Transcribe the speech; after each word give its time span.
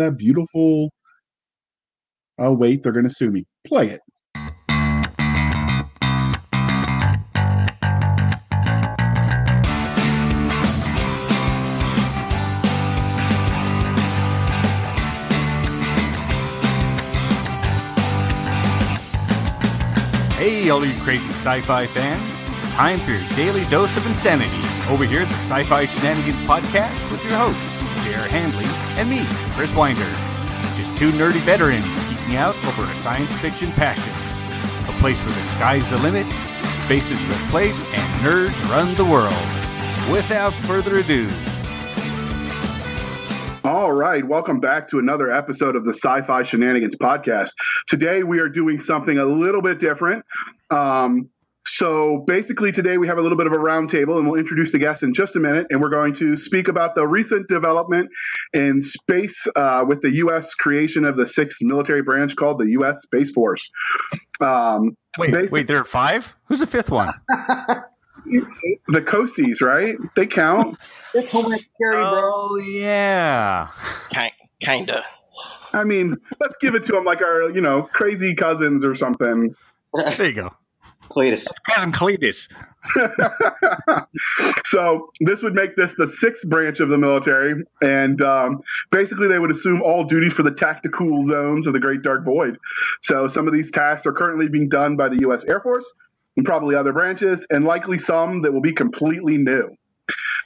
that 0.00 0.16
beautiful. 0.16 0.90
Oh 2.38 2.52
wait, 2.52 2.82
they're 2.82 2.92
going 2.92 3.08
to 3.08 3.14
sue 3.14 3.30
me. 3.30 3.46
Play 3.64 3.90
it. 3.90 4.00
Hey, 20.34 20.70
all 20.70 20.84
you 20.86 20.98
crazy 21.00 21.28
sci 21.28 21.60
fi 21.62 21.86
fans. 21.86 22.34
Time 22.72 22.98
for 23.00 23.10
your 23.10 23.28
daily 23.30 23.64
dose 23.66 23.94
of 23.98 24.06
insanity 24.06 24.69
over 24.90 25.04
here 25.04 25.20
at 25.20 25.28
the 25.28 25.34
Sci 25.34 25.62
Fi 25.64 25.86
Shenanigans 25.86 26.40
Podcast 26.40 27.08
with 27.12 27.22
your 27.22 27.34
hosts, 27.34 27.82
J.R. 28.02 28.26
Handley 28.26 28.64
and 28.98 29.08
me, 29.08 29.24
Chris 29.54 29.72
Winder. 29.72 30.02
Just 30.76 30.98
two 30.98 31.12
nerdy 31.12 31.38
veterans 31.42 31.84
geeking 31.84 32.34
out 32.34 32.56
over 32.66 32.82
our 32.82 32.94
science 32.96 33.32
fiction 33.36 33.70
passions. 33.72 34.16
A 34.88 35.00
place 35.00 35.22
where 35.24 35.32
the 35.32 35.44
sky's 35.44 35.90
the 35.90 35.98
limit, 35.98 36.26
space 36.84 37.12
is 37.12 37.22
and 37.22 38.20
nerds 38.20 38.68
run 38.68 38.92
the 38.96 39.04
world. 39.04 39.32
Without 40.10 40.52
further 40.66 40.96
ado, 40.96 41.30
All 43.62 43.92
right, 43.92 44.26
welcome 44.26 44.58
back 44.58 44.88
to 44.88 44.98
another 44.98 45.30
episode 45.30 45.76
of 45.76 45.84
the 45.84 45.94
Sci 45.94 46.22
Fi 46.22 46.42
Shenanigans 46.42 46.96
podcast. 46.96 47.52
Today 47.86 48.24
we 48.24 48.40
are 48.40 48.48
doing 48.48 48.80
something 48.80 49.18
a 49.18 49.24
little 49.24 49.62
bit 49.62 49.78
different. 49.78 50.24
Um, 50.70 51.30
so 51.66 52.24
basically, 52.26 52.72
today 52.72 52.98
we 52.98 53.06
have 53.06 53.18
a 53.18 53.22
little 53.22 53.36
bit 53.36 53.46
of 53.46 53.52
a 53.52 53.58
roundtable, 53.58 54.18
and 54.18 54.28
we'll 54.28 54.40
introduce 54.40 54.72
the 54.72 54.78
guests 54.78 55.02
in 55.02 55.12
just 55.12 55.36
a 55.36 55.40
minute. 55.40 55.66
And 55.70 55.80
we're 55.80 55.90
going 55.90 56.14
to 56.14 56.36
speak 56.36 56.68
about 56.68 56.94
the 56.94 57.06
recent 57.06 57.48
development 57.48 58.08
in 58.52 58.82
space 58.82 59.46
uh, 59.56 59.84
with 59.86 60.00
the 60.02 60.10
U.S. 60.16 60.54
creation 60.54 61.04
of 61.04 61.16
the 61.16 61.28
sixth 61.28 61.58
military 61.60 62.02
branch 62.02 62.34
called 62.36 62.58
the 62.58 62.70
U.S. 62.70 63.02
Space 63.02 63.30
Force. 63.30 63.68
Um, 64.40 64.96
wait, 65.18 65.32
basic- 65.32 65.52
wait, 65.52 65.66
there 65.66 65.78
are 65.78 65.84
five? 65.84 66.34
Who's 66.46 66.60
the 66.60 66.66
fifth 66.66 66.90
one? 66.90 67.10
the 68.88 69.00
Coasties, 69.02 69.60
right? 69.60 69.96
They 70.16 70.26
count. 70.26 70.76
It's 71.12 71.28
Homeland 71.28 71.60
Security, 71.60 72.02
bro. 72.08 72.20
Oh, 72.22 72.56
yeah. 72.58 73.66
Kind, 74.14 74.30
kinda. 74.60 75.04
I 75.72 75.82
mean, 75.82 76.16
let's 76.38 76.54
give 76.60 76.76
it 76.76 76.84
to 76.84 76.92
them 76.92 77.04
like 77.04 77.20
our, 77.20 77.50
you 77.50 77.60
know, 77.60 77.82
crazy 77.92 78.32
cousins 78.32 78.84
or 78.84 78.94
something. 78.94 79.52
There 79.92 80.26
you 80.26 80.32
go. 80.32 80.52
Cletus. 81.10 81.46
Cousin 81.68 81.92
Cletus. 81.92 82.48
so 84.64 85.10
this 85.20 85.42
would 85.42 85.54
make 85.54 85.76
this 85.76 85.94
the 85.94 86.08
sixth 86.08 86.48
branch 86.48 86.80
of 86.80 86.88
the 86.88 86.96
military, 86.96 87.62
and 87.82 88.22
um, 88.22 88.60
basically 88.90 89.28
they 89.28 89.38
would 89.38 89.50
assume 89.50 89.82
all 89.82 90.04
duty 90.04 90.30
for 90.30 90.42
the 90.42 90.50
tactical 90.50 91.24
zones 91.24 91.66
of 91.66 91.72
the 91.72 91.80
Great 91.80 92.02
Dark 92.02 92.24
Void. 92.24 92.56
So 93.02 93.28
some 93.28 93.46
of 93.46 93.52
these 93.52 93.70
tasks 93.70 94.06
are 94.06 94.12
currently 94.12 94.48
being 94.48 94.68
done 94.68 94.96
by 94.96 95.08
the 95.08 95.18
U.S. 95.20 95.44
Air 95.44 95.60
Force 95.60 95.90
and 96.36 96.46
probably 96.46 96.74
other 96.74 96.92
branches, 96.92 97.46
and 97.50 97.64
likely 97.64 97.98
some 97.98 98.42
that 98.42 98.52
will 98.52 98.60
be 98.60 98.72
completely 98.72 99.36
new. 99.36 99.76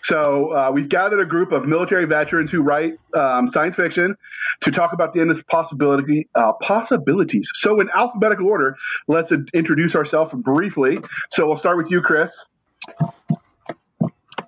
So 0.04 0.54
uh, 0.54 0.70
we've 0.70 0.90
gathered 0.90 1.20
a 1.20 1.24
group 1.24 1.50
of 1.50 1.64
military 1.64 2.04
veterans 2.04 2.50
who 2.50 2.60
write 2.60 2.98
um, 3.14 3.48
science 3.48 3.74
fiction 3.74 4.14
to 4.60 4.70
talk 4.70 4.92
about 4.92 5.14
the 5.14 5.20
endless 5.20 5.42
possibility 5.44 6.28
uh, 6.34 6.52
possibilities. 6.60 7.50
So 7.54 7.80
in 7.80 7.88
alphabetical 7.88 8.46
order, 8.46 8.76
let's 9.08 9.32
uh, 9.32 9.38
introduce 9.54 9.96
ourselves 9.96 10.34
briefly. 10.34 10.98
So 11.30 11.46
we'll 11.46 11.56
start 11.56 11.78
with 11.78 11.90
you, 11.90 12.02
Chris. 12.02 12.44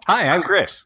Hi, 0.06 0.28
I'm 0.28 0.42
Chris. 0.42 0.84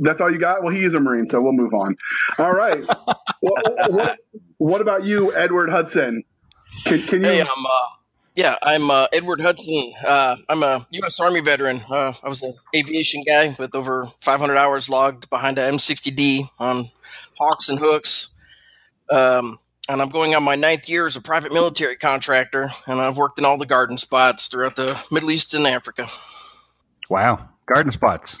That's 0.00 0.20
all 0.20 0.30
you 0.30 0.38
got? 0.38 0.62
Well, 0.62 0.72
he 0.72 0.84
is 0.84 0.94
a 0.94 1.00
Marine, 1.00 1.26
so 1.26 1.42
we'll 1.42 1.52
move 1.52 1.74
on. 1.74 1.96
All 2.38 2.52
right. 2.52 2.84
what, 3.40 3.90
what, 3.90 4.18
what, 4.58 4.80
about 4.80 5.02
you, 5.02 5.34
Edward 5.34 5.70
Hudson? 5.70 6.22
Can, 6.84 7.02
can 7.02 7.24
you? 7.24 7.30
Hey, 7.30 7.40
I'm 7.40 7.46
uh, 7.48 8.01
yeah, 8.34 8.56
I'm 8.62 8.90
uh, 8.90 9.06
Edward 9.12 9.40
Hudson. 9.40 9.92
Uh, 10.06 10.36
I'm 10.48 10.62
a 10.62 10.86
U.S. 10.90 11.20
Army 11.20 11.40
veteran. 11.40 11.82
Uh, 11.88 12.12
I 12.22 12.28
was 12.28 12.42
an 12.42 12.54
aviation 12.74 13.22
guy 13.26 13.54
with 13.58 13.74
over 13.74 14.08
500 14.20 14.56
hours 14.56 14.88
logged 14.88 15.28
behind 15.28 15.58
a 15.58 15.70
M60D 15.70 16.48
on 16.58 16.90
hawks 17.38 17.68
and 17.68 17.78
hooks. 17.78 18.30
Um, 19.10 19.58
and 19.88 20.00
I'm 20.00 20.08
going 20.08 20.34
on 20.34 20.42
my 20.42 20.54
ninth 20.54 20.88
year 20.88 21.06
as 21.06 21.16
a 21.16 21.20
private 21.20 21.52
military 21.52 21.96
contractor, 21.96 22.70
and 22.86 23.00
I've 23.00 23.16
worked 23.16 23.38
in 23.38 23.44
all 23.44 23.58
the 23.58 23.66
garden 23.66 23.98
spots 23.98 24.46
throughout 24.46 24.76
the 24.76 24.98
Middle 25.10 25.30
East 25.30 25.52
and 25.54 25.66
Africa. 25.66 26.06
Wow, 27.10 27.48
garden 27.66 27.92
spots. 27.92 28.38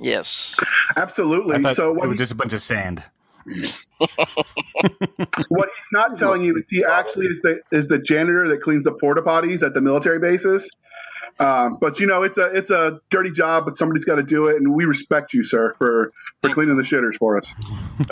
Yes, 0.00 0.58
absolutely. 0.96 1.62
so 1.74 2.02
it 2.02 2.08
was 2.08 2.18
just 2.18 2.32
a 2.32 2.34
bunch 2.34 2.52
of 2.52 2.60
sand. 2.60 3.02
what 5.48 5.68
he's 5.68 5.92
not 5.92 6.18
telling 6.18 6.42
you 6.42 6.56
is 6.56 6.64
he 6.68 6.84
actually 6.84 7.26
is 7.26 7.40
the 7.42 7.60
is 7.70 7.88
the 7.88 7.98
janitor 7.98 8.48
that 8.48 8.62
cleans 8.62 8.84
the 8.84 8.92
porta 8.92 9.22
potties 9.22 9.62
at 9.62 9.74
the 9.74 9.80
military 9.80 10.18
bases. 10.18 10.68
Um, 11.40 11.78
but 11.80 11.98
you 11.98 12.06
know, 12.06 12.22
it's 12.22 12.38
a 12.38 12.42
it's 12.54 12.70
a 12.70 13.00
dirty 13.10 13.30
job, 13.30 13.64
but 13.64 13.76
somebody's 13.76 14.04
got 14.04 14.16
to 14.16 14.22
do 14.22 14.46
it, 14.46 14.56
and 14.56 14.74
we 14.74 14.84
respect 14.84 15.32
you, 15.32 15.44
sir, 15.44 15.74
for 15.78 16.10
for 16.42 16.50
cleaning 16.50 16.76
the 16.76 16.82
shitters 16.82 17.16
for 17.16 17.36
us. 17.36 17.52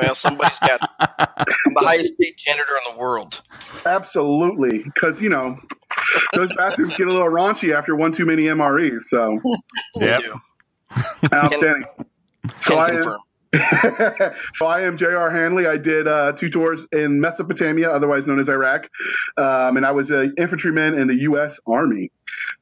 Well, 0.01 0.15
somebody's 0.15 0.59
got 0.61 0.81
the 0.99 1.81
highest 1.81 2.19
paid 2.19 2.35
janitor 2.37 2.73
in 2.87 2.95
the 2.95 3.01
world. 3.01 3.43
Absolutely, 3.85 4.83
because 4.83 5.21
you 5.21 5.29
know 5.29 5.57
those 6.35 6.53
bathrooms 6.57 6.97
get 6.97 7.07
a 7.07 7.11
little 7.11 7.29
raunchy 7.29 7.73
after 7.75 7.95
one 7.95 8.13
too 8.13 8.25
many 8.25 8.45
MREs. 8.45 9.03
So, 9.09 9.39
yeah, 9.97 10.19
outstanding. 11.33 11.85
So 12.61 12.79
I 12.79 12.91
confirm. 12.91 13.21
so 14.55 14.67
I 14.67 14.83
am 14.83 14.97
J.R. 14.97 15.31
Handley. 15.31 15.67
I 15.67 15.77
did 15.77 16.07
uh, 16.07 16.33
two 16.33 16.49
tours 16.49 16.87
in 16.93 17.21
Mesopotamia, 17.21 17.91
otherwise 17.91 18.27
known 18.27 18.39
as 18.39 18.49
Iraq, 18.49 18.89
um, 19.39 19.77
and 19.77 19.85
I 19.85 19.91
was 19.91 20.11
an 20.11 20.35
infantryman 20.39 20.95
in 20.95 21.09
the 21.09 21.17
U.S. 21.23 21.59
Army. 21.67 22.13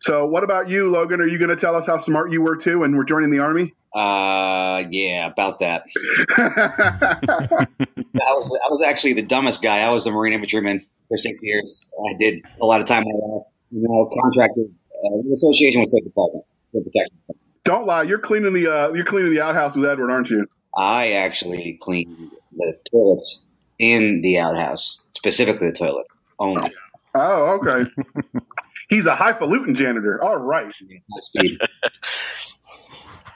So, 0.01 0.25
what 0.25 0.45
about 0.45 0.71
you, 0.71 0.91
Logan? 0.91 1.21
Are 1.21 1.27
you 1.27 1.39
going 1.39 1.51
to 1.51 1.57
tell 1.57 1.77
us 1.77 1.87
how 1.87 1.99
smart 2.01 2.33
you 2.33 2.41
were 2.41 2.57
too, 2.57 2.85
and 2.85 2.97
we're 2.97 3.05
joining 3.05 3.31
the 3.31 3.41
Army? 3.41 3.75
Uh, 3.95 4.85
yeah, 4.91 5.27
about 5.27 5.59
that. 5.59 5.85
I 6.39 7.67
was 8.15 8.59
I 8.65 8.71
was 8.71 8.83
actually 8.87 9.13
the 9.13 9.23
dumbest 9.23 9.61
guy. 9.61 9.81
I 9.81 9.91
was 9.91 10.07
a 10.07 10.11
Marine 10.11 10.33
infantryman 10.33 10.85
for 11.09 11.19
six 11.19 11.39
years. 11.43 11.87
I 12.11 12.15
did 12.19 12.43
a 12.61 12.65
lot 12.65 12.81
of 12.81 12.87
time 12.87 13.03
in 13.03 13.09
Iraq. 13.09 13.43
You 13.71 13.83
know, 13.83 14.11
contracted 14.23 14.75
uh, 15.05 15.33
association 15.33 15.83
with 15.83 15.91
State 15.91 16.05
Department 16.05 16.47
for 16.73 16.83
protection. 16.83 17.19
Don't 17.65 17.87
lie. 17.87 18.05
You're 18.05 18.19
cleaning 18.19 18.55
the 18.55 18.73
uh, 18.73 18.93
you're 18.95 19.05
cleaning 19.05 19.35
the 19.35 19.43
outhouse 19.43 19.77
with 19.77 19.87
Edward, 19.87 20.11
aren't 20.11 20.31
you? 20.31 20.47
I 20.77 21.13
actually 21.13 21.79
cleaned 21.83 22.31
the 22.57 22.79
toilets 22.91 23.43
in 23.79 24.21
the 24.23 24.39
outhouse, 24.39 25.05
specifically 25.13 25.71
the 25.71 25.77
toilet 25.77 26.07
only. 26.39 26.73
Oh, 27.15 27.61
okay. 27.61 27.91
He's 28.89 29.07
a 29.07 29.15
highfalutin 29.15 29.75
janitor. 29.75 30.23
All 30.23 30.37
right. 30.37 30.73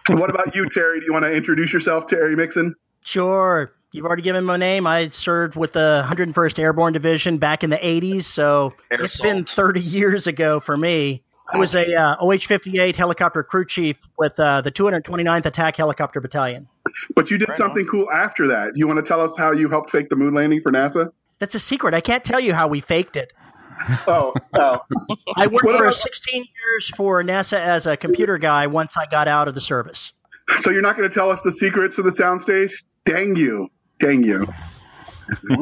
what 0.08 0.30
about 0.30 0.54
you, 0.54 0.68
Terry? 0.70 1.00
Do 1.00 1.06
you 1.06 1.12
want 1.12 1.24
to 1.24 1.32
introduce 1.32 1.72
yourself, 1.72 2.06
Terry 2.06 2.36
Mixon? 2.36 2.74
Sure. 3.04 3.72
You've 3.92 4.06
already 4.06 4.22
given 4.22 4.44
my 4.44 4.56
name. 4.56 4.86
I 4.86 5.08
served 5.08 5.54
with 5.56 5.74
the 5.74 6.02
101st 6.08 6.58
Airborne 6.58 6.94
Division 6.94 7.36
back 7.36 7.62
in 7.62 7.68
the 7.68 7.76
80s, 7.76 8.24
so 8.24 8.72
Air 8.90 9.02
it's 9.02 9.20
been 9.20 9.44
30 9.44 9.80
years 9.80 10.26
ago 10.26 10.60
for 10.60 10.78
me. 10.78 11.22
I 11.52 11.58
was 11.58 11.74
a 11.74 11.94
uh, 11.94 12.16
OH-58 12.18 12.96
helicopter 12.96 13.42
crew 13.42 13.66
chief 13.66 13.98
with 14.16 14.40
uh, 14.40 14.62
the 14.62 14.72
229th 14.72 15.44
Attack 15.44 15.76
Helicopter 15.76 16.20
Battalion. 16.20 16.68
But 17.14 17.30
you 17.30 17.38
did 17.38 17.48
Right 17.48 17.58
something 17.58 17.84
cool 17.86 18.10
after 18.10 18.46
that. 18.48 18.76
You 18.76 18.86
want 18.86 18.98
to 18.98 19.06
tell 19.08 19.20
us 19.20 19.32
how 19.36 19.52
you 19.52 19.68
helped 19.68 19.90
fake 19.90 20.08
the 20.08 20.16
moon 20.16 20.34
landing 20.34 20.60
for 20.62 20.70
NASA? 20.72 21.12
That's 21.38 21.54
a 21.54 21.58
secret. 21.58 21.94
I 21.94 22.00
can't 22.00 22.22
tell 22.24 22.40
you 22.40 22.54
how 22.54 22.68
we 22.68 22.80
faked 22.80 23.16
it. 23.16 23.32
Oh, 24.06 24.32
oh. 24.54 24.78
I 25.36 25.46
worked 25.48 25.64
What 25.64 25.76
for 25.76 25.84
about- 25.84 25.94
16 25.94 26.34
years 26.44 26.90
for 26.96 27.22
NASA 27.22 27.58
as 27.58 27.86
a 27.86 27.96
computer 27.96 28.38
guy 28.38 28.66
once 28.66 28.96
I 28.96 29.06
got 29.06 29.26
out 29.28 29.48
of 29.48 29.54
the 29.54 29.60
service. 29.60 30.12
So 30.60 30.70
you're 30.70 30.82
not 30.82 30.96
going 30.96 31.08
to 31.08 31.14
tell 31.14 31.30
us 31.30 31.40
the 31.42 31.52
secrets 31.52 31.98
of 31.98 32.04
the 32.04 32.10
soundstage? 32.10 32.72
Dang 33.04 33.34
you. 33.36 33.68
Dang 33.98 34.22
you. 34.22 34.46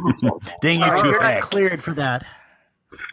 Dang 0.61 0.81
you, 0.81 1.01
too 1.01 1.09
You're 1.09 1.21
not 1.23 1.43
cleared 1.43 1.83
for 1.83 1.93
that. 1.95 2.25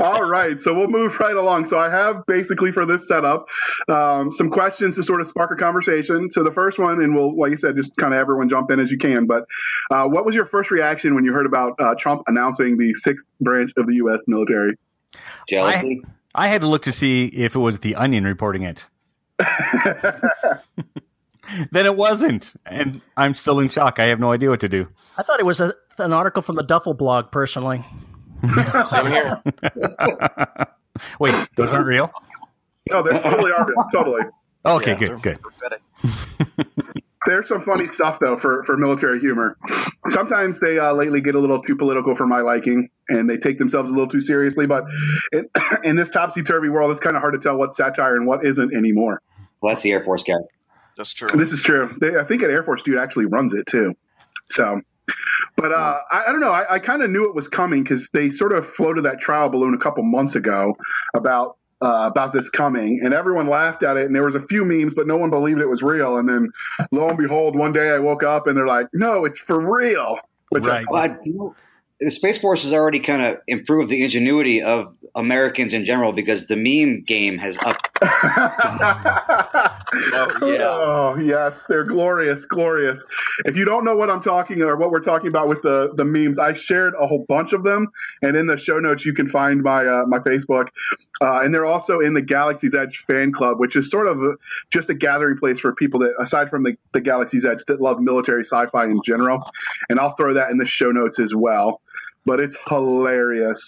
All 0.00 0.24
right, 0.24 0.60
so 0.60 0.74
we'll 0.74 0.88
move 0.88 1.18
right 1.18 1.36
along. 1.36 1.66
So 1.66 1.78
I 1.78 1.88
have 1.88 2.26
basically 2.26 2.72
for 2.72 2.84
this 2.84 3.08
setup 3.08 3.48
um, 3.88 4.32
some 4.32 4.50
questions 4.50 4.96
to 4.96 5.02
sort 5.02 5.20
of 5.20 5.28
spark 5.28 5.50
a 5.50 5.56
conversation. 5.56 6.30
So 6.30 6.42
the 6.42 6.52
first 6.52 6.78
one, 6.78 7.02
and 7.02 7.14
we'll, 7.14 7.38
like 7.38 7.50
you 7.50 7.56
said, 7.56 7.76
just 7.76 7.96
kind 7.96 8.12
of 8.12 8.20
everyone 8.20 8.48
jump 8.48 8.70
in 8.70 8.80
as 8.80 8.90
you 8.90 8.98
can. 8.98 9.26
But 9.26 9.44
uh, 9.90 10.04
what 10.04 10.24
was 10.26 10.34
your 10.34 10.46
first 10.46 10.70
reaction 10.70 11.14
when 11.14 11.24
you 11.24 11.32
heard 11.32 11.46
about 11.46 11.74
uh, 11.78 11.94
Trump 11.94 12.22
announcing 12.26 12.76
the 12.76 12.92
sixth 12.94 13.26
branch 13.40 13.72
of 13.76 13.86
the 13.86 13.94
U.S. 13.94 14.24
military? 14.26 14.76
Jealousy. 15.48 16.02
I 16.34 16.48
had 16.48 16.60
to 16.60 16.66
look 16.66 16.82
to 16.82 16.92
see 16.92 17.26
if 17.26 17.54
it 17.56 17.58
was 17.58 17.80
the 17.80 17.94
Onion 17.96 18.24
reporting 18.24 18.62
it. 18.62 18.86
then 21.70 21.86
it 21.86 21.96
wasn't, 21.96 22.54
and 22.66 23.00
I'm 23.16 23.34
still 23.34 23.60
in 23.60 23.68
shock. 23.68 23.98
I 23.98 24.06
have 24.06 24.20
no 24.20 24.32
idea 24.32 24.50
what 24.50 24.60
to 24.60 24.68
do. 24.68 24.88
I 25.16 25.22
thought 25.22 25.40
it 25.40 25.46
was 25.46 25.60
a, 25.60 25.74
an 25.98 26.12
article 26.12 26.42
from 26.42 26.56
the 26.56 26.62
Duffel 26.62 26.94
blog, 26.94 27.30
personally. 27.30 27.84
Same 28.84 29.06
here. 29.06 29.42
Wait, 31.20 31.34
those 31.56 31.72
aren't 31.72 31.86
real. 31.86 32.10
no, 32.90 33.02
they 33.02 33.18
totally 33.18 33.52
are 33.52 33.66
real, 33.66 33.84
totally. 33.92 34.22
Okay, 34.66 34.90
Yeah, 34.92 34.98
good, 34.98 35.22
good. 35.22 35.38
Prophetic. 35.40 35.80
There's 37.26 37.48
some 37.48 37.62
funny 37.64 37.90
stuff 37.92 38.18
though 38.20 38.38
for, 38.38 38.64
for 38.64 38.76
military 38.76 39.20
humor. 39.20 39.56
Sometimes 40.10 40.60
they 40.60 40.78
uh, 40.78 40.92
lately 40.92 41.20
get 41.20 41.34
a 41.34 41.38
little 41.38 41.62
too 41.62 41.76
political 41.76 42.14
for 42.14 42.26
my 42.26 42.40
liking, 42.40 42.88
and 43.08 43.30
they 43.30 43.36
take 43.36 43.58
themselves 43.58 43.88
a 43.88 43.92
little 43.92 44.08
too 44.08 44.20
seriously. 44.20 44.66
But 44.66 44.84
in, 45.32 45.48
in 45.84 45.96
this 45.96 46.10
topsy 46.10 46.42
turvy 46.42 46.68
world, 46.68 46.90
it's 46.90 47.00
kind 47.00 47.16
of 47.16 47.20
hard 47.22 47.34
to 47.34 47.40
tell 47.40 47.56
what's 47.56 47.76
satire 47.76 48.16
and 48.16 48.26
what 48.26 48.44
isn't 48.44 48.74
anymore. 48.74 49.22
Well, 49.60 49.72
that's 49.72 49.82
the 49.82 49.92
Air 49.92 50.02
Force 50.04 50.22
guys. 50.22 50.46
That's 50.98 51.12
true. 51.14 51.28
This 51.34 51.52
is 51.52 51.62
true. 51.62 51.96
They, 52.00 52.16
I 52.18 52.24
think 52.24 52.42
an 52.42 52.50
Air 52.50 52.62
Force 52.62 52.82
dude 52.82 52.98
actually 52.98 53.24
runs 53.24 53.54
it 53.54 53.64
too. 53.66 53.94
So, 54.50 54.82
but 55.56 55.72
uh, 55.72 55.96
I, 56.12 56.24
I 56.26 56.32
don't 56.32 56.40
know. 56.40 56.50
I, 56.50 56.74
I 56.74 56.78
kind 56.78 57.02
of 57.02 57.10
knew 57.10 57.24
it 57.26 57.34
was 57.34 57.48
coming 57.48 57.82
because 57.82 58.10
they 58.12 58.28
sort 58.28 58.52
of 58.52 58.68
floated 58.74 59.04
that 59.06 59.20
trial 59.20 59.48
balloon 59.48 59.72
a 59.72 59.78
couple 59.78 60.02
months 60.02 60.34
ago 60.34 60.76
about 61.14 61.56
uh, 61.80 62.10
about 62.10 62.32
this 62.32 62.48
coming, 62.50 63.00
and 63.04 63.14
everyone 63.14 63.46
laughed 63.48 63.84
at 63.84 63.96
it. 63.96 64.06
And 64.06 64.14
there 64.14 64.24
was 64.24 64.34
a 64.34 64.44
few 64.48 64.64
memes, 64.64 64.92
but 64.94 65.06
no 65.06 65.16
one 65.16 65.30
believed 65.30 65.60
it 65.60 65.66
was 65.66 65.80
real. 65.82 66.16
And 66.16 66.28
then, 66.28 66.50
lo 66.90 67.08
and 67.08 67.16
behold, 67.16 67.54
one 67.56 67.72
day 67.72 67.90
I 67.90 67.98
woke 67.98 68.24
up 68.24 68.46
and 68.48 68.56
they're 68.56 68.66
like, 68.66 68.88
"No, 68.92 69.24
it's 69.24 69.38
for 69.38 69.60
real." 69.60 70.18
Which 70.50 70.64
I- 70.64 70.68
Right. 70.68 70.86
Well, 70.90 71.02
I, 71.02 71.16
you 71.24 71.34
know, 71.34 71.54
the 72.00 72.10
Space 72.10 72.38
Force 72.38 72.62
has 72.62 72.72
already 72.72 73.00
kind 73.00 73.22
of 73.22 73.38
improved 73.46 73.90
the 73.90 74.02
ingenuity 74.02 74.62
of 74.62 74.94
Americans 75.14 75.72
in 75.72 75.84
general 75.84 76.12
because 76.12 76.46
the 76.48 76.56
meme 76.56 77.02
game 77.04 77.38
has 77.38 77.56
up. 77.58 77.87
Oh, 78.00 78.06
yeah. 80.42 80.62
Oh, 80.62 81.16
yes, 81.18 81.64
they're 81.68 81.84
glorious, 81.84 82.44
glorious. 82.44 83.02
If 83.44 83.56
you 83.56 83.64
don't 83.64 83.84
know 83.84 83.96
what 83.96 84.10
I'm 84.10 84.22
talking 84.22 84.62
or 84.62 84.76
what 84.76 84.90
we're 84.90 85.00
talking 85.00 85.28
about 85.28 85.48
with 85.48 85.62
the 85.62 85.92
the 85.94 86.04
memes, 86.04 86.38
I 86.38 86.52
shared 86.52 86.94
a 87.00 87.06
whole 87.06 87.24
bunch 87.28 87.52
of 87.52 87.64
them, 87.64 87.88
and 88.22 88.36
in 88.36 88.46
the 88.46 88.56
show 88.56 88.78
notes 88.78 89.04
you 89.04 89.14
can 89.14 89.28
find 89.28 89.62
my 89.62 89.86
uh, 89.86 90.04
my 90.06 90.18
Facebook, 90.18 90.68
uh, 91.20 91.40
and 91.40 91.54
they're 91.54 91.66
also 91.66 92.00
in 92.00 92.14
the 92.14 92.22
Galaxy's 92.22 92.74
Edge 92.74 93.04
fan 93.08 93.32
club, 93.32 93.58
which 93.58 93.76
is 93.76 93.90
sort 93.90 94.06
of 94.06 94.22
a, 94.22 94.34
just 94.70 94.88
a 94.90 94.94
gathering 94.94 95.38
place 95.38 95.58
for 95.58 95.74
people 95.74 96.00
that, 96.00 96.14
aside 96.20 96.50
from 96.50 96.62
the, 96.62 96.76
the 96.92 97.00
Galaxy's 97.00 97.44
Edge, 97.44 97.64
that 97.66 97.80
love 97.80 98.00
military 98.00 98.44
sci-fi 98.44 98.84
in 98.84 99.00
general. 99.04 99.42
And 99.88 99.98
I'll 99.98 100.14
throw 100.14 100.34
that 100.34 100.50
in 100.50 100.58
the 100.58 100.66
show 100.66 100.92
notes 100.92 101.18
as 101.18 101.34
well. 101.34 101.80
But 102.26 102.40
it's 102.40 102.56
hilarious. 102.68 103.62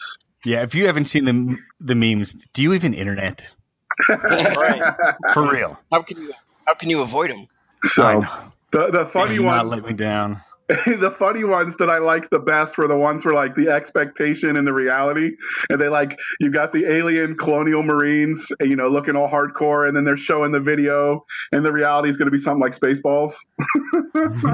Yeah, 0.44 0.62
if 0.62 0.75
you 0.75 0.87
haven't 0.87 1.06
seen 1.06 1.25
the 1.25 1.56
the 1.81 1.94
memes, 1.94 2.35
do 2.53 2.62
you 2.62 2.75
even 2.75 2.94
internet 2.94 3.55
right. 4.09 4.95
for 5.33 5.51
real? 5.51 5.79
How 5.93 6.03
can 6.03 6.21
you 6.23 6.33
how 6.67 6.75
can 6.75 6.91
you 6.91 7.03
avoid 7.03 7.31
them? 7.31 7.47
So 7.85 8.25
the 8.73 8.91
the 8.91 9.07
funny 9.07 9.37
Do 9.37 9.45
not 9.45 9.67
one. 9.67 9.69
let 9.69 9.85
me 9.87 9.93
down. 9.93 10.41
the 10.87 11.14
funny 11.19 11.43
ones 11.43 11.75
that 11.78 11.90
I 11.90 11.99
like 11.99 12.31
the 12.31 12.38
best 12.38 12.78
were 12.78 12.87
the 12.87 12.96
ones 12.96 13.25
where 13.25 13.34
like 13.34 13.56
the 13.56 13.69
expectation 13.69 14.56
and 14.56 14.67
the 14.67 14.72
reality, 14.72 15.32
and 15.69 15.81
they 15.81 15.88
like 15.88 16.19
you 16.38 16.50
got 16.50 16.72
the 16.72 16.87
alien 16.87 17.37
colonial 17.37 17.82
marines, 17.82 18.46
eh, 18.61 18.67
you 18.67 18.76
know, 18.76 18.88
looking 18.88 19.17
all 19.17 19.28
hardcore, 19.28 19.88
and 19.88 19.96
then 19.96 20.05
they're 20.05 20.17
showing 20.17 20.52
the 20.52 20.61
video, 20.61 21.25
and 21.52 21.67
the 21.67 21.72
reality 21.72 22.08
is 22.08 22.17
going 22.17 22.26
to 22.26 22.32
be 22.32 22.38
something 22.38 22.61
like 22.61 22.78
Spaceballs. 22.78 23.32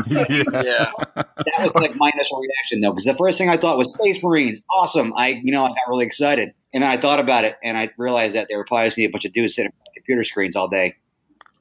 yeah. 0.08 0.42
Yeah. 0.66 0.90
That 1.14 1.60
was 1.60 1.74
like 1.74 1.94
my 1.96 2.10
initial 2.14 2.40
reaction 2.40 2.80
though, 2.80 2.92
because 2.92 3.04
the 3.04 3.14
first 3.14 3.36
thing 3.38 3.48
I 3.48 3.56
thought 3.56 3.76
was 3.78 3.92
Space 3.94 4.22
Marines, 4.22 4.60
awesome. 4.72 5.12
I, 5.16 5.40
you 5.42 5.52
know, 5.52 5.64
I 5.64 5.68
got 5.68 5.76
really 5.88 6.06
excited, 6.06 6.52
and 6.72 6.82
then 6.82 6.90
I 6.90 6.96
thought 6.96 7.20
about 7.20 7.44
it, 7.44 7.56
and 7.62 7.76
I 7.76 7.90
realized 7.98 8.34
that 8.34 8.48
they 8.48 8.56
were 8.56 8.64
probably 8.64 8.86
just 8.86 8.98
need 8.98 9.04
a 9.06 9.10
bunch 9.10 9.24
of 9.26 9.32
dudes 9.32 9.54
sitting 9.54 9.66
in 9.66 9.72
front 9.72 9.88
of 9.88 9.94
computer 9.96 10.24
screens 10.24 10.56
all 10.56 10.68
day, 10.68 10.96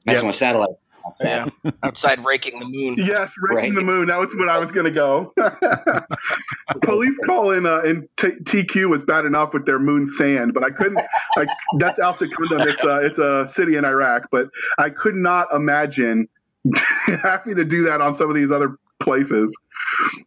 messing 0.06 0.24
Yep. 0.24 0.30
with 0.30 0.36
satellites. 0.36 0.74
That's. 1.06 1.22
Yeah. 1.22 1.46
Outside 1.82 2.24
raking 2.24 2.58
the 2.58 2.66
moon. 2.66 2.96
Yes, 2.98 3.30
raking 3.40 3.74
Right. 3.74 3.86
the 3.86 3.92
moon. 3.92 4.06
That 4.08 4.18
was 4.18 4.34
what 4.34 4.48
I 4.48 4.58
was 4.58 4.72
going 4.72 4.86
to 4.86 4.90
go. 4.90 5.32
Police 6.82 7.18
call 7.26 7.52
in 7.52 7.66
uh, 7.66 7.80
in 7.82 8.08
T- 8.16 8.28
TQ 8.42 8.88
was 8.88 9.02
bad 9.04 9.24
enough 9.24 9.52
with 9.52 9.66
their 9.66 9.78
moon 9.78 10.06
sand, 10.06 10.52
but 10.54 10.64
I 10.64 10.70
couldn't. 10.70 11.00
Like 11.36 11.48
that's 11.78 11.98
Al 11.98 12.16
Secundum. 12.16 12.68
It's 12.68 12.82
a 12.84 12.96
it's 12.98 13.18
a 13.18 13.46
city 13.48 13.76
in 13.76 13.84
Iraq, 13.84 14.24
but 14.30 14.48
I 14.78 14.90
could 14.90 15.14
not 15.14 15.46
imagine 15.54 16.28
having 17.22 17.56
to 17.56 17.64
do 17.64 17.84
that 17.84 18.00
on 18.00 18.16
some 18.16 18.28
of 18.28 18.36
these 18.36 18.50
other 18.50 18.76
places. 19.00 19.56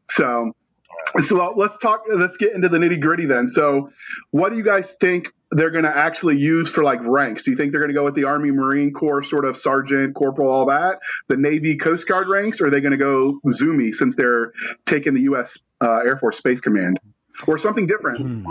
So, 0.09 0.53
so 1.23 1.41
uh, 1.41 1.53
let's 1.55 1.77
talk. 1.77 2.03
Let's 2.13 2.37
get 2.37 2.53
into 2.53 2.69
the 2.69 2.77
nitty 2.77 2.99
gritty 3.01 3.25
then. 3.25 3.47
So, 3.47 3.89
what 4.31 4.49
do 4.49 4.57
you 4.57 4.63
guys 4.63 4.91
think 5.01 5.27
they're 5.51 5.71
going 5.71 5.83
to 5.83 5.95
actually 5.95 6.37
use 6.37 6.69
for 6.69 6.83
like 6.83 6.99
ranks? 7.01 7.43
Do 7.43 7.51
you 7.51 7.57
think 7.57 7.71
they're 7.71 7.81
going 7.81 7.93
to 7.93 7.95
go 7.95 8.03
with 8.03 8.15
the 8.15 8.23
Army 8.23 8.51
Marine 8.51 8.91
Corps 8.93 9.23
sort 9.23 9.45
of 9.45 9.57
sergeant, 9.57 10.15
corporal, 10.15 10.51
all 10.51 10.65
that? 10.67 10.99
The 11.27 11.37
Navy 11.37 11.75
Coast 11.75 12.07
Guard 12.07 12.27
ranks, 12.27 12.61
or 12.61 12.67
are 12.67 12.69
they 12.69 12.81
going 12.81 12.91
to 12.91 12.97
go 12.97 13.39
Zoomy 13.47 13.93
since 13.93 14.15
they're 14.15 14.51
taking 14.85 15.13
the 15.13 15.21
U.S. 15.21 15.57
Uh, 15.81 15.99
Air 15.99 16.17
Force 16.17 16.37
Space 16.37 16.61
Command, 16.61 16.99
or 17.47 17.57
something 17.57 17.87
different? 17.87 18.19
Hmm. 18.19 18.45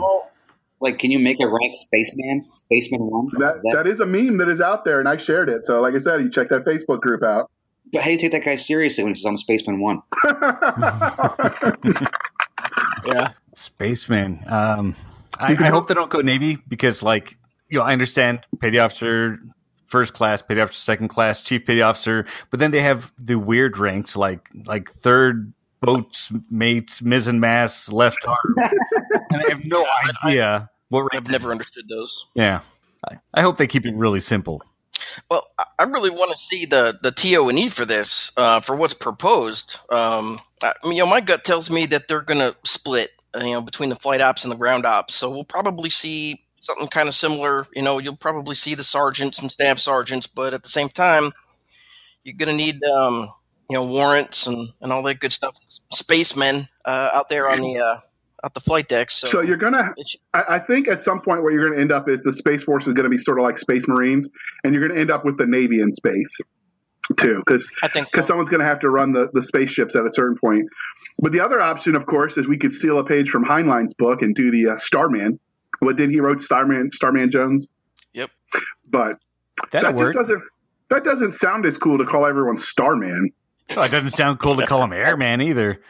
Like, 0.80 0.98
can 0.98 1.10
you 1.10 1.18
make 1.18 1.40
a 1.40 1.46
rank 1.46 1.76
spaceman? 1.76 2.46
Spaceman 2.66 3.00
one? 3.00 3.28
That 3.38 3.56
that 3.74 3.86
is 3.86 4.00
a 4.00 4.06
meme 4.06 4.38
that 4.38 4.48
is 4.48 4.60
out 4.60 4.84
there, 4.84 5.00
and 5.00 5.08
I 5.08 5.16
shared 5.16 5.48
it. 5.48 5.66
So, 5.66 5.80
like 5.80 5.94
I 5.94 5.98
said, 5.98 6.20
you 6.20 6.30
check 6.30 6.48
that 6.50 6.64
Facebook 6.64 7.00
group 7.00 7.22
out. 7.24 7.50
but 7.92 8.02
how 8.02 8.06
do 8.06 8.12
you 8.12 8.18
take 8.18 8.30
that 8.32 8.44
guy 8.44 8.54
seriously 8.54 9.02
when 9.02 9.12
he 9.14 9.18
says 9.18 9.26
I'm 9.26 9.36
spaceman 9.36 9.80
one? 9.80 10.02
Yeah. 13.06 13.32
Spaceman. 13.54 14.40
Um, 14.46 14.94
I, 15.38 15.52
I 15.58 15.68
hope 15.70 15.88
they 15.88 15.94
don't 15.94 16.10
go 16.10 16.20
Navy 16.20 16.58
because, 16.68 17.02
like, 17.02 17.36
you 17.68 17.78
know, 17.78 17.84
I 17.84 17.92
understand 17.92 18.40
petty 18.60 18.78
officer, 18.78 19.38
first 19.86 20.14
class, 20.14 20.42
petty 20.42 20.60
officer, 20.60 20.78
second 20.78 21.08
class, 21.08 21.42
chief 21.42 21.64
petty 21.66 21.82
officer, 21.82 22.26
but 22.50 22.60
then 22.60 22.70
they 22.70 22.80
have 22.80 23.12
the 23.18 23.36
weird 23.38 23.78
ranks 23.78 24.16
like 24.16 24.48
like 24.66 24.90
third 24.90 25.52
boats 25.80 26.32
mates, 26.50 27.00
mizzen 27.00 27.38
mast, 27.38 27.92
left 27.92 28.18
arm, 28.26 28.54
and 29.30 29.42
I 29.46 29.48
have 29.50 29.64
no 29.64 29.86
idea 30.24 30.70
what 30.88 31.02
rank. 31.02 31.14
I've 31.14 31.30
never 31.30 31.50
understood 31.50 31.88
those. 31.88 32.26
Yeah, 32.34 32.60
I, 33.08 33.16
I 33.34 33.42
hope 33.42 33.58
they 33.58 33.66
keep 33.66 33.86
it 33.86 33.94
really 33.94 34.20
simple. 34.20 34.62
Well, 35.30 35.46
I- 35.58 35.64
I 35.80 35.82
really 35.84 36.10
want 36.10 36.32
to 36.32 36.36
see 36.36 36.66
the 36.66 36.98
the 37.00 37.12
TO 37.12 37.48
and 37.48 37.58
E 37.58 37.68
for 37.68 37.84
this, 37.84 38.32
uh, 38.36 38.60
for 38.60 38.74
what's 38.74 38.94
proposed. 38.94 39.78
Um, 39.90 40.40
I 40.62 40.72
you 40.84 40.94
know, 40.94 41.06
my 41.06 41.20
gut 41.20 41.44
tells 41.44 41.70
me 41.70 41.86
that 41.86 42.08
they're 42.08 42.20
going 42.22 42.40
to 42.40 42.56
split, 42.64 43.10
you 43.42 43.52
know, 43.52 43.62
between 43.62 43.88
the 43.88 43.96
flight 43.96 44.20
ops 44.20 44.44
and 44.44 44.52
the 44.52 44.56
ground 44.56 44.86
ops. 44.86 45.14
So 45.14 45.30
we'll 45.30 45.44
probably 45.44 45.90
see 45.90 46.44
something 46.60 46.88
kind 46.88 47.08
of 47.08 47.14
similar. 47.14 47.66
You 47.74 47.82
know, 47.82 47.98
you'll 47.98 48.16
probably 48.16 48.54
see 48.54 48.74
the 48.74 48.84
sergeants 48.84 49.38
and 49.38 49.50
staff 49.50 49.78
sergeants, 49.78 50.26
but 50.26 50.54
at 50.54 50.62
the 50.62 50.68
same 50.68 50.88
time, 50.88 51.32
you're 52.24 52.36
going 52.36 52.50
to 52.50 52.54
need, 52.54 52.82
um, 52.84 53.28
you 53.70 53.74
know, 53.74 53.84
warrants 53.84 54.46
and, 54.46 54.68
and 54.80 54.92
all 54.92 55.02
that 55.02 55.20
good 55.20 55.32
stuff. 55.32 55.56
Spacemen 55.92 56.68
uh, 56.84 57.10
out 57.12 57.28
there 57.28 57.48
on 57.48 57.60
the 57.60 57.78
uh, 57.78 58.00
out 58.44 58.54
the 58.54 58.60
flight 58.60 58.88
deck. 58.88 59.10
So, 59.10 59.26
So 59.26 59.40
you're 59.40 59.56
gonna. 59.56 59.92
I, 60.32 60.42
I 60.48 60.58
think 60.58 60.88
at 60.88 61.02
some 61.02 61.20
point 61.20 61.42
what 61.42 61.52
you're 61.52 61.68
gonna 61.68 61.80
end 61.80 61.92
up 61.92 62.08
is 62.08 62.22
the 62.22 62.32
Space 62.32 62.62
Force 62.62 62.86
is 62.86 62.94
gonna 62.94 63.08
be 63.08 63.18
sort 63.18 63.38
of 63.38 63.44
like 63.44 63.58
Space 63.58 63.86
Marines, 63.88 64.28
and 64.64 64.74
you're 64.74 64.86
gonna 64.86 65.00
end 65.00 65.10
up 65.10 65.24
with 65.24 65.38
the 65.38 65.46
Navy 65.46 65.80
in 65.80 65.92
space 65.92 66.34
too, 67.16 67.42
because 67.46 67.68
I 67.82 67.88
think 67.88 68.08
so. 68.08 68.12
because 68.12 68.26
someone's 68.26 68.50
going 68.50 68.60
to 68.60 68.66
have 68.66 68.80
to 68.80 68.90
run 68.90 69.12
the, 69.12 69.28
the 69.32 69.42
spaceships 69.42 69.96
at 69.96 70.04
a 70.04 70.12
certain 70.12 70.36
point. 70.36 70.66
But 71.18 71.32
the 71.32 71.40
other 71.40 71.60
option, 71.60 71.96
of 71.96 72.06
course, 72.06 72.36
is 72.36 72.46
we 72.46 72.58
could 72.58 72.72
steal 72.72 72.98
a 72.98 73.04
page 73.04 73.30
from 73.30 73.44
Heinlein's 73.44 73.94
book 73.94 74.22
and 74.22 74.34
do 74.34 74.50
the 74.50 74.72
uh, 74.72 74.78
Starman. 74.78 75.40
What 75.80 75.96
did 75.96 76.10
he 76.10 76.20
wrote 76.20 76.40
Starman 76.42 76.90
Starman 76.92 77.30
Jones? 77.30 77.66
Yep. 78.12 78.30
But 78.88 79.16
That'll 79.70 79.92
that 79.92 79.98
work. 79.98 80.14
just 80.14 80.28
doesn't 80.28 80.42
that 80.90 81.04
doesn't 81.04 81.32
sound 81.34 81.66
as 81.66 81.76
cool 81.76 81.98
to 81.98 82.04
call 82.04 82.26
everyone 82.26 82.58
Starman. 82.58 83.30
Oh, 83.76 83.82
it 83.82 83.90
doesn't 83.90 84.10
sound 84.10 84.38
cool 84.38 84.56
to 84.56 84.66
call 84.66 84.82
him 84.82 84.92
Airman 84.92 85.42
either. 85.42 85.80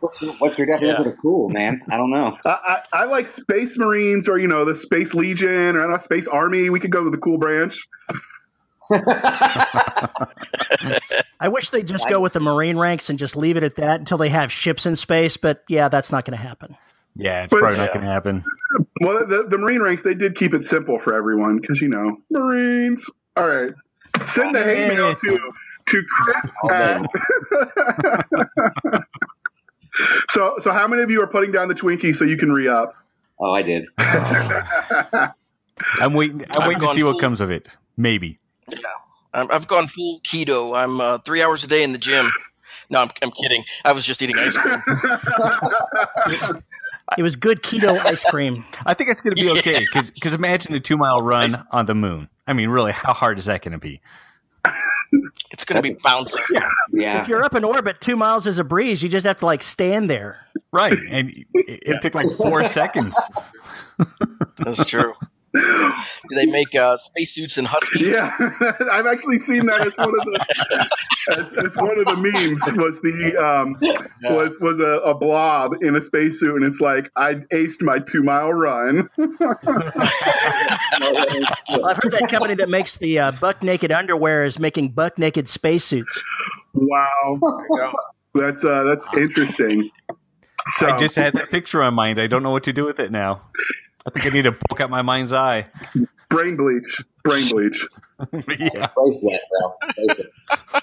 What's 0.00 0.20
your, 0.20 0.32
what's 0.34 0.58
your 0.58 0.66
definition 0.66 1.06
of 1.06 1.16
cool, 1.20 1.48
man? 1.48 1.80
I 1.90 1.96
don't 1.96 2.10
know. 2.10 2.36
I, 2.44 2.50
I, 2.92 3.00
I 3.00 3.04
like 3.06 3.26
Space 3.26 3.78
Marines 3.78 4.28
or 4.28 4.38
you 4.38 4.46
know 4.46 4.64
the 4.64 4.76
Space 4.76 5.14
Legion 5.14 5.48
or 5.76 5.80
I 5.80 5.82
don't 5.84 5.92
know, 5.92 5.98
Space 5.98 6.26
Army. 6.26 6.68
We 6.68 6.78
could 6.78 6.90
go 6.90 7.02
with 7.04 7.12
the 7.12 7.18
cool 7.18 7.38
branch. 7.38 7.80
I 11.40 11.48
wish 11.48 11.70
they'd 11.70 11.86
just 11.86 12.08
go 12.08 12.20
with 12.20 12.32
the 12.34 12.40
Marine 12.40 12.76
ranks 12.78 13.10
and 13.10 13.18
just 13.18 13.36
leave 13.36 13.56
it 13.56 13.62
at 13.62 13.76
that 13.76 14.00
until 14.00 14.18
they 14.18 14.28
have 14.28 14.52
ships 14.52 14.86
in 14.86 14.96
space. 14.96 15.36
But 15.36 15.62
yeah, 15.68 15.88
that's 15.88 16.10
not 16.12 16.24
going 16.24 16.36
to 16.38 16.42
happen. 16.44 16.76
Yeah, 17.16 17.44
it's 17.44 17.50
But- 17.50 17.60
probably 17.60 17.78
not 17.78 17.92
going 17.92 18.04
to 18.06 18.12
happen. 18.12 18.44
Well, 19.00 19.26
the, 19.26 19.44
the 19.48 19.58
Marine 19.58 19.80
ranks 19.82 20.02
they 20.02 20.14
did 20.14 20.36
keep 20.36 20.52
it 20.54 20.64
simple 20.66 20.98
for 20.98 21.14
everyone 21.14 21.58
because 21.60 21.80
you 21.80 21.88
know 21.88 22.16
Marines. 22.30 23.08
All 23.36 23.48
right, 23.48 23.72
send 24.26 24.54
the 24.54 24.62
hate 24.64 24.88
mail 24.88 25.14
to 25.14 25.52
to 25.86 26.02
Chris 26.10 26.36
Oh, 26.64 26.70
at 26.70 27.06
So, 30.30 30.56
so 30.60 30.72
how 30.72 30.88
many 30.88 31.02
of 31.02 31.10
you 31.10 31.22
are 31.22 31.26
putting 31.26 31.52
down 31.52 31.68
the 31.68 31.74
Twinkie 31.74 32.14
so 32.16 32.24
you 32.24 32.36
can 32.36 32.52
re 32.52 32.66
up? 32.68 32.94
Oh, 33.38 33.50
I 33.52 33.62
did. 33.62 33.86
I'm 33.98 35.34
waiting. 36.14 36.44
I'm 36.56 36.62
I've 36.62 36.68
waiting 36.68 36.80
to 36.80 36.86
gone 36.86 36.94
see 36.94 37.02
what 37.04 37.20
comes 37.20 37.40
of 37.40 37.50
it. 37.50 37.68
Maybe. 37.96 38.38
Yeah, 38.68 38.78
I'm, 39.32 39.50
I've 39.50 39.66
gone 39.66 39.88
full 39.88 40.20
keto. 40.20 40.76
I'm 40.76 41.00
uh, 41.00 41.18
three 41.18 41.42
hours 41.42 41.64
a 41.64 41.66
day 41.66 41.82
in 41.82 41.92
the 41.92 41.98
gym. 41.98 42.30
No, 42.90 43.02
I'm, 43.02 43.10
I'm 43.22 43.30
kidding. 43.30 43.64
I 43.84 43.92
was 43.92 44.04
just 44.04 44.22
eating 44.22 44.38
ice 44.38 44.56
cream. 44.56 44.82
It 47.18 47.22
was 47.22 47.36
good 47.36 47.62
keto 47.62 47.98
ice 48.06 48.24
cream. 48.24 48.64
I 48.86 48.94
think 48.94 49.10
it's 49.10 49.20
going 49.20 49.36
to 49.36 49.42
be 49.42 49.50
okay 49.58 49.84
because 49.92 50.34
imagine 50.34 50.74
a 50.74 50.80
two 50.80 50.96
mile 50.96 51.20
run 51.22 51.66
on 51.70 51.86
the 51.86 51.94
moon. 51.94 52.28
I 52.46 52.52
mean, 52.52 52.70
really, 52.70 52.92
how 52.92 53.12
hard 53.12 53.38
is 53.38 53.44
that 53.44 53.62
going 53.62 53.72
to 53.72 53.78
be? 53.78 54.00
It's 55.50 55.64
going 55.64 55.82
to 55.82 55.82
be 55.82 55.96
bouncing. 56.02 56.42
Yeah. 56.92 57.22
If 57.22 57.28
you're 57.28 57.44
up 57.44 57.54
in 57.54 57.62
orbit, 57.62 58.00
two 58.00 58.16
miles 58.16 58.46
is 58.46 58.58
a 58.58 58.64
breeze. 58.64 59.02
You 59.02 59.08
just 59.08 59.26
have 59.26 59.36
to 59.38 59.46
like 59.46 59.62
stand 59.62 60.08
there. 60.10 60.40
Right, 60.72 60.98
and 61.08 61.30
it, 61.30 61.46
it 61.54 62.02
took 62.02 62.14
like 62.14 62.30
four 62.36 62.64
seconds. 62.72 63.16
That's 64.58 64.84
true. 64.88 65.14
Do 66.28 66.34
they 66.34 66.46
make 66.46 66.74
uh, 66.74 66.96
spacesuits 66.96 67.58
in 67.58 67.64
husky? 67.64 68.06
Yeah, 68.06 68.34
I've 68.90 69.06
actually 69.06 69.38
seen 69.40 69.66
that 69.66 69.86
as 69.86 69.92
one 69.96 70.08
of 70.08 70.24
the 70.24 70.88
as, 71.30 71.52
as 71.54 71.76
one 71.76 71.96
of 71.96 72.04
the 72.06 72.16
memes 72.16 72.76
was 72.76 73.00
the 73.02 73.36
um, 73.36 73.76
was 74.34 74.52
was 74.60 74.80
a, 74.80 75.08
a 75.08 75.14
blob 75.14 75.74
in 75.80 75.96
a 75.96 76.02
spacesuit, 76.02 76.56
and 76.56 76.66
it's 76.66 76.80
like 76.80 77.08
I 77.14 77.34
aced 77.52 77.82
my 77.82 77.98
two 78.00 78.22
mile 78.22 78.52
run. 78.52 79.08
Well, 81.68 81.86
I've 81.86 81.96
heard 81.96 82.12
that 82.12 82.28
company 82.30 82.54
that 82.54 82.68
makes 82.68 82.96
the 82.96 83.18
uh, 83.18 83.32
buck 83.32 83.62
naked 83.62 83.90
underwear 83.90 84.44
is 84.44 84.58
making 84.58 84.90
buck 84.90 85.18
naked 85.18 85.48
spacesuits. 85.48 86.22
wow, 86.74 87.40
that's 88.34 88.64
uh, 88.64 88.84
that's 88.84 89.06
interesting. 89.16 89.90
So 90.76 90.88
I 90.88 90.96
just 90.96 91.16
had 91.16 91.34
that 91.34 91.50
picture 91.50 91.82
on 91.82 91.94
mind. 91.94 92.20
I 92.20 92.26
don't 92.26 92.42
know 92.42 92.50
what 92.50 92.64
to 92.64 92.72
do 92.72 92.84
with 92.84 93.00
it 93.00 93.10
now. 93.10 93.42
I 94.06 94.10
think 94.10 94.26
I 94.26 94.28
need 94.30 94.42
to 94.42 94.52
poke 94.52 94.80
out 94.80 94.90
my 94.90 95.02
mind's 95.02 95.32
eye. 95.32 95.66
brain 96.28 96.56
bleach, 96.56 97.02
brain 97.22 97.48
bleach. 97.48 97.86
yeah, 98.58 98.86
Place 98.88 99.20
that, 99.22 99.40
bro. 99.50 99.74
Place. 99.94 100.20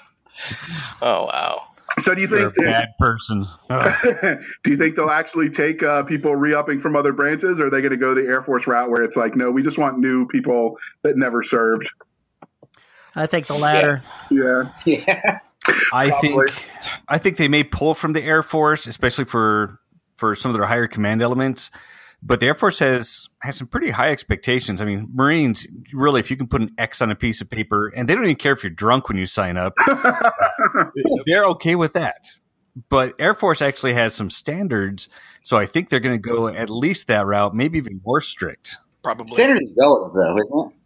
Oh 1.02 1.26
wow. 1.26 1.62
So 2.02 2.14
do 2.14 2.22
you 2.22 2.28
you're 2.28 2.46
a 2.48 2.50
think 2.52 2.64
bad 2.66 2.88
person. 2.98 3.44
Ugh. 3.70 3.94
do 4.64 4.70
you 4.70 4.76
think 4.78 4.96
they'll 4.96 5.10
actually 5.10 5.50
take 5.50 5.82
uh, 5.82 6.02
people 6.04 6.34
re-upping 6.34 6.80
from 6.80 6.96
other 6.96 7.12
branches, 7.12 7.60
or 7.60 7.66
are 7.66 7.70
they 7.70 7.80
going 7.80 7.90
to 7.90 7.96
go 7.98 8.14
the 8.14 8.22
Air 8.22 8.42
Force 8.42 8.66
route 8.66 8.90
where 8.90 9.04
it's 9.04 9.14
like, 9.14 9.36
no, 9.36 9.50
we 9.50 9.62
just 9.62 9.76
want 9.78 9.98
new 9.98 10.26
people 10.26 10.78
that 11.02 11.16
never 11.16 11.42
served? 11.42 11.90
I 13.14 13.26
think 13.26 13.46
the 13.46 13.54
latter. 13.54 13.96
Yeah, 14.30 14.70
Yeah. 14.86 15.38
I 15.92 16.08
Probably. 16.10 16.48
think 16.48 16.62
I 17.08 17.18
think 17.18 17.36
they 17.36 17.48
may 17.48 17.62
pull 17.62 17.94
from 17.94 18.14
the 18.14 18.22
Air 18.22 18.42
Force, 18.42 18.86
especially 18.86 19.26
for 19.26 19.78
for 20.16 20.34
some 20.34 20.50
of 20.50 20.56
their 20.56 20.66
higher 20.66 20.88
command 20.88 21.22
elements. 21.22 21.70
But 22.22 22.40
the 22.40 22.46
Air 22.46 22.54
Force 22.54 22.78
has 22.78 23.28
has 23.42 23.56
some 23.56 23.66
pretty 23.66 23.90
high 23.90 24.10
expectations. 24.10 24.80
I 24.80 24.84
mean, 24.84 25.08
Marines 25.12 25.66
really, 25.92 26.20
if 26.20 26.30
you 26.30 26.36
can 26.36 26.46
put 26.46 26.62
an 26.62 26.70
X 26.78 27.02
on 27.02 27.10
a 27.10 27.16
piece 27.16 27.40
of 27.40 27.50
paper, 27.50 27.88
and 27.88 28.08
they 28.08 28.14
don't 28.14 28.24
even 28.24 28.36
care 28.36 28.52
if 28.52 28.62
you're 28.62 28.70
drunk 28.70 29.08
when 29.08 29.18
you 29.18 29.26
sign 29.26 29.56
up, 29.56 29.74
they're 31.26 31.46
okay 31.46 31.74
with 31.74 31.94
that. 31.94 32.30
But 32.88 33.14
Air 33.18 33.34
Force 33.34 33.60
actually 33.60 33.94
has 33.94 34.14
some 34.14 34.30
standards, 34.30 35.08
so 35.42 35.58
I 35.58 35.66
think 35.66 35.88
they're 35.88 36.00
going 36.00 36.20
to 36.20 36.28
go 36.28 36.48
at 36.48 36.70
least 36.70 37.06
that 37.08 37.26
route, 37.26 37.54
maybe 37.54 37.76
even 37.76 38.00
more 38.04 38.20
strict. 38.20 38.76
Probably. 39.02 39.34
Standard 39.34 39.62
is 39.62 39.70
relative, 39.76 40.14
though, 40.14 40.38
isn't 40.38 40.72
it? 40.72 40.76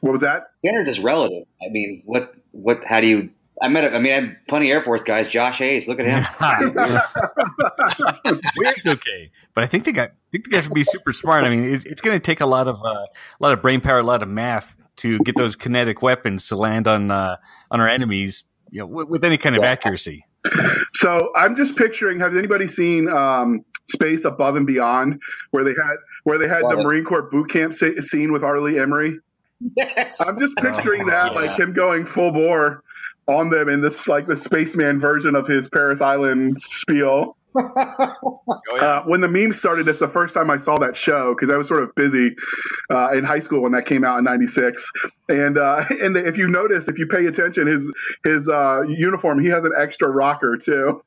what 0.00 0.12
was 0.12 0.20
that? 0.20 0.50
Standard 0.60 0.88
is 0.88 1.00
relative. 1.00 1.44
I 1.62 1.68
mean, 1.70 2.02
what, 2.04 2.34
what, 2.52 2.82
how 2.84 3.00
do 3.00 3.06
you, 3.06 3.30
I 3.60 3.68
met, 3.68 3.84
a, 3.84 3.96
I 3.96 4.00
mean, 4.00 4.12
I 4.12 4.16
had 4.16 4.46
plenty 4.46 4.70
of 4.70 4.76
Air 4.76 4.82
Force 4.84 5.02
guys. 5.02 5.28
Josh 5.28 5.58
Hayes, 5.58 5.88
look 5.88 5.98
at 6.00 6.06
him. 6.06 6.24
Weird's 8.56 8.86
okay, 8.86 9.30
but 9.54 9.64
I 9.64 9.66
think 9.66 9.84
they 9.84 9.92
got. 9.92 10.10
I 10.10 10.30
think 10.32 10.44
they 10.44 10.50
got 10.50 10.64
to 10.64 10.70
be 10.70 10.84
super 10.84 11.12
smart. 11.12 11.44
I 11.44 11.48
mean, 11.48 11.64
it's, 11.64 11.84
it's 11.84 12.00
going 12.00 12.16
to 12.16 12.20
take 12.20 12.40
a 12.40 12.46
lot 12.46 12.68
of 12.68 12.76
uh, 12.76 12.88
a 12.88 13.06
lot 13.40 13.52
of 13.52 13.62
brain 13.62 13.80
power, 13.80 13.98
a 13.98 14.02
lot 14.02 14.22
of 14.22 14.28
math 14.28 14.74
to 14.96 15.18
get 15.20 15.36
those 15.36 15.56
kinetic 15.56 16.02
weapons 16.02 16.48
to 16.48 16.56
land 16.56 16.88
on 16.88 17.10
uh, 17.10 17.36
on 17.70 17.80
our 17.80 17.88
enemies, 17.88 18.44
you 18.70 18.80
know, 18.80 18.86
with, 18.86 19.08
with 19.08 19.24
any 19.24 19.38
kind 19.38 19.56
of 19.56 19.62
Yeah. 19.62 19.70
accuracy. 19.70 20.24
So 20.94 21.30
I'm 21.36 21.56
just 21.56 21.76
picturing. 21.76 22.20
Has 22.20 22.36
anybody 22.36 22.68
seen 22.68 23.08
um, 23.08 23.64
Space 23.90 24.24
Above 24.24 24.56
and 24.56 24.66
Beyond, 24.66 25.20
where 25.50 25.64
they 25.64 25.72
had 25.72 25.96
where 26.24 26.38
they 26.38 26.48
had 26.48 26.62
Love 26.62 26.72
the 26.76 26.80
it. 26.80 26.84
Marine 26.84 27.04
Corps 27.04 27.22
boot 27.30 27.50
camp 27.50 27.74
sa- 27.74 27.86
scene 28.00 28.32
with 28.32 28.44
R. 28.44 28.60
Lee 28.60 28.74
Ermey? 28.74 29.16
yes. 29.76 30.26
I'm 30.26 30.38
just 30.38 30.54
picturing 30.56 31.06
that, 31.06 31.32
Yeah. 31.32 31.38
like 31.40 31.58
him 31.58 31.72
going 31.72 32.06
full 32.06 32.30
bore 32.30 32.84
on 33.28 33.50
them 33.50 33.68
in 33.68 33.80
this 33.82 34.08
like 34.08 34.26
the 34.26 34.36
spaceman 34.36 34.98
version 35.00 35.34
of 35.36 35.46
his 35.46 35.68
Parris 35.68 36.00
Island 36.00 36.58
spiel. 36.60 37.36
Oh, 38.70 38.76
yeah. 38.76 38.80
Uh, 38.82 39.02
when 39.04 39.20
the 39.20 39.26
meme 39.28 39.52
started, 39.52 39.86
that's 39.86 39.98
the 39.98 40.06
first 40.08 40.32
time 40.34 40.50
I 40.50 40.58
saw 40.58 40.76
that 40.78 40.96
show 40.96 41.34
because 41.34 41.52
I 41.52 41.56
was 41.56 41.66
sort 41.66 41.82
of 41.82 41.92
busy 41.94 42.36
uh, 42.90 43.10
in 43.12 43.24
high 43.24 43.40
school 43.40 43.62
when 43.62 43.72
that 43.72 43.84
came 43.86 44.04
out 44.04 44.18
in 44.18 44.24
'96. 44.24 44.90
And 45.28 45.58
uh, 45.58 45.84
and 46.02 46.16
if 46.16 46.36
you 46.36 46.46
notice, 46.48 46.86
if 46.88 46.98
you 46.98 47.06
pay 47.06 47.26
attention, 47.26 47.66
his 47.66 47.84
his 48.24 48.48
uh, 48.48 48.82
uniform 48.82 49.40
he 49.42 49.48
has 49.48 49.64
an 49.64 49.72
extra 49.76 50.08
rocker 50.08 50.56
too. 50.56 51.02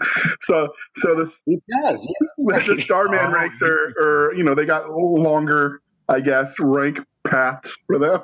So 0.42 0.68
so 0.96 1.14
the 1.14 1.32
He 1.46 1.58
does. 1.82 2.06
Yeah. 2.38 2.66
the 2.66 2.78
Starman 2.80 3.18
Oh, 3.22 3.30
ranks 3.32 3.62
are, 3.62 3.94
are 3.98 4.34
you 4.34 4.44
know 4.44 4.54
they 4.54 4.66
got 4.66 4.86
a 4.86 4.92
longer 4.94 5.80
I 6.08 6.20
guess 6.20 6.54
rank 6.60 6.98
paths 7.26 7.74
for 7.86 7.98
them. 7.98 8.20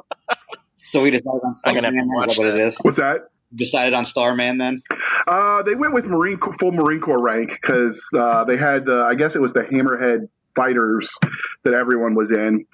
So 0.90 1.02
we 1.02 1.10
decided 1.10 1.40
on 1.44 1.54
I'm 1.64 1.74
gonna 1.74 1.86
have 1.86 1.94
to 1.94 2.00
Starman. 2.02 2.28
Is 2.30 2.36
watch 2.36 2.38
what 2.38 2.46
it 2.48 2.54
that. 2.56 2.66
is? 2.66 2.78
What's 2.82 2.96
that? 2.98 3.20
Decided 3.54 3.94
on 3.94 4.04
Starman 4.04 4.58
then? 4.58 4.82
Uh, 5.26 5.62
they 5.62 5.74
went 5.74 5.92
with 5.92 6.06
Marine 6.06 6.38
full 6.58 6.72
Marine 6.72 7.00
Corps 7.00 7.20
rank 7.20 7.58
because 7.60 8.02
uh, 8.16 8.44
they 8.44 8.56
had 8.56 8.88
uh, 8.88 9.04
I 9.04 9.14
guess 9.14 9.34
it 9.34 9.42
was 9.42 9.52
the 9.52 9.62
Hammerhead 9.62 10.28
fighters 10.54 11.10
that 11.64 11.74
everyone 11.74 12.14
was 12.14 12.30
in. 12.30 12.66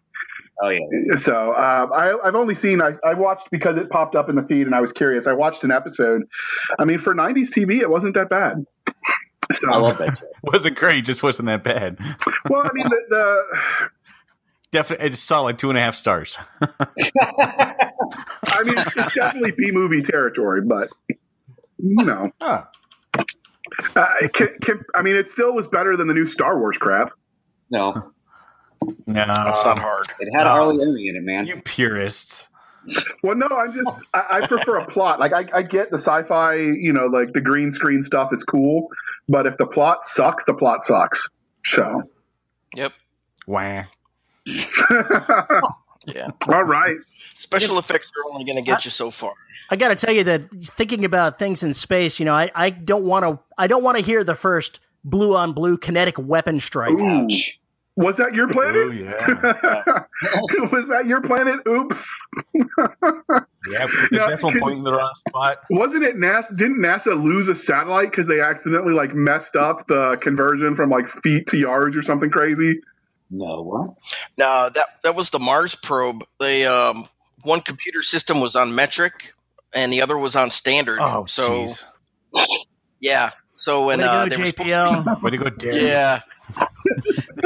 Oh, 0.60 0.70
yeah. 0.70 1.16
So 1.18 1.52
uh, 1.52 1.86
I, 1.94 2.26
I've 2.26 2.34
only 2.34 2.54
seen 2.54 2.82
I, 2.82 2.92
I 3.04 3.14
watched 3.14 3.50
because 3.50 3.76
it 3.76 3.90
popped 3.90 4.16
up 4.16 4.28
in 4.28 4.34
the 4.34 4.42
feed 4.42 4.66
and 4.66 4.74
I 4.74 4.80
was 4.80 4.92
curious. 4.92 5.26
I 5.26 5.32
watched 5.32 5.62
an 5.62 5.70
episode. 5.70 6.22
I 6.78 6.84
mean, 6.84 6.98
for 6.98 7.14
'90s 7.14 7.50
TV, 7.50 7.80
it 7.80 7.90
wasn't 7.90 8.14
that 8.14 8.28
bad. 8.28 8.64
So, 9.52 9.70
I 9.72 9.78
love 9.78 9.98
that. 9.98 10.20
wasn't 10.42 10.76
great, 10.76 11.04
just 11.04 11.22
wasn't 11.22 11.46
that 11.46 11.64
bad. 11.64 11.98
well, 12.50 12.62
I 12.66 12.70
mean, 12.74 12.88
the, 12.88 13.00
the 13.08 13.88
Definitely, 14.70 15.06
it's 15.06 15.18
solid 15.18 15.58
two 15.58 15.70
and 15.70 15.78
a 15.78 15.80
half 15.80 15.94
stars. 15.94 16.36
I 17.20 18.62
mean, 18.64 18.74
it's 18.78 19.14
definitely 19.14 19.52
B 19.52 19.70
movie 19.72 20.02
territory, 20.02 20.62
but 20.62 20.90
you 21.78 22.04
know, 22.04 22.30
Huh. 22.40 22.64
uh, 23.96 24.06
can, 24.32 24.48
can, 24.62 24.84
I 24.94 25.02
mean, 25.02 25.16
it 25.16 25.30
still 25.30 25.54
was 25.54 25.66
better 25.68 25.96
than 25.96 26.08
the 26.08 26.14
new 26.14 26.26
Star 26.26 26.58
Wars 26.58 26.76
crap. 26.78 27.12
No, 27.70 28.12
No, 29.06 29.24
That's 29.26 29.64
not 29.64 29.78
hard. 29.78 30.06
it 30.20 30.30
had 30.34 30.44
No. 30.44 30.50
R. 30.50 30.66
Lee 30.66 30.78
Ermey 30.84 31.08
in 31.10 31.16
it, 31.16 31.22
man. 31.22 31.46
You 31.46 31.60
purists. 31.62 32.48
Well, 33.22 33.36
no, 33.36 33.46
I'm 33.48 33.72
just 33.74 33.90
I, 34.14 34.38
I 34.42 34.46
prefer 34.46 34.78
a 34.78 34.86
plot. 34.90 35.20
Like 35.20 35.32
I, 35.32 35.46
I 35.52 35.62
get 35.62 35.90
the 35.90 35.98
sci-fi, 35.98 36.54
you 36.54 36.92
know, 36.92 37.06
like 37.06 37.32
the 37.34 37.40
green 37.40 37.70
screen 37.72 38.02
stuff 38.02 38.30
is 38.32 38.42
cool, 38.44 38.88
but 39.28 39.46
if 39.46 39.56
the 39.58 39.66
plot 39.66 40.02
sucks, 40.04 40.44
the 40.46 40.54
plot 40.54 40.82
sucks. 40.82 41.28
So, 41.66 42.02
Yep. 42.74 42.92
Wah. 43.46 43.84
Yeah. 46.06 46.28
all 46.48 46.64
right. 46.64 46.96
Special 47.34 47.78
effects 47.78 48.10
are 48.16 48.32
only 48.32 48.44
going 48.44 48.56
to 48.56 48.62
get 48.62 48.84
you 48.84 48.90
so 48.90 49.10
far. 49.10 49.32
I 49.70 49.76
got 49.76 49.88
to 49.88 49.94
tell 49.96 50.14
you 50.14 50.24
that 50.24 50.42
thinking 50.76 51.04
about 51.04 51.38
things 51.38 51.62
in 51.62 51.74
space, 51.74 52.18
you 52.18 52.24
know, 52.24 52.34
I, 52.34 52.50
I 52.54 52.70
don't 52.70 53.04
want 53.04 53.24
to 53.24 53.38
I 53.58 53.66
don't 53.66 53.82
want 53.82 53.98
to 53.98 54.02
hear 54.02 54.24
the 54.24 54.34
first 54.34 54.80
blue 55.04 55.36
on 55.36 55.52
blue 55.52 55.76
kinetic 55.76 56.18
weapon 56.18 56.60
strike. 56.60 56.98
Ouch. 56.98 57.58
Was 57.96 58.16
that 58.18 58.32
your 58.32 58.48
planet? 58.48 58.76
Oh 58.76 58.90
planet? 58.92 60.06
yeah, 60.22 60.64
was 60.72 60.86
that 60.88 61.06
your 61.06 61.20
planet? 61.20 61.58
Oops. 61.68 62.26
yeah. 62.54 63.86
The 63.86 64.08
No, 64.12 64.28
decimal 64.28 64.52
can- 64.52 64.60
point 64.60 64.78
in 64.78 64.84
the 64.84 64.92
wrong 64.92 65.12
spot. 65.28 65.58
Wasn't 65.68 66.04
it 66.04 66.16
NASA? 66.16 66.56
Didn't 66.56 66.78
NASA 66.78 67.20
lose 67.20 67.48
a 67.48 67.56
satellite 67.56 68.10
because 68.12 68.28
they 68.28 68.40
accidentally 68.40 68.94
like 68.94 69.14
messed 69.14 69.56
up 69.56 69.86
the 69.88 70.16
conversion 70.20 70.76
from 70.76 70.90
like 70.90 71.08
feet 71.08 71.48
to 71.48 71.58
yards 71.58 71.96
or 71.96 72.02
something 72.02 72.30
crazy? 72.30 72.80
No, 73.30 73.62
what? 73.62 73.90
No, 74.36 74.70
that 74.74 74.86
that 75.04 75.14
was 75.14 75.30
the 75.30 75.38
Mars 75.38 75.74
probe. 75.74 76.24
They 76.40 76.66
um, 76.66 77.08
one 77.42 77.60
computer 77.60 78.02
system 78.02 78.40
was 78.40 78.56
on 78.56 78.74
metric, 78.74 79.34
and 79.74 79.92
the 79.92 80.00
other 80.02 80.16
was 80.16 80.34
on 80.34 80.50
standard. 80.50 80.98
Oh, 81.00 81.26
so 81.26 81.66
jeez. 81.66 81.84
yeah. 83.00 83.30
So 83.52 83.86
when 83.86 83.98
Way 83.98 84.04
to 84.04 84.10
uh, 84.10 84.24
go, 84.24 84.28
they 84.30 84.36
were 84.38 84.44
supposed 84.46 84.68
to 84.68 84.74
JPL. 84.74 85.22
Way 85.22 85.30
to 85.30 85.36
go, 85.36 85.44
be, 85.50 85.56
Derek. 85.56 85.82
yeah. 85.82 86.20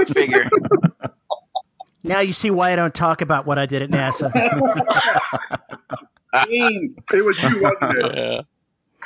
Figure. 0.09 0.49
Now 2.05 2.19
you 2.19 2.33
see 2.33 2.51
why 2.51 2.73
I 2.73 2.77
don't 2.77 2.93
talk 2.93 3.21
about 3.21 3.47
what 3.47 3.61
I 3.61 3.67
did 3.67 3.83
at 3.83 3.91
NASA. 3.91 4.33
Team. 6.47 6.97
It 7.13 7.25
was 7.25 7.41
you, 7.43 7.63
wasn't 7.63 7.97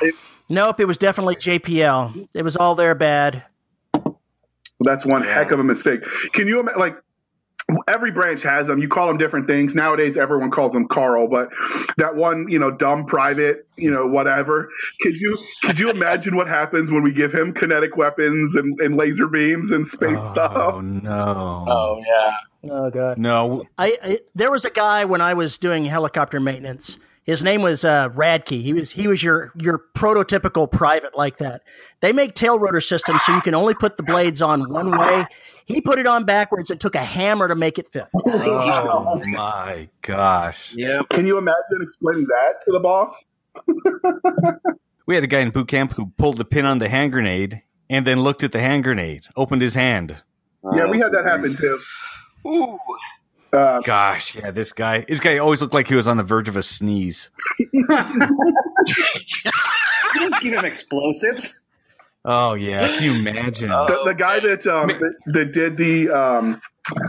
it? 0.02 0.14
nope, 0.48 0.80
it 0.80 0.86
was 0.86 0.96
definitely 0.96 1.36
JPL. 1.36 2.28
It 2.34 2.42
was 2.42 2.56
all 2.56 2.74
there 2.74 2.94
bad. 2.94 3.44
That's 4.80 5.04
one 5.04 5.22
heck 5.22 5.50
of 5.50 5.60
a 5.60 5.64
mistake. 5.64 6.02
Can 6.32 6.48
you 6.48 6.60
ima- 6.60 6.78
like? 6.78 6.96
every 7.88 8.10
branch 8.10 8.42
has 8.42 8.66
them. 8.68 8.78
You 8.78 8.88
call 8.88 9.08
them 9.08 9.18
different 9.18 9.46
things. 9.46 9.74
Nowadays, 9.74 10.16
everyone 10.16 10.50
calls 10.50 10.72
them 10.72 10.86
Carl, 10.86 11.28
but 11.28 11.50
that 11.96 12.14
one, 12.14 12.48
you 12.48 12.58
know, 12.58 12.70
dumb 12.70 13.06
private, 13.06 13.66
you 13.76 13.90
know, 13.90 14.06
whatever. 14.06 14.70
Could 15.00 15.14
you 15.14 15.36
could 15.62 15.78
you 15.78 15.90
imagine 15.90 16.36
what 16.36 16.48
happens 16.48 16.90
when 16.90 17.02
we 17.02 17.12
give 17.12 17.32
him 17.32 17.52
kinetic 17.52 17.96
weapons 17.96 18.54
and, 18.54 18.78
and 18.80 18.96
laser 18.96 19.26
beams 19.26 19.70
and 19.70 19.86
space 19.86 20.18
oh 20.18 20.32
stuff? 20.32 20.52
Oh 20.54 20.80
no! 20.80 21.64
Oh 21.68 22.02
yeah. 22.06 22.70
Oh 22.70 22.90
god. 22.90 23.18
No, 23.18 23.64
I, 23.78 23.98
I 24.02 24.20
there 24.34 24.50
was 24.50 24.64
a 24.64 24.70
guy 24.70 25.04
when 25.04 25.20
I 25.20 25.34
was 25.34 25.58
doing 25.58 25.84
helicopter 25.86 26.40
maintenance. 26.40 26.98
His 27.26 27.42
name 27.42 27.60
was 27.60 27.84
uh, 27.84 28.08
Radke. 28.10 28.62
He 28.62 28.72
was 28.72 28.90
he 28.92 29.08
was 29.08 29.22
your 29.22 29.52
your 29.56 29.82
prototypical 29.94 30.70
private 30.70 31.16
like 31.16 31.38
that. 31.38 31.62
They 32.00 32.12
make 32.12 32.34
tail 32.34 32.58
rotor 32.58 32.80
systems 32.80 33.22
so 33.24 33.34
you 33.34 33.40
can 33.40 33.54
only 33.54 33.74
put 33.74 33.96
the 33.96 34.04
blades 34.04 34.40
on 34.40 34.70
one 34.70 34.96
way. 34.96 35.26
He 35.64 35.80
put 35.80 35.98
it 35.98 36.06
on 36.06 36.24
backwards 36.24 36.70
and 36.70 36.80
took 36.80 36.94
a 36.94 37.02
hammer 37.02 37.48
to 37.48 37.56
make 37.56 37.78
it 37.78 37.90
fit. 37.92 38.04
oh 38.14 39.20
my 39.26 39.88
gosh! 40.02 40.72
Yeah. 40.76 41.02
Can 41.10 41.26
you 41.26 41.36
imagine 41.36 41.82
explaining 41.82 42.26
that 42.28 42.62
to 42.64 42.72
the 42.72 42.80
boss? 42.80 43.26
We 45.06 45.14
had 45.14 45.22
a 45.22 45.28
guy 45.28 45.38
in 45.38 45.50
boot 45.50 45.68
camp 45.68 45.92
who 45.92 46.06
pulled 46.18 46.36
the 46.36 46.44
pin 46.44 46.66
on 46.66 46.78
the 46.78 46.88
hand 46.88 47.12
grenade 47.12 47.62
and 47.88 48.04
then 48.04 48.20
looked 48.22 48.42
at 48.42 48.50
the 48.50 48.58
hand 48.58 48.82
grenade, 48.82 49.26
opened 49.36 49.62
his 49.62 49.74
hand. 49.74 50.24
Yeah, 50.74 50.86
we 50.86 50.98
had 50.98 51.12
that 51.12 51.24
happen 51.24 51.56
too. 51.56 51.78
Ooh. 52.44 52.76
Uh, 53.52 53.80
Gosh, 53.80 54.34
yeah, 54.34 54.50
this 54.50 54.72
guy, 54.72 55.04
this 55.08 55.20
guy 55.20 55.38
always 55.38 55.60
looked 55.62 55.72
like 55.74 55.88
he 55.88 55.94
was 55.94 56.08
on 56.08 56.16
the 56.16 56.24
verge 56.24 56.48
of 56.48 56.56
a 56.56 56.62
sneeze. 56.62 57.30
You 60.14 60.20
didn't 60.30 60.40
give 60.42 60.58
him 60.58 60.64
explosives. 60.64 61.60
Oh 62.24 62.54
yeah, 62.54 62.86
can 62.88 63.02
you 63.04 63.14
imagine? 63.14 63.68
the, 63.68 64.00
the 64.06 64.14
guy 64.14 64.40
that, 64.40 64.66
um, 64.66 64.88
that 64.88 65.14
that 65.26 65.52
did 65.52 65.76
the 65.76 66.08
um, 66.10 66.60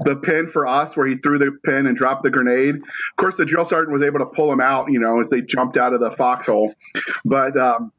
the 0.06 0.16
pin 0.16 0.50
for 0.52 0.66
us, 0.68 0.96
where 0.96 1.08
he 1.08 1.18
threw 1.18 1.38
the 1.38 1.52
pin 1.66 1.88
and 1.88 1.96
dropped 1.96 2.24
the 2.24 2.30
grenade. 2.30 2.76
Of 2.76 3.16
course, 3.18 3.36
the 3.36 3.46
drill 3.46 3.66
sergeant 3.66 3.92
was 3.92 4.02
able 4.02 4.20
to 4.20 4.26
pull 4.26 4.52
him 4.52 4.60
out, 4.62 4.92
you 4.92 5.00
know, 5.00 5.22
as 5.22 5.30
they 5.30 5.42
jumped 5.42 5.78
out 5.78 5.94
of 5.94 6.00
the 6.00 6.12
foxhole. 6.12 6.74
But 7.26 7.58
um, 7.58 7.92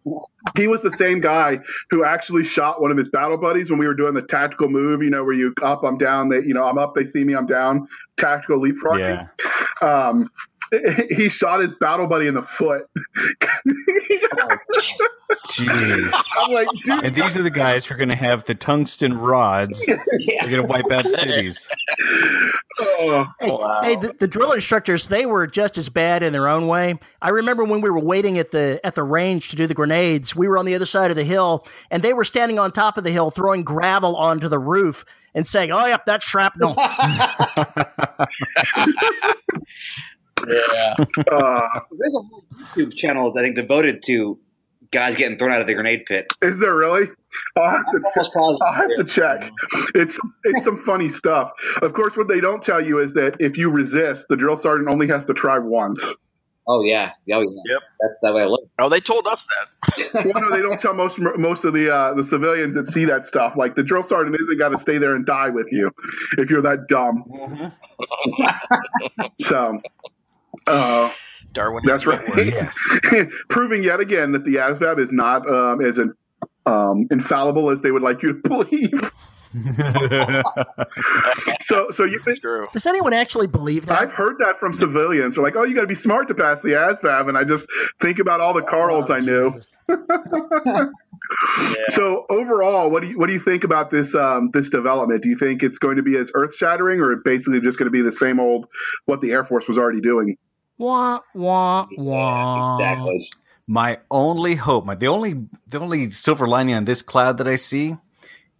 he 0.56 0.66
was 0.66 0.82
the 0.82 0.92
same 0.92 1.20
guy 1.20 1.60
who 1.90 2.04
actually 2.04 2.44
shot 2.44 2.80
one 2.80 2.90
of 2.90 2.96
his 2.96 3.08
battle 3.08 3.36
buddies 3.36 3.70
when 3.70 3.78
we 3.78 3.86
were 3.86 3.94
doing 3.94 4.14
the 4.14 4.22
tactical 4.22 4.68
move, 4.68 5.02
you 5.02 5.10
know, 5.10 5.24
where 5.24 5.34
you 5.34 5.54
up, 5.62 5.84
I'm 5.84 5.98
down, 5.98 6.28
they, 6.28 6.38
you 6.38 6.54
know, 6.54 6.64
I'm 6.64 6.78
up, 6.78 6.94
they 6.94 7.04
see 7.04 7.24
me, 7.24 7.34
I'm 7.34 7.46
down, 7.46 7.86
tactical 8.16 8.60
leapfrog. 8.60 8.98
yeah, 8.98 9.26
Um, 9.82 10.30
he 11.10 11.28
shot 11.28 11.60
his 11.60 11.72
battle 11.74 12.06
buddy 12.06 12.26
in 12.26 12.34
the 12.34 12.42
foot. 12.42 12.82
jeez. 15.48 16.12
I'm 16.38 16.52
like, 16.52 16.68
dude, 16.84 17.04
And 17.04 17.14
these 17.14 17.36
are 17.36 17.42
the 17.42 17.50
guys 17.50 17.86
who 17.86 17.94
are 17.94 17.98
going 17.98 18.08
to 18.10 18.16
have 18.16 18.44
the 18.44 18.54
tungsten 18.54 19.18
rods. 19.18 19.84
They're 19.86 19.96
going 20.50 20.62
to 20.62 20.68
wipe 20.68 20.90
out 20.90 21.04
cities. 21.06 21.66
oh, 22.80 23.26
Hey, 23.40 23.50
Wow. 23.50 23.80
hey 23.82 23.96
the, 23.96 24.14
the 24.18 24.26
drill 24.28 24.52
instructors, 24.52 25.08
they 25.08 25.26
were 25.26 25.46
just 25.46 25.78
as 25.78 25.88
bad 25.88 26.22
in 26.22 26.32
their 26.32 26.48
own 26.48 26.66
way. 26.66 26.98
I 27.20 27.30
remember 27.30 27.64
when 27.64 27.80
we 27.80 27.90
were 27.90 28.00
waiting 28.00 28.38
at 28.38 28.50
the 28.50 28.80
at 28.84 28.94
the 28.94 29.02
range 29.02 29.48
to 29.50 29.56
do 29.56 29.66
the 29.66 29.74
grenades, 29.74 30.34
we 30.36 30.48
were 30.48 30.58
on 30.58 30.64
the 30.66 30.74
other 30.74 30.86
side 30.86 31.10
of 31.10 31.16
the 31.16 31.24
hill, 31.24 31.66
and 31.90 32.02
they 32.02 32.12
were 32.12 32.24
standing 32.24 32.58
on 32.58 32.72
top 32.72 32.96
of 32.98 33.04
the 33.04 33.10
hill 33.10 33.30
throwing 33.30 33.64
gravel 33.64 34.16
onto 34.16 34.48
the 34.48 34.58
roof 34.58 35.04
and 35.34 35.46
saying, 35.46 35.70
"Oh, 35.72 35.86
yep, 35.86 36.04
that's 36.06 36.26
shrapnel." 36.26 36.74
Yeah. 40.46 40.94
uh, 41.32 41.80
There's 41.98 42.14
a 42.14 42.20
whole 42.20 42.44
YouTube 42.76 42.94
channel 42.94 43.32
I 43.36 43.42
think 43.42 43.56
devoted 43.56 44.02
to 44.06 44.38
guys 44.90 45.16
getting 45.16 45.38
thrown 45.38 45.52
out 45.52 45.60
of 45.60 45.66
the 45.66 45.74
grenade 45.74 46.04
pit. 46.06 46.32
is 46.42 46.58
there 46.60 46.74
really? 46.74 47.08
I'll 47.56 47.70
have 47.70 47.84
to 47.86 47.96
I'm 47.96 48.04
almost 48.04 48.32
positive. 48.34 48.62
I'll 48.62 48.72
have 48.74 48.90
to 48.96 49.04
check. 49.04 49.50
It's 49.94 50.18
it's 50.44 50.64
some 50.64 50.82
funny 50.82 51.08
stuff. 51.08 51.52
Of 51.82 51.92
course, 51.92 52.16
what 52.16 52.28
they 52.28 52.40
don't 52.40 52.62
tell 52.62 52.84
you 52.84 52.98
is 53.00 53.12
that 53.14 53.36
if 53.38 53.56
you 53.56 53.70
resist, 53.70 54.26
the 54.28 54.36
drill 54.36 54.56
sergeant 54.56 54.92
only 54.92 55.08
has 55.08 55.26
to 55.26 55.34
try 55.34 55.58
once. 55.58 56.02
Oh 56.70 56.82
yeah, 56.82 57.12
oh 57.32 57.40
yeah. 57.40 57.48
Yep. 57.66 57.82
That's 58.00 58.18
the 58.22 58.32
way 58.34 58.42
I 58.42 58.46
look. 58.46 58.60
Oh, 58.78 58.90
they 58.90 59.00
told 59.00 59.26
us 59.26 59.46
that. 59.46 60.10
well, 60.14 60.42
no, 60.42 60.50
they 60.54 60.60
don't 60.60 60.78
tell 60.80 60.92
most 60.92 61.18
most 61.18 61.64
of 61.64 61.72
the 61.72 61.94
uh, 61.94 62.12
the 62.12 62.24
civilians 62.24 62.74
that 62.74 62.88
see 62.88 63.06
that 63.06 63.26
stuff. 63.26 63.54
Like 63.56 63.74
the 63.74 63.82
drill 63.82 64.02
sergeant 64.02 64.36
isn't 64.38 64.58
got 64.58 64.68
to 64.70 64.78
stay 64.78 64.98
there 64.98 65.14
and 65.14 65.24
die 65.24 65.48
with 65.48 65.72
you 65.72 65.90
if 66.36 66.50
you're 66.50 66.60
that 66.62 66.86
dumb. 66.88 67.24
so, 69.40 69.80
uh, 70.68 71.10
Darwin. 71.52 71.82
That's 71.86 72.06
right. 72.06 72.22
Yes. 72.36 72.78
proving 73.48 73.82
yet 73.82 74.00
again 74.00 74.32
that 74.32 74.44
the 74.44 74.56
ASVAB 74.56 74.98
is 75.00 75.10
not 75.10 75.48
um, 75.48 75.80
as 75.80 75.98
in, 75.98 76.12
um, 76.66 77.06
infallible 77.10 77.70
as 77.70 77.80
they 77.82 77.90
would 77.90 78.02
like 78.02 78.22
you 78.22 78.34
to 78.34 78.48
believe. 78.48 79.10
So, 81.62 81.90
so 81.90 82.04
you 82.04 82.20
think, 82.20 82.40
does 82.72 82.86
anyone 82.86 83.12
actually 83.14 83.46
believe 83.46 83.86
that? 83.86 83.98
I've 83.98 84.12
heard 84.12 84.38
that 84.38 84.60
from 84.60 84.74
civilians. 84.74 85.34
They're 85.34 85.44
like, 85.44 85.56
"Oh, 85.56 85.64
you 85.64 85.74
got 85.74 85.80
to 85.82 85.86
be 85.86 85.94
smart 85.94 86.28
to 86.28 86.34
pass 86.34 86.60
the 86.60 86.70
ASVAB," 86.70 87.28
and 87.28 87.38
I 87.38 87.44
just 87.44 87.66
think 88.00 88.18
about 88.18 88.40
all 88.40 88.52
the 88.52 88.62
Carls 88.62 89.10
I 89.10 89.18
knew. 89.18 89.50
Jesus. 89.52 89.76
So 91.90 92.26
overall, 92.30 92.90
what 92.90 93.02
do 93.02 93.08
you 93.08 93.18
what 93.18 93.26
do 93.26 93.32
you 93.32 93.40
think 93.40 93.64
about 93.64 93.90
this 93.90 94.14
um, 94.14 94.50
this 94.52 94.68
development? 94.68 95.22
Do 95.22 95.28
you 95.28 95.36
think 95.36 95.62
it's 95.62 95.78
going 95.78 95.96
to 95.96 96.02
be 96.02 96.16
as 96.16 96.30
earth 96.34 96.54
shattering, 96.54 97.00
or 97.00 97.16
basically 97.16 97.60
just 97.60 97.78
going 97.78 97.86
to 97.86 97.90
be 97.90 98.02
the 98.02 98.12
same 98.12 98.40
old 98.40 98.66
what 99.06 99.20
the 99.20 99.32
Air 99.32 99.44
Force 99.44 99.68
was 99.68 99.78
already 99.78 100.00
doing? 100.00 100.36
Wah 100.78 101.20
wah 101.34 101.86
Yeah, 101.90 102.02
wah. 102.02 102.76
exactly. 102.78 103.28
My 103.66 103.98
only 104.10 104.54
hope, 104.54 104.86
my 104.86 104.94
the 104.94 105.08
only 105.08 105.46
the 105.66 105.80
only 105.80 106.10
silver 106.10 106.46
lining 106.48 106.74
on 106.74 106.84
this 106.84 107.02
cloud 107.02 107.38
that 107.38 107.48
I 107.48 107.56
see 107.56 107.96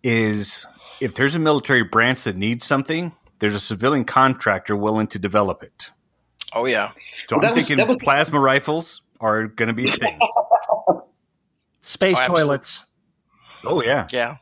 is 0.03 0.67
if 1.01 1.15
there's 1.15 1.35
a 1.35 1.39
military 1.39 1.83
branch 1.85 2.25
that 2.25 2.37
needs 2.37 2.67
something, 2.67 3.13
there's 3.39 3.55
a 3.55 3.61
civilian 3.61 4.05
contractor 4.05 4.77
willing 4.77 5.07
to 5.09 5.19
develop 5.19 5.63
it. 5.63 5.91
Oh 6.53 6.67
yeah. 6.67 6.91
So 7.29 7.37
Well, 7.37 7.47
I'm 7.47 7.55
was- 7.55 7.65
thinking 7.67 7.77
that 7.79 7.89
was- 7.89 7.99
plasma 8.03 8.41
rifles 8.41 9.03
are 9.21 9.47
going 9.47 9.69
to 9.69 9.73
be 9.75 9.89
a 9.89 9.93
thing. 9.93 10.19
Space 11.81 12.17
Oh, 12.17 12.21
absolutely. 12.21 12.43
toilets. 12.45 12.85
oh 13.65 13.83
yeah, 13.83 14.07
Yeah. 14.13 14.37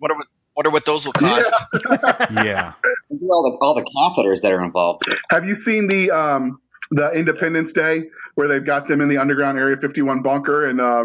Wonder 0.00 0.14
what 0.14 0.26
wonder 0.56 0.70
what 0.70 0.84
those 0.84 1.04
will 1.06 1.12
cost. 1.12 1.52
yeah. 2.30 2.72
Think 3.08 3.22
of 3.22 3.28
all 3.30 3.42
the 3.50 3.58
all 3.60 3.74
the 3.74 3.84
catheters 3.84 4.42
that 4.42 4.52
are 4.52 4.62
involved. 4.62 5.02
Have 5.30 5.44
you 5.46 5.54
seen 5.54 5.88
the 5.88 6.10
um, 6.12 6.60
the 6.90 7.10
Independence 7.12 7.72
Day 7.72 8.04
where 8.34 8.48
they've 8.48 8.64
got 8.64 8.88
them 8.88 9.00
in 9.00 9.08
the 9.08 9.18
underground 9.18 9.58
Area 9.58 9.76
51 9.76 10.22
bunker, 10.22 10.66
and 10.68 10.80
uh, 10.80 11.04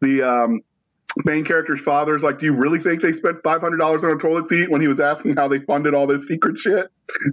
the 0.00 0.22
um, 0.22 0.60
main 1.24 1.44
character's 1.44 1.80
father's 1.80 2.22
like, 2.22 2.38
"Do 2.38 2.46
you 2.46 2.52
really 2.54 2.78
think 2.78 3.02
they 3.02 3.12
spent 3.12 3.36
five 3.42 3.60
hundred 3.60 3.78
dollars 3.78 4.02
on 4.04 4.10
a 4.10 4.16
toilet 4.18 4.48
seat?" 4.48 4.70
When 4.70 4.80
he 4.80 4.88
was 4.88 5.00
asking 5.00 5.36
how 5.36 5.48
they 5.48 5.58
funded 5.60 5.94
all 5.94 6.06
this 6.06 6.26
secret 6.26 6.58
shit. 6.58 6.86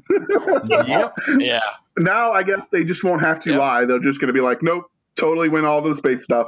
yep. 0.70 1.14
Yeah. 1.38 1.62
Now 1.98 2.32
I 2.32 2.44
guess 2.44 2.66
they 2.72 2.84
just 2.84 3.04
won't 3.04 3.22
have 3.22 3.40
to 3.42 3.52
Yep. 3.52 3.60
lie. 3.60 3.86
They're 3.86 4.00
just 4.00 4.20
going 4.20 4.28
to 4.28 4.34
be 4.34 4.42
like, 4.42 4.62
"Nope, 4.62 4.86
totally 5.16 5.50
went 5.50 5.66
all 5.66 5.82
to 5.82 5.90
the 5.90 5.96
space 5.96 6.24
stuff." 6.24 6.48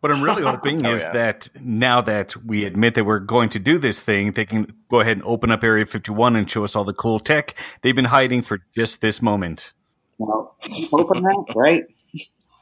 What 0.00 0.12
I'm 0.12 0.22
really 0.22 0.42
hoping 0.46 0.84
Oh, 0.86 0.92
is 0.92 1.02
yeah. 1.02 1.12
that 1.12 1.48
now 1.60 2.00
that 2.02 2.36
we 2.44 2.64
admit 2.64 2.94
that 2.94 3.04
we're 3.04 3.18
going 3.18 3.48
to 3.50 3.58
do 3.58 3.78
this 3.78 4.02
thing, 4.02 4.32
they 4.32 4.44
can 4.44 4.72
go 4.90 5.00
ahead 5.00 5.16
and 5.16 5.24
open 5.26 5.50
up 5.50 5.64
Area 5.64 5.86
51 5.86 6.36
and 6.36 6.50
show 6.50 6.64
us 6.64 6.76
all 6.76 6.84
the 6.84 6.92
cool 6.92 7.18
tech 7.18 7.56
they've 7.82 7.96
been 7.96 8.06
hiding 8.06 8.42
for 8.42 8.58
just 8.76 9.00
this 9.00 9.22
moment. 9.22 9.72
Well, 10.20 10.54
open 10.92 11.22
that, 11.22 11.52
right? 11.56 11.84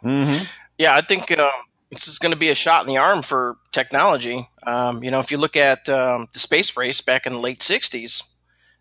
Mm-hmm. 0.04 0.44
Yeah, 0.78 0.94
I 0.94 1.00
think 1.00 1.36
um, 1.36 1.50
this 1.90 2.06
is 2.06 2.20
going 2.20 2.30
to 2.30 2.38
be 2.38 2.50
a 2.50 2.54
shot 2.54 2.82
in 2.82 2.88
the 2.88 2.98
arm 2.98 3.22
for 3.22 3.56
technology. 3.72 4.48
Um, 4.64 5.02
you 5.02 5.10
know, 5.10 5.18
if 5.18 5.32
you 5.32 5.38
look 5.38 5.56
at 5.56 5.88
um, 5.88 6.28
the 6.32 6.38
space 6.38 6.76
race 6.76 7.00
back 7.00 7.26
in 7.26 7.32
the 7.32 7.40
late 7.40 7.58
'60s, 7.58 8.22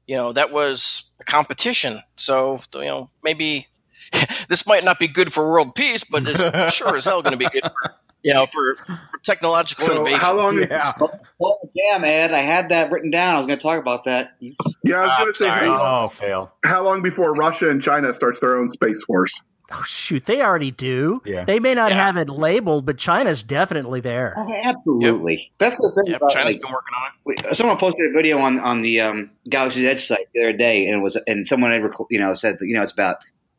you 0.06 0.16
know 0.16 0.32
that 0.32 0.52
was 0.52 1.10
a 1.20 1.24
competition. 1.24 2.02
So 2.18 2.62
you 2.76 2.82
know, 2.82 3.10
maybe 3.24 3.66
this 4.48 4.68
might 4.68 4.84
not 4.84 5.00
be 5.00 5.08
good 5.08 5.34
for 5.34 5.50
world 5.50 5.74
peace, 5.74 6.04
but 6.04 6.24
it's 6.28 6.74
sure 6.76 6.96
as 6.96 7.06
hell 7.06 7.24
going 7.24 7.38
to 7.38 7.40
be 7.40 7.50
good 7.50 7.64
for 7.64 7.96
you 8.24 8.34
know 8.34 8.46
for, 8.48 8.76
for 8.86 9.00
technological 9.24 9.86
So 9.86 9.94
innovation. 9.96 10.20
how 10.20 10.34
long? 10.36 10.60
Yeah. 10.62 10.94
Oh, 11.40 11.58
damn, 11.76 12.04
Ed, 12.04 12.32
I 12.34 12.40
had 12.40 12.70
that 12.70 12.92
written 12.92 13.12
down. 13.12 13.36
I 13.36 13.38
was 13.40 13.48
going 13.48 13.60
to 13.60 13.64
talk 13.64 13.80
about 13.80 14.06
that. 14.06 14.32
Yeah, 14.40 14.98
I 14.98 15.06
was 15.08 15.18
going 15.18 15.32
to 15.32 15.38
say 15.38 15.46
sorry. 15.48 15.68
how, 15.68 16.06
Oh, 16.06 16.08
fail. 16.10 16.52
how 16.64 16.84
long 16.84 17.02
before 17.04 17.32
Russia 17.34 17.70
and 17.70 17.82
China 17.82 18.14
starts 18.14 18.40
their 18.40 18.58
own 18.58 18.70
space 18.70 19.04
force? 19.04 19.40
Oh 19.70 19.84
shoot, 19.86 20.26
they 20.26 20.42
already 20.42 20.72
do. 20.72 21.22
Yeah. 21.26 21.44
They 21.44 21.60
may 21.60 21.74
not 21.74 21.92
Yeah. 21.92 22.06
have 22.06 22.16
it 22.16 22.30
labeled, 22.30 22.86
but 22.86 22.98
China's 22.98 23.44
definitely 23.44 24.00
there. 24.00 24.34
Oh, 24.38 24.48
absolutely. 24.64 25.52
That's 25.58 25.76
the 25.76 25.92
thing 25.94 26.14
Yep, 26.14 26.22
about 26.22 26.32
China's 26.32 26.54
like, 26.54 26.62
been 26.62 26.72
working 26.72 27.44
on 27.46 27.50
it. 27.52 27.58
someone 27.58 27.78
posted 27.78 28.10
a 28.10 28.14
video 28.14 28.38
on 28.40 28.60
on 28.60 28.82
the 28.82 29.02
um, 29.02 29.30
Galaxy's 29.50 29.84
Edge 29.84 30.06
site 30.08 30.28
the 30.34 30.40
other 30.42 30.54
day, 30.54 30.88
and 30.88 30.96
it 31.00 31.04
was 31.04 31.18
and 31.28 31.46
someone 31.46 31.72
had 31.72 31.84
rec- 31.84 31.98
you 32.10 32.18
know 32.18 32.34
said 32.34 32.58
you 32.62 32.76
know 32.76 32.82
it's 32.82 32.94
about 32.94 33.18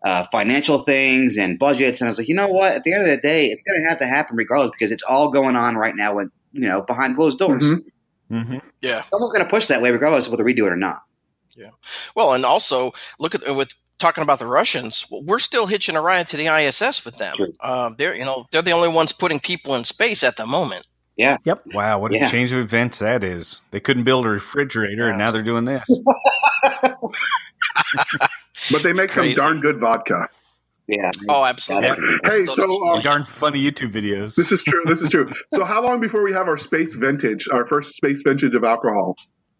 uh, 0.08 0.26
financial 0.32 0.78
things 0.84 1.36
and 1.36 1.58
budgets, 1.58 2.00
and 2.00 2.08
I 2.08 2.10
was 2.10 2.18
like, 2.18 2.28
you 2.28 2.34
know 2.34 2.48
what? 2.48 2.72
At 2.72 2.84
the 2.84 2.92
end 2.94 3.02
of 3.02 3.08
the 3.10 3.16
day, 3.18 3.46
it's 3.48 3.62
going 3.64 3.82
to 3.82 3.88
have 3.88 3.98
to 3.98 4.06
happen 4.06 4.36
regardless 4.36 4.70
because 4.78 4.90
it's 4.90 5.02
all 5.02 5.30
going 5.30 5.54
on 5.54 5.76
right 5.76 5.94
now 5.94 6.14
with 6.16 6.28
you 6.52 6.66
know 6.68 6.80
behind 6.82 7.16
closed 7.16 7.38
doors. 7.38 7.62
Mhm. 7.62 7.84
Mm-hmm. 8.30 8.58
Yeah. 8.80 9.02
Someone's 9.10 9.32
going 9.32 9.44
to 9.44 9.50
push 9.50 9.66
that 9.66 9.82
way 9.82 9.90
regardless 9.90 10.26
of 10.26 10.32
whether 10.32 10.44
we 10.44 10.54
do 10.54 10.66
it 10.66 10.72
or 10.72 10.76
not. 10.76 11.02
Yeah. 11.56 11.70
Well, 12.14 12.32
and 12.34 12.44
also 12.44 12.92
look 13.18 13.34
at 13.34 13.54
with 13.56 13.70
talking 13.98 14.22
about 14.22 14.38
the 14.38 14.46
Russians. 14.46 15.04
We're 15.10 15.38
still 15.40 15.66
hitching 15.66 15.96
a 15.96 16.00
ride 16.00 16.28
to 16.28 16.36
the 16.36 16.46
ISS 16.46 17.04
with 17.04 17.16
them. 17.18 17.34
True. 17.36 17.52
Uh, 17.60 17.90
they're 17.98 18.14
you 18.14 18.24
know 18.24 18.46
they're 18.50 18.62
the 18.62 18.72
only 18.72 18.88
ones 18.88 19.12
putting 19.12 19.40
people 19.40 19.74
in 19.74 19.84
space 19.84 20.22
at 20.24 20.36
the 20.36 20.46
moment. 20.46 20.86
Yeah. 21.16 21.36
Yep. 21.44 21.64
Wow, 21.74 21.98
what 21.98 22.12
Yeah. 22.12 22.28
a 22.28 22.30
change 22.30 22.52
of 22.52 22.58
events 22.60 23.00
that 23.00 23.24
is. 23.24 23.60
They 23.72 23.80
couldn't 23.80 24.04
build 24.04 24.24
a 24.24 24.28
refrigerator, 24.30 25.08
and 25.08 25.18
now 25.18 25.30
they're 25.32 25.42
doing 25.42 25.64
this. 25.64 25.82
but 28.70 28.82
they 28.82 28.92
make 28.92 29.10
some 29.10 29.32
darn 29.34 29.60
good 29.60 29.78
vodka. 29.80 30.28
Yeah. 30.86 31.10
Oh, 31.28 31.44
absolutely. 31.44 31.90
Hey, 32.24 32.46
so 32.46 32.56
don't- 32.56 32.96
um, 32.96 33.02
Darn 33.02 33.24
funny 33.24 33.62
YouTube 33.62 33.92
videos. 33.92 34.34
this 34.36 34.50
is 34.52 34.62
true. 34.62 34.82
This 34.86 35.02
is 35.02 35.10
true. 35.10 35.30
So, 35.54 35.64
how 35.64 35.84
long 35.84 36.00
before 36.00 36.22
we 36.22 36.32
have 36.32 36.48
our 36.48 36.56
space 36.56 36.94
vintage, 36.94 37.46
our 37.52 37.66
first 37.66 37.94
space 37.96 38.22
vintage 38.24 38.54
of 38.54 38.64
alcohol? 38.64 39.14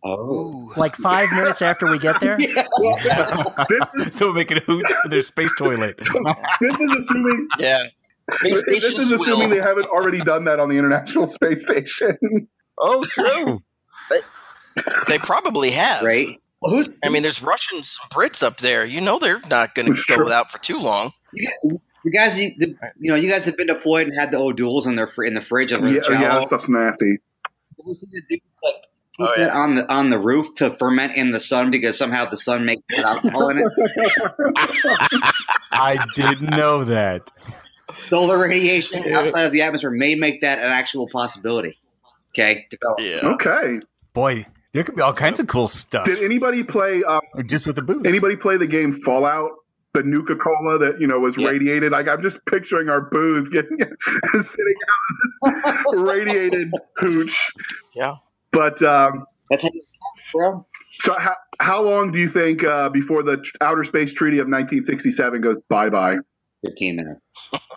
Oh. 0.04 0.72
Like 0.76 0.96
five 0.96 1.30
minutes 1.32 1.60
after 1.60 1.90
we 1.90 1.98
get 1.98 2.18
there. 2.20 2.38
This 2.38 4.06
is, 4.06 4.16
so 4.16 4.32
make 4.32 4.50
it 4.50 4.62
hooch 4.62 4.90
for 5.02 5.08
their 5.10 5.22
space 5.22 5.52
toilet. 5.58 5.98
this 6.60 6.80
is 6.80 6.96
assuming 7.00 7.48
Yeah. 7.58 7.82
Space 8.40 8.62
this 8.66 8.84
is 8.84 8.92
stations 8.96 9.12
assuming 9.12 9.50
they 9.50 9.60
haven't 9.60 9.86
already 9.86 10.20
done 10.22 10.44
that 10.44 10.60
on 10.60 10.68
the 10.68 10.76
International 10.76 11.28
Space 11.28 11.62
Station. 11.62 12.16
oh, 12.78 13.04
true. 13.06 13.62
They 15.08 15.18
probably 15.18 15.70
have. 15.72 16.04
Right. 16.04 16.40
Well, 16.60 16.74
who's? 16.74 16.92
I 17.04 17.08
mean, 17.08 17.22
there's 17.22 17.42
Russians, 17.42 17.98
Brits 18.12 18.42
up 18.42 18.56
there. 18.58 18.84
You 18.84 19.00
know 19.00 19.18
they're 19.18 19.40
not 19.48 19.74
going 19.74 19.86
to 19.86 19.94
go 20.08 20.16
true. 20.16 20.24
without 20.24 20.50
for 20.50 20.58
too 20.58 20.78
long. 20.78 21.12
you 21.32 21.46
guys, 21.48 21.80
the 22.04 22.10
guys, 22.10 22.38
you, 22.38 22.50
the, 22.58 22.66
you 22.98 23.10
know, 23.10 23.14
you 23.16 23.28
guys 23.28 23.44
have 23.44 23.56
been 23.56 23.68
deployed 23.68 24.06
and 24.08 24.16
had 24.18 24.30
the 24.32 24.38
O'Douls 24.38 24.86
in 24.86 24.96
their 24.96 25.06
fr- 25.06 25.24
in 25.24 25.34
the 25.34 25.42
fridge 25.42 25.72
of 25.72 25.80
the 25.82 25.90
yeah, 25.92 26.00
yeah, 26.10 26.38
that 26.38 26.46
stuff's 26.48 26.68
nasty. 26.68 27.18
Who's 27.84 27.98
gonna 27.98 28.12
like, 28.14 28.28
keep 28.28 28.42
Oh, 29.20 29.24
it 29.36 29.40
yeah. 29.40 29.48
on 29.58 29.74
the 29.74 29.92
on 29.92 30.10
the 30.10 30.18
roof 30.18 30.54
to 30.56 30.76
ferment 30.78 31.16
in 31.16 31.32
the 31.32 31.40
sun 31.40 31.72
because 31.72 31.98
somehow 31.98 32.30
the 32.30 32.36
sun 32.36 32.64
makes 32.64 32.82
alcohol 32.98 33.48
in 33.48 33.58
it. 33.58 33.72
I 35.72 35.98
didn't 36.14 36.50
know 36.50 36.84
that. 36.84 37.30
Solar 38.06 38.38
radiation 38.38 39.12
outside 39.12 39.44
of 39.46 39.52
the 39.52 39.62
atmosphere 39.62 39.90
may 39.90 40.14
make 40.14 40.42
that 40.42 40.58
an 40.60 40.66
actual 40.70 41.08
possibility. 41.08 41.76
Okay, 42.32 42.66
develop. 42.70 43.00
Yeah. 43.00 43.30
Okay. 43.34 43.80
Boy, 44.12 44.46
there 44.72 44.84
could 44.84 44.94
be 44.96 45.02
all 45.02 45.12
kinds 45.12 45.40
of 45.40 45.46
cool 45.46 45.68
stuff. 45.68 46.04
Did 46.06 46.22
anybody 46.22 46.62
play? 46.62 47.02
Um, 47.04 47.20
Just 47.46 47.66
with 47.66 47.76
the 47.76 47.82
booze. 47.82 48.02
anybody 48.04 48.36
play 48.36 48.56
the 48.56 48.66
game 48.66 49.00
Fallout? 49.02 49.50
The 49.94 50.02
Nuka 50.02 50.36
Cola 50.36 50.78
that 50.78 51.00
you 51.00 51.06
know 51.06 51.18
was 51.18 51.36
Yeah. 51.36 51.48
radiated. 51.48 51.92
Like 51.92 52.08
I'm 52.08 52.22
just 52.22 52.44
picturing 52.46 52.88
our 52.90 53.00
booze 53.00 53.48
getting 53.48 53.78
sitting 54.32 54.74
out 55.46 55.84
radiated 55.96 56.70
hooch. 56.98 57.50
Yeah. 57.94 58.16
But 58.52 58.80
um, 58.82 59.24
That's 59.50 59.62
how 59.62 59.70
you, 59.72 59.82
bro. 60.34 60.66
so 61.00 61.14
how 61.14 61.34
how 61.60 61.82
long 61.82 62.12
do 62.12 62.18
you 62.18 62.28
think 62.28 62.62
uh, 62.64 62.90
before 62.90 63.22
the 63.22 63.42
Outer 63.62 63.82
Space 63.84 64.12
Treaty 64.12 64.38
of 64.38 64.44
1967 64.46 65.40
goes 65.40 65.60
bye 65.70 65.88
bye? 65.88 66.16
Fifteen 66.64 66.96
minutes. 66.96 67.20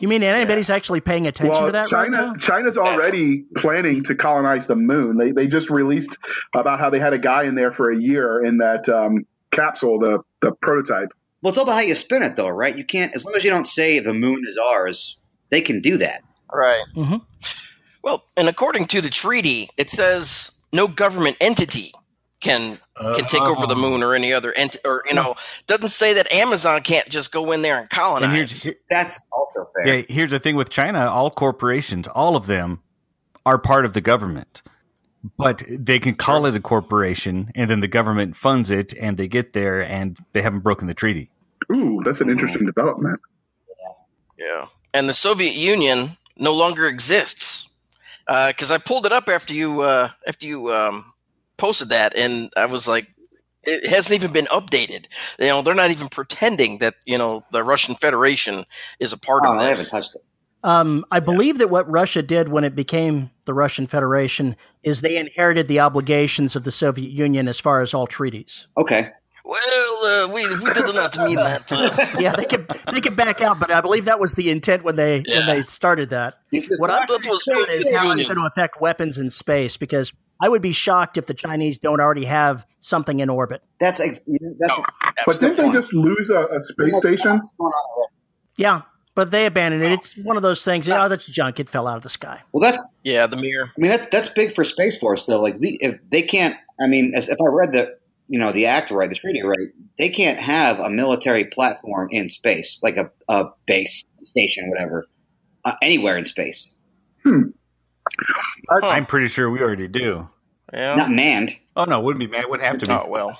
You 0.00 0.08
mean 0.08 0.22
anybody's 0.22 0.70
actually 0.70 1.00
paying 1.00 1.26
attention 1.26 1.52
Well, 1.52 1.66
to 1.66 1.72
that 1.72 1.92
right 1.92 2.06
China 2.10 2.26
now? 2.28 2.34
China's 2.36 2.78
already 2.78 3.44
planning 3.56 4.02
to 4.04 4.14
colonize 4.14 4.66
the 4.66 4.76
moon. 4.76 5.18
They 5.18 5.30
they 5.30 5.46
just 5.46 5.70
released 5.70 6.16
about 6.54 6.80
how 6.80 6.90
they 6.90 6.98
had 6.98 7.12
a 7.12 7.18
guy 7.18 7.44
in 7.44 7.54
there 7.54 7.70
for 7.70 7.90
a 7.90 7.96
year 7.96 8.44
in 8.44 8.58
that 8.58 8.88
um, 8.88 9.26
capsule, 9.50 9.98
the 9.98 10.20
the 10.40 10.52
prototype. 10.52 11.10
Well, 11.42 11.50
it's 11.50 11.58
all 11.58 11.64
about 11.64 11.74
how 11.74 11.80
you 11.80 11.94
spin 11.94 12.22
it, 12.22 12.36
though, 12.36 12.48
right? 12.48 12.76
You 12.76 12.84
can't, 12.84 13.14
as 13.14 13.24
long 13.24 13.34
as 13.34 13.44
you 13.44 13.50
don't 13.50 13.68
say 13.68 13.98
the 13.98 14.12
moon 14.12 14.42
is 14.50 14.58
ours, 14.58 15.16
they 15.48 15.60
can 15.62 15.80
do 15.80 15.96
that. 15.98 16.22
Right. 16.52 16.82
Mhm. 16.96 17.22
Well, 18.02 18.24
and 18.36 18.48
according 18.48 18.86
to 18.88 19.00
the 19.00 19.10
treaty, 19.10 19.68
it 19.76 19.90
says 19.90 20.58
no 20.72 20.88
government 20.88 21.36
entity 21.40 21.92
can 22.40 22.78
can 22.96 23.24
take 23.26 23.42
over 23.42 23.66
the 23.66 23.76
moon 23.76 24.02
or 24.02 24.14
any 24.14 24.32
other 24.32 24.52
ent- 24.54 24.76
or 24.84 25.02
you 25.06 25.14
know 25.14 25.34
doesn't 25.66 25.88
say 25.88 26.14
that 26.14 26.30
Amazon 26.32 26.82
can't 26.82 27.08
just 27.08 27.32
go 27.32 27.52
in 27.52 27.62
there 27.62 27.78
and 27.80 27.88
colonize. 27.90 28.24
And 28.24 28.32
here's 28.34 28.62
here- 28.62 28.74
That's 28.88 29.20
also 29.32 29.68
fair. 29.74 29.86
yeah, 29.86 30.02
here's 30.08 30.30
the 30.30 30.38
thing 30.40 30.56
with 30.56 30.70
China: 30.70 31.06
all 31.08 31.30
corporations, 31.30 32.08
all 32.08 32.36
of 32.36 32.46
them, 32.46 32.80
are 33.46 33.58
part 33.58 33.84
of 33.84 33.92
the 33.92 34.00
government, 34.00 34.62
but 35.38 35.62
they 35.68 35.98
can 35.98 36.14
call 36.14 36.46
it 36.46 36.54
a 36.54 36.60
corporation, 36.60 37.50
and 37.54 37.70
then 37.70 37.80
the 37.80 37.88
government 37.88 38.36
funds 38.36 38.70
it, 38.70 38.94
and 39.00 39.16
they 39.16 39.28
get 39.28 39.52
there, 39.52 39.80
and 39.82 40.18
they 40.32 40.42
haven't 40.42 40.60
broken 40.60 40.86
the 40.86 40.94
treaty. 40.94 41.30
Ooh, 41.72 42.00
that's 42.04 42.20
an 42.20 42.30
interesting 42.30 42.64
development. 42.66 43.20
Yeah. 44.38 44.66
And 44.94 45.08
the 45.08 45.12
Soviet 45.12 45.54
Union 45.54 46.16
no 46.36 46.54
longer 46.54 46.86
exists. 46.86 47.66
Because 48.26 48.70
I 48.70 48.78
pulled 48.78 49.06
it 49.06 49.12
up 49.12 49.28
after 49.28 49.52
you 49.52 49.80
uh, 49.80 50.10
after 50.26 50.46
you 50.46 50.72
um, 50.72 51.09
posted 51.60 51.90
that, 51.90 52.16
and 52.16 52.50
I 52.56 52.66
was 52.66 52.88
like, 52.88 53.06
it 53.62 53.86
hasn't 53.86 54.14
even 54.14 54.32
been 54.32 54.46
updated. 54.46 55.06
You 55.38 55.48
know, 55.48 55.62
they're 55.62 55.74
not 55.74 55.90
even 55.90 56.08
pretending 56.08 56.78
that 56.78 56.94
you 57.04 57.18
know 57.18 57.44
the 57.52 57.62
Russian 57.62 57.94
Federation 57.94 58.64
is 58.98 59.12
a 59.12 59.18
part 59.18 59.42
oh, 59.46 59.52
of 59.52 59.60
they 59.60 59.66
haven't 59.66 59.88
touched 59.88 60.14
it. 60.14 60.24
Um, 60.62 61.06
I 61.10 61.20
believe 61.20 61.58
that 61.58 61.70
what 61.70 61.90
Russia 61.90 62.22
did 62.22 62.48
when 62.48 62.64
it 62.64 62.74
became 62.74 63.30
the 63.46 63.54
Russian 63.54 63.86
Federation 63.86 64.56
is 64.82 65.00
they 65.00 65.16
inherited 65.16 65.68
the 65.68 65.80
obligations 65.80 66.54
of 66.54 66.64
the 66.64 66.72
Soviet 66.72 67.10
Union 67.10 67.48
as 67.48 67.58
far 67.58 67.80
as 67.80 67.94
all 67.94 68.06
treaties. 68.06 68.66
Okay. 68.76 69.10
Well, 69.42 70.04
uh, 70.04 70.28
we 70.28 70.42
we 70.56 70.72
did 70.72 70.94
not 70.94 71.16
mean 71.16 71.36
that. 71.36 71.72
Uh, 71.72 72.06
Yeah, 72.20 72.36
they 72.36 72.44
could 72.44 72.70
they 72.92 73.00
could 73.00 73.16
back 73.16 73.40
out, 73.40 73.58
but 73.58 73.70
I 73.70 73.80
believe 73.80 74.04
that 74.04 74.20
was 74.20 74.34
the 74.34 74.50
intent 74.50 74.84
when 74.84 74.96
they 74.96 75.24
when 75.26 75.46
they 75.46 75.62
started 75.62 76.10
that. 76.10 76.34
What 76.78 76.90
I'm 76.90 77.06
That 77.08 77.26
was 77.26 77.48
interested 77.48 77.74
in 77.74 77.88
is 77.88 77.94
how 77.96 78.10
it's 78.12 78.26
going 78.26 78.38
to 78.38 78.46
affect 78.46 78.80
weapons 78.80 79.16
in 79.16 79.30
space 79.30 79.76
because 79.78 80.12
I 80.40 80.48
would 80.48 80.62
be 80.62 80.72
shocked 80.72 81.18
if 81.18 81.26
the 81.26 81.34
Chinese 81.34 81.78
don't 81.78 82.00
already 82.00 82.24
have 82.24 82.66
something 82.80 83.20
in 83.20 83.28
orbit. 83.28 83.62
That's 83.78 84.00
ex- 84.00 84.18
that's 84.26 84.76
No, 84.76 84.84
But 85.26 85.40
didn't 85.40 85.56
they 85.58 85.70
just 85.72 85.92
lose 85.92 86.30
a, 86.30 86.46
a 86.46 86.64
space 86.64 86.96
station? 86.98 87.40
Yeah, 88.56 88.82
but 89.14 89.30
they 89.30 89.46
abandoned 89.46 89.82
it. 89.82 89.92
It's 89.92 90.16
one 90.16 90.36
of 90.36 90.42
those 90.42 90.64
things. 90.64 90.88
Oh, 90.88 91.08
that's 91.08 91.26
junk. 91.26 91.60
It 91.60 91.68
fell 91.68 91.86
out 91.86 91.96
of 91.96 92.02
the 92.02 92.10
sky. 92.10 92.40
Well, 92.52 92.62
that's 92.62 92.86
yeah, 93.04 93.26
the 93.26 93.36
mirror. 93.36 93.70
I 93.76 93.80
mean 93.80 93.90
that's 93.90 94.06
that's 94.06 94.28
big 94.28 94.54
for 94.54 94.64
Space 94.64 94.98
Force 94.98 95.26
though. 95.26 95.40
Like 95.40 95.58
we, 95.58 95.78
if 95.80 95.98
they 96.10 96.22
can't, 96.22 96.56
I 96.80 96.86
mean, 96.86 97.12
as, 97.14 97.28
if 97.28 97.38
I 97.40 97.46
read 97.46 97.72
the 97.72 97.96
you 98.28 98.38
know 98.38 98.52
the 98.52 98.66
act 98.66 98.90
right, 98.90 99.10
the 99.10 99.16
treaty 99.16 99.42
right, 99.42 99.68
they 99.98 100.08
can't 100.08 100.38
have 100.38 100.78
a 100.78 100.88
military 100.88 101.44
platform 101.44 102.08
in 102.12 102.28
space, 102.28 102.80
like 102.82 102.96
a, 102.96 103.10
a 103.28 103.46
base 103.66 104.04
station, 104.24 104.70
whatever, 104.70 105.06
uh, 105.64 105.74
anywhere 105.82 106.16
in 106.16 106.24
space, 106.24 106.72
Huh. 108.68 108.80
I'm 108.86 109.06
pretty 109.06 109.28
sure 109.28 109.50
we 109.50 109.60
already 109.60 109.88
do. 109.88 110.28
Yeah. 110.72 110.94
not 110.94 111.10
manned. 111.10 111.56
Oh 111.76 111.84
no, 111.84 112.00
wouldn't 112.00 112.20
be 112.20 112.26
man. 112.26 112.42
It 112.42 112.50
would 112.50 112.60
have 112.60 112.78
to 112.78 112.86
be. 112.86 112.92
Oh 112.92 113.06
well. 113.08 113.38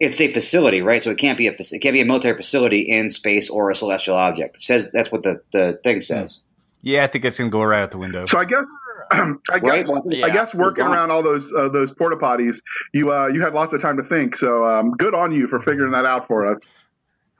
It's 0.00 0.20
a 0.20 0.32
facility, 0.32 0.80
right? 0.82 1.02
So 1.02 1.10
it 1.10 1.18
can't 1.18 1.36
be 1.38 1.48
a 1.48 1.52
it 1.52 1.80
can't 1.80 1.92
be 1.94 2.00
a 2.00 2.04
military 2.04 2.36
facility 2.36 2.80
in 2.82 3.10
space 3.10 3.50
or 3.50 3.70
a 3.70 3.74
celestial 3.74 4.16
object. 4.16 4.56
It 4.56 4.62
says 4.62 4.90
that's 4.92 5.10
what 5.10 5.22
the, 5.22 5.40
the 5.52 5.80
thing 5.82 6.00
says. 6.00 6.38
Yeah, 6.82 7.02
I 7.02 7.08
think 7.08 7.24
it's 7.24 7.38
gonna 7.38 7.50
go 7.50 7.62
right 7.64 7.82
out 7.82 7.90
the 7.90 7.98
window. 7.98 8.24
So 8.26 8.38
I 8.38 8.44
guess, 8.44 8.66
I 9.10 9.18
Right? 9.50 9.62
guess, 9.62 9.88
Well, 9.88 10.02
Yeah. 10.06 10.26
I 10.26 10.30
guess 10.30 10.54
working 10.54 10.84
around 10.84 11.10
all 11.10 11.22
those 11.24 11.50
uh, 11.52 11.68
those 11.70 11.90
porta 11.92 12.16
potties, 12.16 12.60
you 12.92 13.10
uh, 13.12 13.26
you 13.26 13.40
had 13.40 13.54
lots 13.54 13.72
of 13.74 13.80
time 13.82 13.96
to 13.96 14.04
think. 14.04 14.36
So 14.36 14.64
um, 14.68 14.92
good 14.92 15.14
on 15.14 15.32
you 15.32 15.48
for 15.48 15.58
figuring 15.58 15.90
that 15.92 16.04
out 16.04 16.28
for 16.28 16.46
us. 16.46 16.68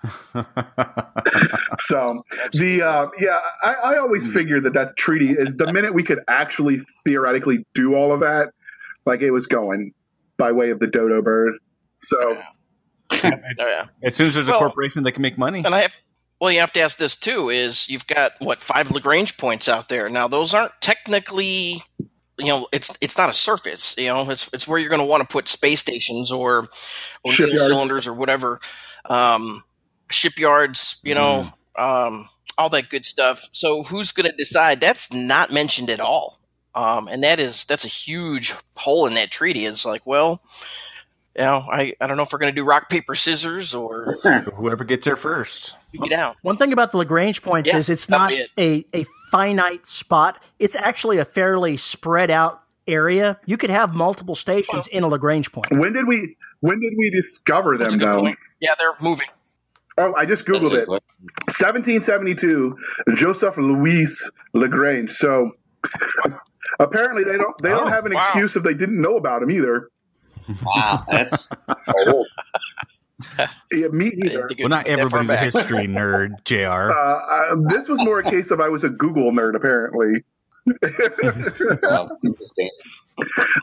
So 1.81 2.23
the 2.53 2.83
uh, 2.83 3.07
yeah, 3.21 3.39
I, 3.63 3.73
I 3.75 3.99
always 3.99 4.31
figured 4.33 4.65
that 4.65 4.73
that 4.75 4.97
treaty 4.97 5.31
is 5.31 5.55
the 5.57 5.73
minute 5.73 5.95
we 5.95 6.03
could 6.03 6.19
actually 6.29 6.81
theoretically 7.07 7.65
do 7.75 7.95
all 7.95 8.13
of 8.13 8.21
that, 8.21 8.49
like 9.07 9.21
it 9.23 9.31
was 9.31 9.47
going 9.47 9.93
by 10.39 10.51
way 10.53 10.71
of 10.71 10.81
the 10.81 10.87
dodo 10.89 11.23
bird. 11.23 11.55
So 12.07 12.37
Oh, 13.13 13.31
yeah. 13.59 13.87
as 14.03 14.15
soon 14.17 14.27
as 14.29 14.35
there's 14.35 14.49
a 14.49 14.53
Well- 14.53 14.61
corporation 14.61 15.03
that 15.05 15.13
can 15.13 15.23
make 15.23 15.39
money, 15.39 15.63
And 15.65 15.75
I 15.75 15.83
have, 15.83 15.95
well, 16.41 16.51
you 16.51 16.61
have 16.61 16.73
to 16.73 16.81
ask 16.81 16.99
this 16.99 17.15
too: 17.17 17.49
is 17.49 17.89
you've 17.89 18.07
got 18.07 18.33
what 18.41 18.61
five 18.61 18.91
Lagrange 18.91 19.37
points 19.37 19.69
out 19.69 19.89
there? 19.89 20.09
Now, 20.09 20.27
those 20.29 20.53
aren't 20.55 20.73
technically, 20.81 21.83
you 22.39 22.47
know, 22.47 22.67
it's 22.73 22.97
it's 23.01 23.17
not 23.17 23.31
a 23.31 23.35
surface. 23.35 23.97
You 23.97 24.07
know, 24.07 24.29
it's 24.31 24.51
it's 24.53 24.67
where 24.67 24.79
you're 24.79 24.91
going 24.91 25.01
to 25.01 25.07
want 25.07 25.23
to 25.23 25.29
put 25.29 25.49
space 25.49 25.81
stations 25.81 26.31
or 26.33 26.69
or 27.25 27.33
cylinders 27.33 28.07
or 28.07 28.15
whatever, 28.15 28.61
um, 29.07 29.63
shipyards. 30.11 31.01
You 31.03 31.15
know, 31.15 31.53
um, 31.77 32.29
all 32.57 32.69
that 32.71 32.89
good 32.89 33.07
stuff. 33.07 33.49
So, 33.53 33.83
who's 33.85 34.13
going 34.13 34.31
to 34.31 34.37
decide? 34.37 34.81
That's 34.81 35.13
not 35.13 35.53
mentioned 35.53 35.91
at 35.91 36.01
all. 36.01 36.39
Um, 36.75 37.09
and 37.09 37.23
that 37.25 37.41
is 37.41 37.65
that's 37.65 37.85
a 37.85 37.89
huge 37.89 38.55
hole 38.77 39.07
in 39.07 39.15
that 39.15 39.31
treaty. 39.31 39.67
It's 39.67 39.85
like, 39.85 40.03
well, 40.07 40.43
you 41.35 41.43
know, 41.43 41.65
I, 41.71 41.95
I 42.01 42.07
don't 42.07 42.17
know 42.17 42.23
if 42.25 42.33
we're 42.33 42.39
going 42.39 42.55
to 42.55 42.61
do 42.61 42.65
rock 42.65 42.89
paper 42.89 43.15
scissors 43.15 43.75
or 43.75 44.17
whoever 44.55 44.85
gets 44.85 45.05
there 45.05 45.17
first. 45.17 45.77
get 45.93 46.11
down. 46.11 46.35
One 46.43 46.57
thing 46.57 46.73
about 46.73 46.93
the 46.93 46.99
Lagrange 46.99 47.43
points 47.43 47.69
Yeah, 47.69 47.79
is 47.79 47.89
it's 47.91 48.09
not 48.09 48.31
be 48.31 48.47
a, 48.59 48.85
a 49.01 49.07
finite 49.33 49.89
spot. 49.89 50.43
It's 50.59 50.77
actually 50.77 51.19
a 51.19 51.25
fairly 51.25 51.77
spread 51.77 52.31
out 52.31 52.63
area. 52.87 53.39
You 53.47 53.57
could 53.57 53.71
have 53.71 53.95
multiple 53.95 54.35
stations 54.37 54.87
in 54.89 55.03
a 55.05 55.09
Lagrange 55.09 55.51
point. 55.53 55.71
when 55.71 55.93
did 55.93 56.07
we 56.07 56.37
when 56.61 56.81
did 56.81 56.93
we 56.99 57.11
discover 57.11 57.77
That's 57.77 57.95
a 57.95 57.97
them 57.97 57.99
good 58.07 58.15
though? 58.15 58.21
point. 58.21 58.39
Yeah, 58.61 58.75
they're 58.79 58.95
moving. 59.01 59.27
Oh, 59.99 60.15
I 60.17 60.25
just 60.25 60.45
googled 60.45 60.73
it. 60.73 60.83
it. 60.89 60.89
1772, 60.89 62.77
Joseph 63.17 63.57
Louis 63.57 64.31
Lagrange. 64.55 65.11
So 65.13 65.51
apparently 66.81 67.25
they 67.25 67.37
don't 67.37 67.57
they 67.63 67.71
don't 67.71 67.89
Oh, 67.89 67.91
have 67.91 68.07
an 68.07 68.15
wow. 68.15 68.21
excuse 68.27 68.57
if 68.57 68.63
they 68.63 68.75
didn't 68.75 69.01
know 69.01 69.17
about 69.17 69.43
him 69.43 69.51
either. 69.51 69.89
Wow, 70.65 71.05
that's 71.09 71.49
Yeah, 73.73 73.89
me 73.89 74.13
either. 74.25 74.49
Well, 74.61 74.69
not 74.69 74.85
be 74.85 74.91
that 74.93 75.11
far 75.11 75.21
everybody's 75.21 75.31
a 75.31 75.37
history 75.37 75.87
nerd, 75.89 76.43
J.R. 76.45 76.93
Uh, 76.93 77.53
uh, 77.53 77.57
this 77.69 77.89
was 77.89 77.99
more 78.01 78.21
a 78.21 78.31
case 78.31 78.51
of 78.53 78.61
I 78.61 78.69
was 78.69 78.85
a 78.85 78.89
Google 78.89 79.33
nerd 79.33 79.57
apparently. 79.57 80.23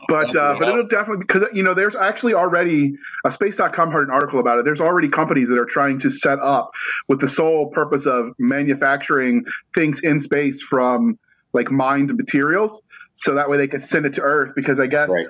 But 0.08 0.36
uh, 0.36 0.56
but 0.58 0.68
it'll 0.68 0.86
definitely 0.86 1.24
because 1.26 1.44
you 1.54 1.62
know 1.62 1.72
there's 1.72 1.96
actually 1.96 2.34
already 2.34 2.94
a 3.24 3.32
space.com 3.32 3.90
heard 3.90 4.06
an 4.08 4.12
article 4.12 4.38
about 4.38 4.58
it. 4.58 4.66
There's 4.66 4.82
already 4.82 5.08
companies 5.08 5.48
that 5.48 5.58
are 5.58 5.64
trying 5.64 5.98
to 6.00 6.10
set 6.10 6.38
up 6.40 6.72
with 7.08 7.20
the 7.20 7.28
sole 7.28 7.70
purpose 7.70 8.04
of 8.04 8.32
manufacturing 8.38 9.46
things 9.74 10.00
in 10.00 10.20
space 10.20 10.60
from 10.60 11.18
like 11.54 11.70
mined 11.70 12.14
materials 12.14 12.82
so 13.14 13.34
that 13.34 13.48
way 13.48 13.56
they 13.56 13.66
can 13.66 13.80
send 13.80 14.04
it 14.04 14.12
to 14.12 14.20
earth 14.20 14.52
because 14.54 14.78
i 14.78 14.86
guess 14.86 15.08
Right. 15.08 15.24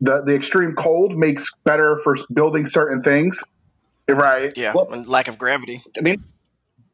the 0.00 0.22
the 0.22 0.32
extreme 0.34 0.74
cold 0.76 1.16
makes 1.18 1.50
better 1.64 1.98
for 2.04 2.16
building 2.32 2.66
certain 2.68 3.02
things. 3.02 3.42
Right. 4.08 4.52
Yeah, 4.56 4.74
Well- 4.76 4.92
and 4.92 5.08
lack 5.08 5.26
of 5.26 5.38
gravity. 5.38 5.82
I 5.98 6.02
mean, 6.02 6.22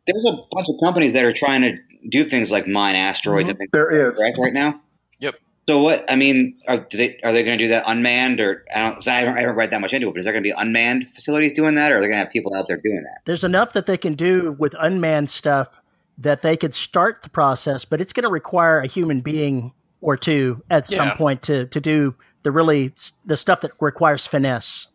there's 0.06 0.24
a 0.24 0.32
bunch 0.52 0.68
of 0.70 0.76
companies 0.82 1.12
that 1.12 1.24
are 1.26 1.34
trying 1.34 1.60
to 1.62 1.76
do 2.08 2.28
things 2.28 2.50
like 2.50 2.66
mine 2.66 2.94
asteroids 2.94 3.44
mm-hmm. 3.44 3.50
and 3.50 3.58
things 3.58 3.70
there 3.72 3.90
is 4.10 4.16
correct 4.16 4.38
right 4.38 4.52
now. 4.52 4.80
Yep. 5.20 5.34
So 5.68 5.82
what? 5.82 6.04
I 6.10 6.16
mean, 6.16 6.58
are 6.66 6.86
they 6.90 7.18
are 7.22 7.32
they 7.32 7.44
going 7.44 7.58
to 7.58 7.64
do 7.64 7.68
that 7.68 7.84
unmanned 7.86 8.40
or 8.40 8.64
I 8.74 8.80
don't? 8.80 8.94
'cause 8.94 9.08
I 9.08 9.24
don't, 9.24 9.36
I 9.36 9.42
don't 9.42 9.54
write 9.54 9.70
that 9.70 9.80
much 9.80 9.92
into 9.92 10.08
it. 10.08 10.12
But 10.12 10.20
is 10.20 10.24
there 10.24 10.32
going 10.32 10.42
to 10.42 10.48
be 10.48 10.54
unmanned 10.56 11.08
facilities 11.14 11.52
doing 11.52 11.74
that, 11.74 11.92
or 11.92 11.98
are 11.98 12.00
they 12.00 12.06
going 12.06 12.18
to 12.18 12.24
have 12.24 12.32
people 12.32 12.54
out 12.54 12.68
there 12.68 12.78
doing 12.78 13.02
that? 13.02 13.20
There's 13.26 13.44
enough 13.44 13.72
that 13.74 13.86
they 13.86 13.98
can 13.98 14.14
do 14.14 14.56
with 14.58 14.74
unmanned 14.78 15.28
stuff 15.30 15.80
that 16.16 16.42
they 16.42 16.56
could 16.56 16.74
start 16.74 17.22
the 17.22 17.28
process, 17.28 17.84
but 17.84 18.00
it's 18.00 18.12
going 18.12 18.24
to 18.24 18.30
require 18.30 18.80
a 18.80 18.86
human 18.86 19.20
being 19.20 19.72
or 20.00 20.16
two 20.16 20.62
at 20.70 20.86
some 20.86 21.08
Yeah. 21.08 21.14
point 21.14 21.42
to 21.42 21.66
to 21.66 21.80
do 21.80 22.14
the 22.44 22.50
really 22.50 22.94
the 23.26 23.36
stuff 23.36 23.60
that 23.60 23.72
requires 23.80 24.26
finesse. 24.26 24.88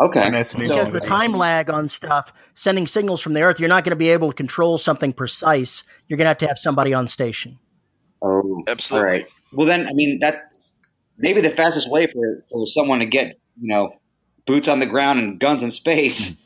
Okay. 0.00 0.20
And 0.20 0.34
that's 0.34 0.56
Because 0.56 0.92
the 0.92 1.00
time 1.00 1.32
lag 1.32 1.70
on 1.70 1.88
stuff, 1.88 2.32
sending 2.54 2.86
signals 2.86 3.20
from 3.20 3.32
the 3.32 3.42
Earth, 3.42 3.60
you're 3.60 3.68
not 3.68 3.84
going 3.84 3.90
to 3.90 3.96
be 3.96 4.10
able 4.10 4.28
to 4.28 4.34
control 4.34 4.76
something 4.78 5.12
precise. 5.12 5.84
You're 6.08 6.16
going 6.16 6.24
to 6.24 6.30
have 6.30 6.38
to 6.38 6.48
have 6.48 6.58
somebody 6.58 6.92
on 6.92 7.06
station. 7.08 7.58
Oh, 8.22 8.60
Absolutely. 8.66 9.08
All 9.08 9.12
right. 9.12 9.26
Well, 9.52 9.66
then, 9.66 9.86
I 9.86 9.92
mean, 9.92 10.18
that 10.20 10.34
maybe 11.18 11.40
the 11.40 11.50
fastest 11.50 11.90
way 11.90 12.06
for, 12.06 12.44
for 12.50 12.66
someone 12.66 12.98
to 12.98 13.06
get, 13.06 13.38
you 13.60 13.68
know, 13.68 13.96
boots 14.46 14.68
on 14.68 14.80
the 14.80 14.86
ground 14.86 15.20
and 15.20 15.38
guns 15.38 15.62
in 15.62 15.70
space, 15.70 16.30
is 16.30 16.36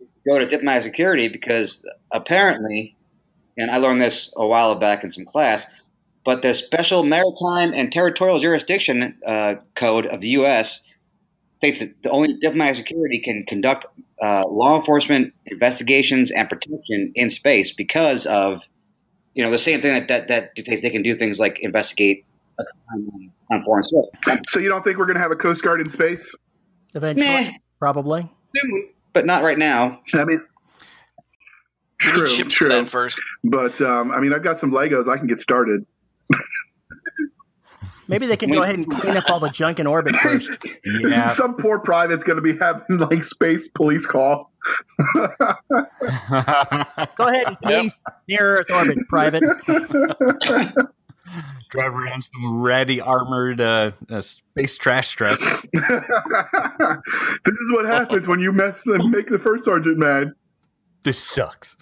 to 0.00 0.06
go 0.26 0.38
to 0.38 0.46
diplomatic 0.46 0.84
security 0.84 1.28
because 1.28 1.84
apparently, 2.10 2.96
and 3.56 3.70
I 3.70 3.76
learned 3.76 4.00
this 4.00 4.32
a 4.36 4.46
while 4.46 4.74
back 4.74 5.04
in 5.04 5.12
some 5.12 5.24
class, 5.24 5.64
but 6.24 6.42
the 6.42 6.54
Special 6.54 7.04
Maritime 7.04 7.72
and 7.72 7.92
Territorial 7.92 8.40
Jurisdiction 8.40 9.16
uh, 9.24 9.56
Code 9.76 10.06
of 10.06 10.20
the 10.20 10.28
U.S. 10.30 10.80
states 11.58 11.80
that 11.80 12.02
the 12.02 12.10
only 12.10 12.34
diplomatic 12.40 12.76
security 12.76 13.20
can 13.22 13.44
conduct 13.46 13.86
uh, 14.22 14.44
law 14.48 14.78
enforcement 14.78 15.34
investigations 15.46 16.30
and 16.30 16.48
protection 16.48 17.12
in 17.14 17.30
space 17.30 17.72
because 17.72 18.26
of 18.26 18.62
you 19.34 19.44
know 19.44 19.50
the 19.50 19.58
same 19.58 19.80
thing 19.82 19.94
that 19.94 20.08
that, 20.08 20.28
that 20.28 20.54
dictates 20.54 20.82
they 20.82 20.90
can 20.90 21.02
do 21.02 21.16
things 21.16 21.38
like 21.38 21.58
investigate 21.60 22.24
a 22.58 22.64
crime 22.64 23.08
on, 23.12 23.32
on 23.58 23.64
foreign 23.64 23.84
soil. 23.84 24.08
so 24.48 24.58
you 24.58 24.68
don't 24.68 24.82
think 24.82 24.98
we're 24.98 25.06
going 25.06 25.16
to 25.16 25.22
have 25.22 25.30
a 25.30 25.36
coast 25.36 25.62
guard 25.62 25.80
in 25.80 25.88
space 25.90 26.34
Eventually, 26.94 27.26
Meh. 27.26 27.52
probably. 27.78 28.28
Soon, 28.56 28.88
but 29.12 29.26
not 29.26 29.42
right 29.44 29.58
now. 29.58 30.00
i 30.14 30.24
mean 30.24 30.40
true 32.00 32.26
true 32.26 32.70
for 32.70 32.86
first. 32.86 33.20
but 33.44 33.80
um, 33.80 34.10
i 34.12 34.20
mean 34.20 34.32
i've 34.32 34.44
got 34.44 34.58
some 34.58 34.70
legos 34.70 35.08
i 35.08 35.16
can 35.16 35.26
get 35.26 35.40
started 35.40 35.84
Maybe 38.08 38.26
they 38.26 38.36
can 38.38 38.50
go 38.50 38.62
ahead 38.62 38.74
and 38.74 38.90
clean 38.90 39.16
up 39.16 39.30
all 39.30 39.38
the 39.38 39.50
junk 39.50 39.78
in 39.78 39.86
orbit 39.86 40.16
first. 40.22 40.50
Yeah. 40.84 41.28
Some 41.34 41.54
poor 41.56 41.78
private's 41.78 42.24
going 42.24 42.36
to 42.36 42.42
be 42.42 42.56
having 42.58 42.98
like 42.98 43.22
space 43.22 43.68
police 43.68 44.06
call. 44.06 44.50
Go 45.14 45.26
ahead 47.18 47.46
and 47.46 47.58
please 47.62 47.96
near 48.26 48.56
Earth 48.58 48.70
orbit, 48.70 48.98
private. 49.08 49.42
Drive 51.68 51.92
around 51.94 52.24
some 52.24 52.62
ready 52.62 53.00
armored 53.00 53.60
uh, 53.60 53.92
uh, 54.10 54.22
space 54.22 54.78
trash 54.78 55.12
truck. 55.12 55.38
this 55.38 55.82
is 57.46 57.72
what 57.72 57.84
happens 57.84 58.26
when 58.26 58.40
you 58.40 58.50
mess 58.52 58.80
and 58.86 59.10
make 59.10 59.28
the 59.28 59.38
first 59.38 59.64
sergeant 59.64 59.98
mad. 59.98 60.32
This 61.02 61.18
sucks. 61.18 61.76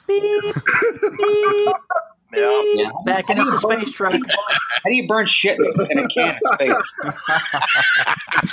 Yeah. 2.37 2.63
Yeah. 2.75 2.91
Backing 3.05 3.39
up 3.39 3.49
the 3.49 3.59
space 3.59 3.93
truck. 3.93 4.13
How 4.13 4.91
do 4.91 4.95
you 4.95 5.09
burn 5.09 5.27
shit 5.27 5.59
in 5.59 5.99
a 5.99 6.09
can 6.09 6.39
of 6.45 6.55
space? 6.55 6.93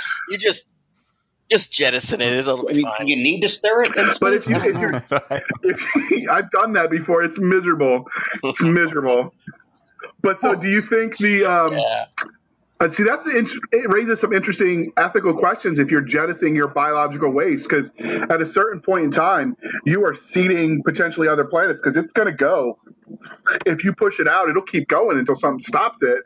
You 0.30 0.38
just 0.38 0.64
just 1.50 1.72
jettison 1.72 2.20
it. 2.20 2.32
It'll 2.32 2.66
be 2.66 2.74
mean, 2.74 2.82
fine. 2.82 3.06
you 3.06 3.16
need 3.16 3.40
to 3.42 3.48
stir 3.48 3.82
it 3.82 3.96
in 3.96 4.10
space. 4.10 4.18
But 4.18 4.34
if 4.34 4.48
you, 4.48 4.56
if 4.56 4.78
you're, 4.78 5.04
if 5.62 6.28
I've 6.30 6.50
done 6.50 6.72
that 6.72 6.90
before, 6.90 7.22
it's 7.22 7.38
miserable. 7.38 8.04
It's 8.42 8.62
miserable. 8.62 9.34
But 10.22 10.40
so, 10.40 10.58
do 10.58 10.68
you 10.68 10.80
think 10.80 11.18
the 11.18 11.44
um, 11.44 11.74
yeah. 11.74 12.06
Uh, 12.80 12.90
see, 12.90 13.04
that's 13.04 13.24
int- 13.26 13.50
it 13.72 13.92
raises 13.92 14.20
some 14.20 14.32
interesting 14.32 14.92
ethical 14.96 15.32
questions 15.32 15.78
if 15.78 15.90
you're 15.90 16.00
jettisoning 16.02 16.56
your 16.56 16.68
biological 16.68 17.30
waste 17.30 17.68
because 17.68 17.90
at 18.30 18.42
a 18.42 18.46
certain 18.46 18.80
point 18.80 19.04
in 19.04 19.10
time, 19.10 19.56
you 19.84 20.04
are 20.04 20.14
seeding 20.14 20.82
potentially 20.84 21.28
other 21.28 21.44
planets 21.44 21.80
because 21.80 21.96
it's 21.96 22.12
going 22.12 22.26
to 22.26 22.34
go. 22.34 22.78
If 23.64 23.84
you 23.84 23.92
push 23.94 24.18
it 24.18 24.26
out, 24.26 24.48
it'll 24.48 24.62
keep 24.62 24.88
going 24.88 25.18
until 25.18 25.36
something 25.36 25.60
stops 25.60 26.02
it. 26.02 26.18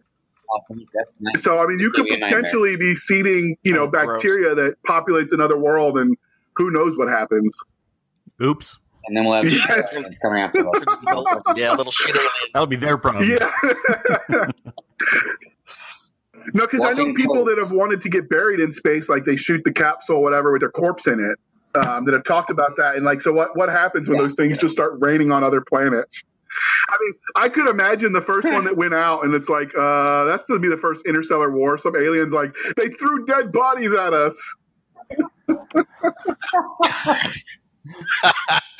Nice. 1.20 1.42
So, 1.42 1.58
I 1.58 1.66
mean, 1.66 1.78
you 1.78 1.90
could 1.90 2.06
gonna 2.06 2.08
be 2.08 2.14
a 2.14 2.18
nightmare. 2.20 2.40
potentially 2.40 2.76
be 2.76 2.96
seeding, 2.96 3.56
you 3.64 3.74
know, 3.74 3.82
Oh, 3.82 3.88
gross. 3.90 4.14
bacteria 4.14 4.54
that 4.54 4.76
populates 4.88 5.30
another 5.32 5.58
world, 5.58 5.98
and 5.98 6.16
who 6.56 6.70
knows 6.70 6.96
what 6.96 7.08
happens. 7.08 7.54
Oops. 8.42 8.78
and 9.06 9.14
then 9.16 9.24
we'll 9.26 9.34
have 9.42 9.52
Yeah. 9.52 9.82
aliens 9.92 10.18
coming 10.18 10.40
after 10.42 10.66
us. 10.66 10.84
yeah, 11.56 11.72
little 11.72 11.92
shit 11.92 12.16
alien. 12.16 12.30
That'll 12.54 12.66
be 12.66 12.76
their 12.76 12.96
problem. 12.96 13.28
Yeah. 13.28 13.50
no, 16.54 16.66
because 16.66 16.82
I 16.82 16.92
know 16.92 17.12
people 17.14 17.36
codes. 17.36 17.48
that 17.56 17.58
have 17.58 17.70
wanted 17.72 18.00
to 18.02 18.08
get 18.08 18.28
buried 18.28 18.60
in 18.60 18.72
space, 18.72 19.08
like 19.08 19.24
they 19.24 19.36
shoot 19.36 19.62
the 19.64 19.72
capsule, 19.72 20.22
whatever, 20.22 20.52
with 20.52 20.60
their 20.60 20.70
corpse 20.70 21.06
in 21.06 21.20
it. 21.20 21.38
Um, 21.86 22.06
that 22.06 22.14
have 22.14 22.24
talked 22.24 22.48
about 22.50 22.76
that, 22.78 22.96
and 22.96 23.04
like, 23.04 23.20
so 23.20 23.30
what? 23.32 23.54
What 23.56 23.68
happens 23.68 24.08
when 24.08 24.16
Yeah. 24.16 24.22
those 24.22 24.34
things 24.34 24.56
just 24.58 24.72
start 24.72 24.94
raining 25.00 25.30
on 25.30 25.44
other 25.44 25.60
planets? 25.60 26.24
I 26.88 26.96
mean, 27.00 27.12
I 27.36 27.48
could 27.50 27.68
imagine 27.68 28.14
the 28.14 28.22
first 28.22 28.46
one 28.46 28.64
that 28.64 28.74
went 28.76 28.94
out, 28.94 29.22
and 29.24 29.34
it's 29.34 29.50
like, 29.50 29.68
uh, 29.78 30.24
that's 30.24 30.44
going 30.48 30.60
to 30.60 30.66
be 30.66 30.74
the 30.74 30.80
first 30.80 31.02
interstellar 31.06 31.50
war. 31.50 31.78
Some 31.78 31.94
aliens 31.94 32.32
like 32.32 32.54
they 32.78 32.88
threw 32.88 33.26
dead 33.26 33.52
bodies 33.52 33.92
at 33.92 34.14
us. 34.14 34.36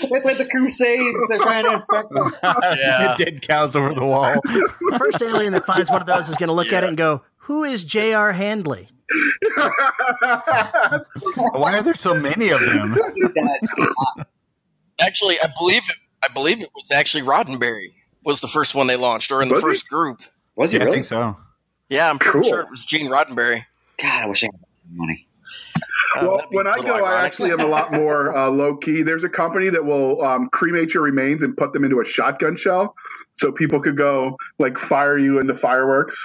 It's 0.01 0.25
like 0.25 0.39
the 0.39 0.49
Crusades. 0.51 1.29
They're 1.29 1.39
trying 1.39 1.65
to 1.65 1.73
infect 1.75 2.13
us. 2.17 2.39
Yeah. 2.79 3.17
Dead 3.19 3.43
cows 3.43 3.75
over 3.77 3.93
the 3.95 4.05
wall. 4.05 4.35
The 4.47 4.97
first 4.99 5.23
alien 5.23 5.53
that 5.53 5.67
finds 5.67 5.91
one 5.91 6.01
of 6.01 6.07
those 6.07 6.29
is 6.29 6.37
going 6.37 6.49
to 6.49 6.55
look 6.55 6.73
at 6.73 6.85
it 6.85 6.89
and 6.89 6.97
go, 6.97 7.23
"Who 7.49 7.65
is 7.65 7.85
J.R. 7.85 8.33
Handley?" 8.33 8.89
Why 11.55 11.79
are 11.79 11.83
there 11.83 11.95
so 11.95 12.15
many 12.15 12.51
of 12.51 12.61
them? 12.61 12.97
Actually, 15.01 15.37
I 15.41 15.49
believe 15.59 15.83
it. 15.89 15.97
I 16.23 16.29
believe 16.33 16.61
it 16.63 16.71
was 16.75 16.91
actually 16.91 17.23
Roddenberry 17.23 17.93
was 18.25 18.41
the 18.41 18.49
first 18.49 18.75
one 18.75 18.89
they 18.89 18.97
launched, 18.97 19.31
or 19.31 19.41
in 19.43 19.49
the 19.49 19.55
Was 19.55 19.63
he? 19.63 19.69
first 19.69 19.89
group. 19.89 20.21
Was 20.57 20.73
he 20.73 20.77
Yeah, 20.79 20.83
I 20.83 20.87
really? 20.87 20.97
think 20.97 21.05
so. 21.07 21.37
Yeah, 21.89 22.11
I'm 22.11 22.19
pretty 22.19 22.41
Cool. 22.41 22.49
sure 22.51 22.61
it 22.61 22.71
was 22.71 22.85
Gene 22.85 23.09
Roddenberry. 23.09 23.65
God, 24.03 24.25
I 24.25 24.27
wish 24.27 24.43
I 24.43 24.47
had 24.47 24.61
money. 24.93 25.27
Uh, 26.17 26.21
well, 26.23 26.37
that'd 26.39 26.51
when 26.53 26.67
I 26.67 26.75
little 26.77 26.99
go, 26.99 27.05
I 27.05 27.25
actually 27.25 27.53
am 27.53 27.61
a 27.61 27.67
lot 27.67 27.93
more 27.93 28.37
uh, 28.37 28.51
low 28.51 28.77
key. 28.77 29.03
There's 29.03 29.25
a 29.25 29.29
company 29.29 29.71
that 29.71 29.85
will 29.85 30.21
um, 30.23 30.49
cremate 30.51 30.93
your 30.93 31.05
remains 31.05 31.43
and 31.43 31.57
put 31.57 31.73
them 31.73 31.85
into 31.85 32.01
a 32.01 32.05
shotgun 32.05 32.57
shell, 32.57 32.95
so 33.39 33.53
people 33.53 33.81
could 33.81 33.97
go 33.97 34.37
like 34.59 34.77
fire 34.77 35.17
you 35.17 35.39
into 35.39 35.57
fireworks. 35.57 36.17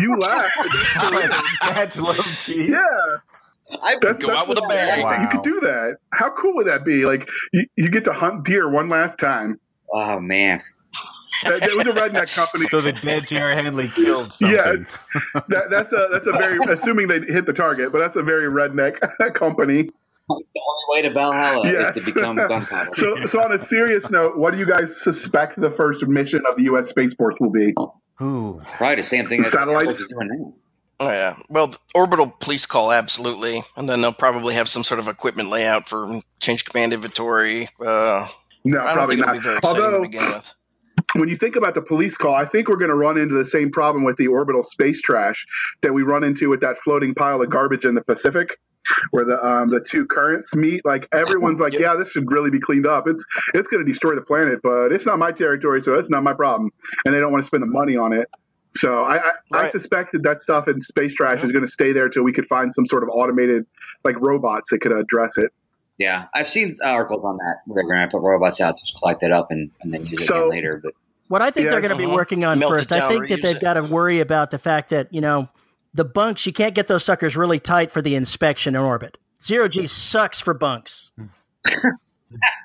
You 0.00 0.16
laugh. 0.18 0.50
That's 1.60 1.98
low 2.00 2.12
key. 2.44 2.70
yeah, 2.70 2.78
I 3.82 3.96
that's, 4.00 4.20
Go 4.20 4.28
that's 4.28 4.40
out 4.40 4.48
with 4.48 4.58
a 4.58 4.62
what- 4.62 4.70
bang. 4.70 5.22
You 5.22 5.28
could 5.28 5.42
do 5.42 5.60
that. 5.60 5.96
How 6.12 6.30
cool 6.30 6.54
would 6.56 6.66
that 6.66 6.84
be? 6.84 7.04
Like 7.04 7.28
you, 7.52 7.66
you 7.76 7.88
get 7.90 8.04
to 8.04 8.12
hunt 8.12 8.44
deer 8.44 8.68
one 8.70 8.88
last 8.88 9.18
time. 9.18 9.60
Oh 9.92 10.18
man. 10.20 10.62
That, 11.44 11.60
that 11.60 11.74
was 11.76 11.84
a 11.86 11.92
redneck 11.92 12.34
company. 12.34 12.66
So 12.68 12.80
the 12.80 12.92
dead 12.92 13.26
J.R. 13.26 13.50
Handley 13.50 13.88
killed 13.88 14.32
something. 14.32 14.56
Yes. 14.56 14.98
That, 15.48 15.64
that's 15.70 15.92
a 15.92 16.08
that's 16.12 16.26
a 16.26 16.32
very 16.32 16.58
assuming 16.72 17.08
they 17.08 17.20
hit 17.20 17.44
the 17.44 17.52
target, 17.52 17.92
but 17.92 17.98
that's 17.98 18.16
a 18.16 18.22
very 18.22 18.50
redneck 18.50 18.98
company. 19.34 19.82
The 20.28 20.34
only 20.34 20.44
way 20.88 21.02
to 21.02 21.10
Valhalla 21.12 21.70
Yes. 21.70 21.96
is 21.98 22.04
to 22.06 22.12
become 22.14 22.36
gunpowder. 22.36 22.90
So, 22.94 23.26
so 23.26 23.40
on 23.44 23.52
a 23.52 23.62
serious 23.64 24.10
note, 24.10 24.36
what 24.38 24.52
do 24.54 24.58
you 24.58 24.66
guys 24.66 25.00
suspect 25.00 25.60
the 25.60 25.70
first 25.70 26.04
mission 26.06 26.42
of 26.48 26.56
the 26.56 26.62
U.S. 26.64 26.88
Space 26.88 27.12
Force 27.14 27.36
will 27.38 27.50
be? 27.52 27.74
Ooh. 28.22 28.62
Probably 28.76 28.96
the 28.96 29.02
same 29.02 29.28
thing 29.28 29.42
that 29.42 29.50
Satellites? 29.52 29.84
the 29.84 29.88
Air 29.90 29.94
Force 29.94 30.00
is 30.00 30.08
doing 30.08 30.28
now. 30.28 30.54
Oh, 30.98 31.10
yeah. 31.10 31.36
Well, 31.50 31.74
orbital 31.94 32.34
police 32.40 32.64
call, 32.64 32.90
absolutely. 32.90 33.62
And 33.76 33.86
then 33.88 34.00
they'll 34.00 34.14
probably 34.14 34.54
have 34.54 34.68
some 34.68 34.82
sort 34.82 34.98
of 34.98 35.08
equipment 35.08 35.50
layout 35.50 35.88
for 35.88 36.22
change 36.40 36.64
command 36.64 36.94
inventory. 36.94 37.68
Uh, 37.78 38.26
No, 38.64 38.80
I 38.80 38.84
don't 38.86 38.94
probably 38.94 39.16
think 39.16 39.20
it'll 39.26 39.26
not. 39.26 39.32
be 39.34 39.40
very 39.40 39.56
exciting 39.58 39.82
Although, 39.84 39.96
to 39.98 40.08
begin 40.08 40.24
with. 40.32 40.54
when 41.16 41.28
you 41.28 41.36
think 41.36 41.54
about 41.56 41.74
the 41.74 41.82
police 41.82 42.16
call, 42.16 42.34
I 42.34 42.46
think 42.46 42.68
we're 42.68 42.76
going 42.76 42.88
to 42.88 42.94
run 42.96 43.18
into 43.18 43.34
the 43.34 43.44
same 43.44 43.70
problem 43.70 44.04
with 44.04 44.16
the 44.16 44.28
orbital 44.28 44.64
space 44.64 45.02
trash 45.02 45.46
that 45.82 45.92
we 45.92 46.02
run 46.02 46.24
into 46.24 46.48
with 46.48 46.60
that 46.62 46.78
floating 46.78 47.14
pile 47.14 47.42
of 47.42 47.50
garbage 47.50 47.84
in 47.84 47.94
the 47.94 48.02
Pacific, 48.02 48.58
where 49.10 49.24
the 49.24 49.42
um, 49.44 49.70
the 49.70 49.80
two 49.80 50.06
currents 50.06 50.54
meet. 50.54 50.84
Like 50.84 51.08
everyone's 51.12 51.60
like, 51.60 51.72
Yep. 51.76 51.82
yeah, 51.82 51.94
this 51.96 52.10
should 52.10 52.30
really 52.30 52.50
be 52.50 52.60
cleaned 52.60 52.86
up. 52.86 53.06
It's 53.08 53.24
it's 53.54 53.68
going 53.68 53.84
to 53.84 53.90
destroy 53.90 54.14
the 54.14 54.22
planet, 54.22 54.60
but 54.62 54.92
it's 54.92 55.06
not 55.06 55.18
my 55.18 55.32
territory, 55.32 55.82
so 55.82 55.94
it's 55.94 56.10
not 56.10 56.22
my 56.22 56.32
problem. 56.32 56.70
And 57.04 57.14
they 57.14 57.18
don't 57.20 57.32
want 57.32 57.42
to 57.42 57.46
spend 57.46 57.62
the 57.62 57.66
money 57.68 57.96
on 57.96 58.12
it. 58.12 58.28
So 58.76 59.04
I, 59.04 59.16
I, 59.18 59.30
I 59.52 59.68
suspect 59.70 60.12
that 60.12 60.22
that 60.24 60.40
stuff 60.42 60.68
in 60.68 60.82
space 60.82 61.14
trash 61.14 61.42
is 61.42 61.50
going 61.50 61.64
to 61.64 61.70
stay 61.70 61.92
there 61.92 62.10
till 62.10 62.22
we 62.24 62.32
could 62.32 62.46
find 62.46 62.74
some 62.74 62.86
sort 62.86 63.02
of 63.02 63.08
automated 63.08 63.64
like 64.04 64.20
robots 64.20 64.68
that 64.70 64.80
could 64.80 64.92
address 64.92 65.38
it. 65.38 65.50
Yeah, 65.98 66.26
I've 66.34 66.48
seen 66.48 66.76
articles 66.84 67.24
on 67.24 67.36
that. 67.38 67.56
where 67.64 67.76
They're 67.82 67.90
going 67.90 68.06
to 68.06 68.10
put 68.12 68.20
robots 68.20 68.60
out 68.60 68.76
to 68.76 68.84
collect 68.98 69.22
it 69.22 69.32
up 69.32 69.50
and, 69.50 69.70
and 69.80 69.94
then 69.94 70.04
use 70.04 70.20
it 70.20 70.26
So- 70.26 70.36
again 70.36 70.50
later. 70.50 70.80
But 70.84 70.92
What 71.28 71.40
I 71.40 71.50
think 71.50 71.64
Yeah, 71.64 71.70
they're 71.70 71.80
going 71.80 71.92
to 71.92 71.96
be 71.96 72.04
uh-huh. 72.04 72.14
working 72.16 72.44
on 72.44 72.58
Melt 72.58 72.74
it 72.74 72.78
first, 72.80 72.92
I 72.92 73.08
think 73.08 73.28
that 73.30 73.40
they've 73.40 73.56
it. 73.56 73.62
got 73.62 73.74
to 73.74 73.82
worry 73.82 74.20
about 74.20 74.50
the 74.50 74.58
fact 74.58 74.90
that, 74.90 75.10
you 75.10 75.22
know, 75.22 75.48
the 75.96 76.04
bunks, 76.04 76.46
you 76.46 76.52
can't 76.52 76.74
get 76.74 76.86
those 76.86 77.04
suckers 77.04 77.36
really 77.36 77.58
tight 77.58 77.90
for 77.90 78.00
the 78.02 78.14
inspection 78.14 78.74
in 78.76 78.80
orbit. 78.82 79.18
Zero 79.42 79.68
G 79.68 79.86
sucks 79.86 80.40
for 80.40 80.54
bunks. 80.54 81.10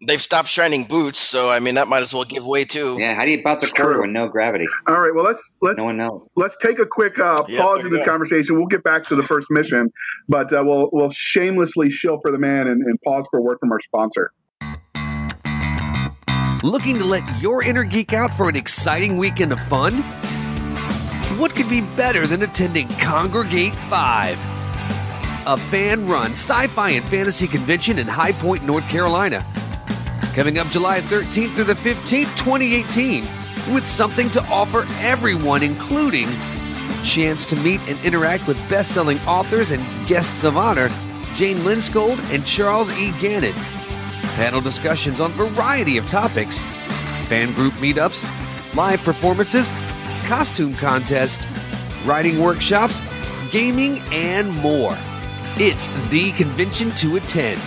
They've 0.07 0.20
stopped 0.20 0.48
shining 0.48 0.85
boots, 0.85 1.18
so 1.18 1.48
I 1.48 1.59
mean 1.59 1.76
that 1.76 1.88
might 1.88 2.02
as 2.02 2.12
well 2.12 2.24
give 2.24 2.44
way 2.46 2.66
too. 2.66 2.96
yeah, 3.00 3.14
how 3.14 3.24
do 3.24 3.31
you 3.31 3.42
bounce 3.42 3.62
a 3.62 3.66
It's 3.66 3.72
quarter 3.72 3.92
true. 3.94 4.02
with 4.02 4.11
no 4.11 4.29
gravity? 4.29 4.66
All 4.87 5.00
right. 5.00 5.14
Well, 5.14 5.24
let's 5.24 5.55
let's 5.62 5.79
No 5.79 5.85
one 5.85 5.96
knows. 5.96 6.29
let's 6.37 6.55
take 6.62 6.79
a 6.79 6.85
quick 6.85 7.18
uh, 7.18 7.37
pause 7.38 7.48
there 7.79 7.87
in 7.87 7.92
this 7.92 8.02
go. 8.05 8.11
conversation. 8.11 8.57
We'll 8.59 8.66
get 8.66 8.85
back 8.85 9.05
to 9.05 9.14
the 9.16 9.22
first 9.22 9.46
mission, 9.50 9.90
but 10.29 10.52
uh, 10.52 10.62
we'll 10.66 10.90
we'll 10.92 11.11
shamelessly 11.12 11.88
shill 11.90 12.18
for 12.20 12.31
the 12.31 12.37
man 12.38 12.66
and, 12.66 12.83
and 12.83 13.00
pause 13.07 13.26
for 13.31 13.38
a 13.38 13.42
word 13.42 13.57
from 13.59 13.72
our 13.72 13.81
sponsor. 13.81 14.33
Looking 16.66 16.98
to 16.98 17.05
let 17.05 17.22
your 17.40 17.62
inner 17.62 17.85
geek 17.85 18.12
out 18.12 18.35
for 18.35 18.48
an 18.48 18.57
exciting 18.57 19.18
weekend 19.18 19.52
of 19.52 19.61
fun? 19.68 20.02
What 21.38 21.55
could 21.55 21.68
be 21.68 21.83
better 21.83 22.26
than 22.26 22.42
attending 22.42 22.88
Congregate 22.98 23.72
5? 23.72 24.37
A 25.46 25.57
fan 25.57 26.09
run 26.09 26.33
sci 26.33 26.66
fi 26.66 26.90
and 26.90 27.05
fantasy 27.05 27.46
convention 27.46 28.00
in 28.00 28.09
High 28.09 28.33
Point, 28.33 28.64
North 28.64 28.83
Carolina. 28.88 29.46
Coming 30.35 30.59
up 30.59 30.66
July 30.66 31.02
13th 31.02 31.55
through 31.55 31.62
the 31.62 31.74
15th, 31.74 32.37
2018, 32.37 33.22
with 33.72 33.87
something 33.87 34.29
to 34.31 34.42
offer 34.46 34.88
everyone, 34.98 35.62
including 35.62 36.26
chance 37.05 37.46
to 37.46 37.55
meet 37.55 37.81
and 37.87 37.96
interact 38.05 38.48
with 38.48 38.57
best 38.68 38.90
selling 38.90 39.20
authors 39.20 39.70
and 39.70 39.87
guests 40.09 40.42
of 40.42 40.57
honor 40.57 40.88
Jane 41.37 41.59
Lindskold 41.59 42.18
and 42.35 42.44
Charles 42.44 42.90
E. 42.90 43.12
Gannon 43.20 43.55
panel 44.37 44.61
discussions 44.61 45.18
on 45.18 45.31
a 45.31 45.35
variety 45.35 45.96
of 45.96 46.07
topics, 46.07 46.66
fan 47.27 47.55
group 47.55 47.72
meetups, 47.75 48.22
live 48.75 49.03
performances, 49.03 49.70
costume 50.25 50.75
contests, 50.75 51.46
writing 52.05 52.38
workshops, 52.38 53.01
gaming, 53.51 53.99
and 54.12 54.53
more. 54.57 54.94
It's 55.57 55.87
the 56.11 56.33
convention 56.33 56.90
to 56.96 57.16
attend. 57.16 57.59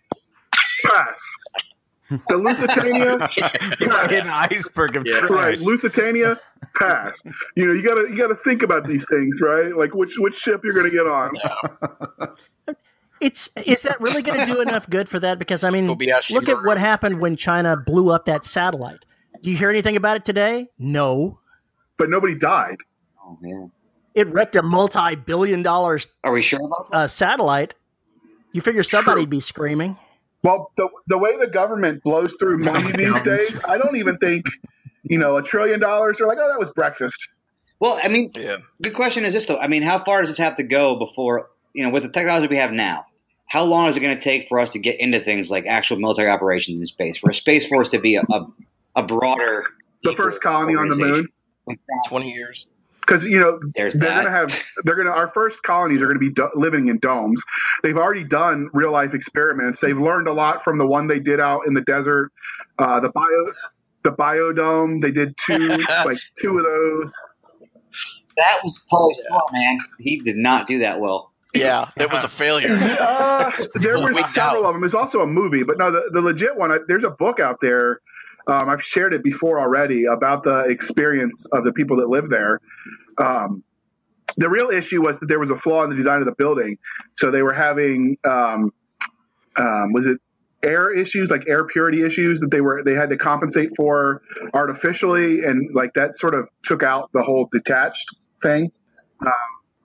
pass. 0.85 1.20
The 2.28 2.37
Lusitania, 2.38 3.18
Hit 4.09 4.24
an 4.24 4.31
iceberg 4.31 4.96
of 4.96 5.07
Yeah. 5.07 5.20
trash. 5.20 5.31
Right, 5.31 5.59
Lusitania, 5.61 6.37
pass. 6.74 7.22
You 7.54 7.66
know, 7.66 7.74
you 7.74 7.83
gotta 7.83 8.09
you 8.11 8.16
gotta 8.16 8.35
think 8.44 8.62
about 8.62 8.87
these 8.87 9.04
things, 9.11 9.40
right? 9.42 9.76
Like 9.76 9.94
which 9.94 10.14
which 10.18 10.35
ship 10.37 10.62
you're 10.64 10.72
gonna 10.74 10.88
get 10.90 11.07
on. 11.07 11.33
It's 13.20 13.50
is 13.66 13.83
that 13.83 14.00
really 14.00 14.22
going 14.22 14.38
to 14.40 14.46
do 14.46 14.61
enough 14.61 14.88
good 14.88 15.09
for 15.09 15.18
that? 15.20 15.38
Because 15.38 15.64
I 15.64 15.70
mean, 15.70 15.87
Kobayashi 15.88 16.33
look 16.33 16.48
at 16.48 16.57
Maru. 16.57 16.66
what 16.66 16.78
happened 16.78 17.20
when 17.20 17.37
China 17.37 17.76
blew 17.76 18.11
up 18.11 18.26
that 18.26 18.44
satellite. 18.44 19.04
Do 19.42 19.50
you 19.50 19.57
hear 19.57 19.70
anything 19.70 19.96
about 19.96 20.16
it 20.16 20.24
today? 20.24 20.68
No. 20.78 21.38
But 21.96 22.11
nobody 22.11 22.35
died. 22.37 22.76
Oh, 23.24 23.38
yeah. 23.42 23.66
It 24.14 24.28
wrecked 24.28 24.57
a 24.57 24.62
multi-billion 24.62 25.62
dollar 25.62 25.98
Are 26.24 26.33
we 26.33 26.42
sure 26.42 26.59
about 26.64 26.90
that? 26.90 26.96
uh, 26.96 27.09
satellite. 27.09 27.74
You 28.52 28.61
figure 28.61 28.83
somebody'd 28.83 29.31
be 29.31 29.40
screaming. 29.40 29.96
Well, 30.42 30.70
the 30.76 30.88
the 31.09 31.18
way 31.18 31.37
the 31.38 31.46
government 31.48 32.02
blows 32.02 32.33
through 32.38 32.59
money 32.59 32.92
these 32.92 33.09
accountants. 33.11 33.52
days, 33.52 33.64
I 33.64 33.78
don't 33.78 33.96
even 33.96 34.18
think, 34.18 34.46
you 35.02 35.18
know, 35.18 35.37
a 35.37 35.42
trillion 35.42 35.81
dollars. 35.81 36.18
They're 36.18 36.26
like, 36.28 36.38
oh, 36.40 36.48
that 36.48 36.59
was 36.59 36.70
breakfast. 36.70 37.28
Well, 37.81 37.98
I 38.02 38.09
mean, 38.09 38.31
Yeah. 38.35 38.57
good 38.83 38.94
question 38.94 39.24
is 39.24 39.35
this 39.35 39.46
though. 39.46 39.59
I 39.59 39.68
mean, 39.68 39.83
how 39.83 40.02
far 40.04 40.20
does 40.20 40.31
this 40.31 40.38
have 40.38 40.54
to 40.57 40.62
go 40.62 40.96
before 40.96 41.48
you 41.74 41.85
know, 41.85 41.90
with 41.90 42.02
the 42.02 42.09
technology 42.09 42.46
we 42.48 42.57
have 42.57 42.72
now? 42.72 43.04
How 43.48 43.64
long 43.64 43.88
is 43.88 43.96
it 43.96 44.00
going 44.00 44.16
to 44.16 44.22
take 44.22 44.48
for 44.48 44.58
us 44.58 44.70
to 44.72 44.78
get 44.78 45.00
into 45.00 45.20
things 45.20 45.50
like 45.50 45.66
actual 45.66 45.98
military 45.98 46.30
operations 46.30 46.80
in 46.80 46.87
space? 46.87 47.18
For 47.18 47.30
a 47.30 47.34
space 47.34 47.66
force 47.66 47.88
to 47.90 47.98
be 47.98 48.14
a, 48.16 48.22
a, 48.30 48.46
a 48.96 49.02
broader, 49.02 49.64
The 50.04 50.14
first 50.14 50.40
colony 50.42 50.74
on 50.76 50.88
the 50.88 50.96
moon, 50.96 51.28
moon. 51.66 51.78
Twenty 52.06 52.32
years. 52.32 52.66
because 53.00 53.24
you 53.24 53.38
know 53.40 53.58
There's 53.74 53.94
they're 53.94 54.08
that. 54.11 54.14
going 54.22 54.26
to 54.26 54.30
have 54.30 54.62
they're 54.84 54.94
going 54.94 55.06
to 55.06 55.12
our 55.12 55.28
first 55.32 55.62
colonies 55.62 56.00
are 56.02 56.04
going 56.06 56.16
to 56.16 56.20
be 56.20 56.30
do- 56.30 56.50
living 56.54 56.88
in 56.88 56.98
domes. 56.98 57.42
They've 57.82 57.96
already 57.96 58.24
done 58.24 58.68
real 58.72 58.92
life 58.92 59.14
experiments. 59.14 59.80
They've 59.80 59.98
learned 59.98 60.28
a 60.28 60.32
lot 60.32 60.62
from 60.64 60.78
the 60.78 60.87
one 60.87 61.06
they 61.08 61.18
did 61.18 61.40
out 61.40 61.62
in 61.66 61.74
the 61.74 61.82
desert, 61.82 62.30
uh, 62.78 63.00
the 63.00 63.11
bio 63.11 63.52
the 64.04 64.11
biodome. 64.12 65.00
They 65.02 65.11
did 65.11 65.37
two 65.38 65.68
like 66.04 66.18
two 66.40 66.58
of 66.58 66.64
those. 66.64 67.11
That 68.37 68.58
was 68.62 68.80
Pauly 68.92 69.14
Shore, 69.28 69.42
man. 69.52 69.78
He 69.98 70.20
did 70.20 70.37
not 70.37 70.66
do 70.68 70.78
that 70.78 71.00
well. 71.00 71.32
Yeah, 71.59 71.90
it 71.97 72.11
was 72.11 72.25
a 72.25 72.29
failure. 72.29 72.79
Uh, 73.01 73.53
there 73.75 73.99
were 74.01 74.12
several 74.25 74.62
doubt. 74.62 74.64
of 74.68 74.73
them. 74.75 74.81
There's 74.81 74.94
also 74.94 75.21
a 75.21 75.27
movie, 75.27 75.62
but 75.62 75.79
no, 75.79 75.90
the, 75.90 76.03
the 76.12 76.21
legit 76.21 76.57
one. 76.57 76.73
I- 76.73 76.79
There's 76.88 77.05
a 77.05 77.11
book 77.11 77.38
out 77.40 77.59
there. 77.61 78.01
Um, 78.49 78.68
I've 78.68 78.83
shared 78.83 79.12
it 79.12 79.23
before 79.23 79.61
already 79.61 80.05
about 80.07 80.42
the 80.42 80.61
experience 80.64 81.47
of 81.53 81.64
the 81.64 81.73
people 81.73 81.97
that 81.99 82.09
live 82.09 82.31
there. 82.31 82.61
Um, 83.18 83.62
the 84.37 84.49
real 84.49 84.71
issue 84.71 85.03
was 85.03 85.18
that 85.21 85.27
there 85.27 85.38
was 85.38 85.51
a 85.51 85.57
flaw 85.57 85.85
in 85.85 85.90
the 85.90 85.97
design 85.97 86.21
of 86.21 86.27
the 86.27 86.35
building. 86.37 86.79
So 87.16 87.31
they 87.31 87.42
were 87.42 87.53
having, 87.53 88.16
um, 88.25 88.73
um, 89.57 89.92
was 89.92 90.07
it 90.07 90.18
air 90.62 90.92
issues, 90.92 91.31
like 91.31 91.44
air 91.49 91.64
purity 91.66 92.03
issues 92.05 92.40
that 92.40 92.51
they 92.51 92.61
were 92.61 92.83
they 92.83 92.94
had 92.94 93.11
to 93.11 93.16
compensate 93.16 93.71
for 93.77 94.23
artificially, 94.55 95.44
and 95.44 95.75
like 95.75 95.92
that 95.94 96.16
sort 96.18 96.35
of 96.35 96.47
took 96.64 96.83
out 96.83 97.11
the 97.14 97.23
whole 97.23 97.49
detached 97.53 98.14
thing. 98.42 98.73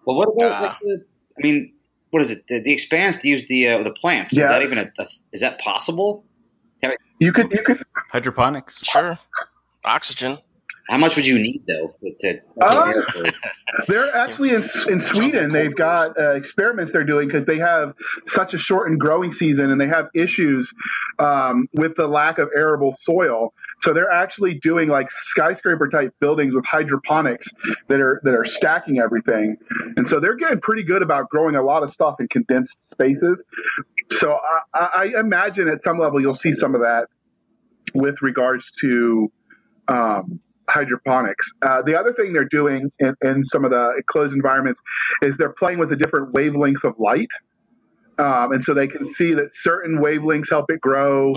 Well, 0.05 0.17
what 0.17 0.29
about 0.29 0.51
Ah. 0.51 0.61
like 0.65 0.79
the? 0.81 1.05
I 1.37 1.41
mean, 1.41 1.73
what 2.11 2.21
is 2.21 2.31
it? 2.31 2.45
The, 2.47 2.61
the 2.61 2.71
expanse 2.71 3.21
to 3.21 3.27
use 3.27 3.45
the 3.47 3.67
uh, 3.67 3.83
the 3.83 3.91
plants. 3.91 4.33
Yeah. 4.33 4.43
Is 4.43 4.49
that 4.49 4.61
even 4.61 4.77
a, 4.77 4.91
a? 4.99 5.07
Is 5.31 5.41
that 5.41 5.59
possible? 5.59 6.23
You 7.19 7.31
could 7.31 7.51
you 7.51 7.63
could 7.63 7.81
Hydroponics. 8.11 8.83
Sure. 8.83 9.17
Oxygen. 9.85 10.37
How 10.89 10.97
much 10.97 11.15
would 11.15 11.25
you 11.25 11.39
need 11.39 11.63
though 11.65 11.95
to? 12.01 12.13
to 12.19 12.41
Uh, 12.59 12.93
They're 13.87 14.13
actually 14.13 14.49
in, 14.49 14.63
in 14.89 14.99
Sweden. 14.99 15.51
They've 15.51 15.75
got 15.75 16.19
uh, 16.19 16.31
experiments 16.31 16.91
they're 16.91 17.05
doing 17.05 17.27
because 17.27 17.45
they 17.45 17.57
have 17.57 17.93
such 18.27 18.53
a 18.53 18.57
shortened 18.57 18.99
growing 18.99 19.31
season 19.31 19.71
and 19.71 19.79
they 19.79 19.87
have 19.87 20.07
issues 20.13 20.73
um, 21.19 21.67
with 21.73 21.95
the 21.95 22.07
lack 22.07 22.37
of 22.37 22.49
arable 22.55 22.93
soil. 22.99 23.53
So 23.79 23.93
they're 23.93 24.11
actually 24.11 24.55
doing 24.55 24.89
like 24.89 25.09
skyscraper 25.09 25.87
type 25.87 26.13
buildings 26.19 26.53
with 26.53 26.65
hydroponics 26.65 27.47
that 27.87 28.01
are 28.01 28.19
that 28.23 28.35
are 28.35 28.45
stacking 28.45 28.99
everything. 28.99 29.57
And 29.95 30.07
so 30.07 30.19
they're 30.19 30.35
getting 30.35 30.59
pretty 30.59 30.83
good 30.83 31.01
about 31.01 31.29
growing 31.29 31.55
a 31.55 31.63
lot 31.63 31.83
of 31.83 31.91
stuff 31.91 32.15
in 32.19 32.27
condensed 32.27 32.77
spaces. 32.91 33.43
So 34.11 34.37
I, 34.73 34.79
I 34.79 35.03
I 35.03 35.19
imagine 35.19 35.67
at 35.67 35.81
some 35.81 35.97
level 35.99 36.21
you'll 36.21 36.35
see 36.35 36.53
some 36.53 36.75
of 36.75 36.81
that 36.81 37.07
with 37.93 38.21
regards 38.21 38.69
to. 38.81 39.31
Um, 39.87 40.39
hydroponics. 40.73 41.51
Uh, 41.61 41.81
the 41.83 41.99
other 41.99 42.13
thing 42.13 42.33
they're 42.33 42.45
doing 42.45 42.91
in, 42.99 43.15
in 43.23 43.45
some 43.45 43.65
of 43.65 43.71
the 43.71 44.03
closed 44.07 44.35
environments 44.35 44.81
is 45.23 45.37
they're 45.37 45.53
playing 45.53 45.79
with 45.79 45.89
the 45.89 45.97
different 45.97 46.33
wavelengths 46.33 46.83
of 46.83 46.95
light. 46.99 47.29
um, 48.19 48.53
and 48.53 48.63
so 48.63 48.73
they 48.73 48.87
can 48.87 49.05
see 49.05 49.33
that 49.35 49.53
certain 49.53 49.99
wavelengths 49.99 50.49
help 50.49 50.65
it 50.71 50.81
grow 50.81 51.35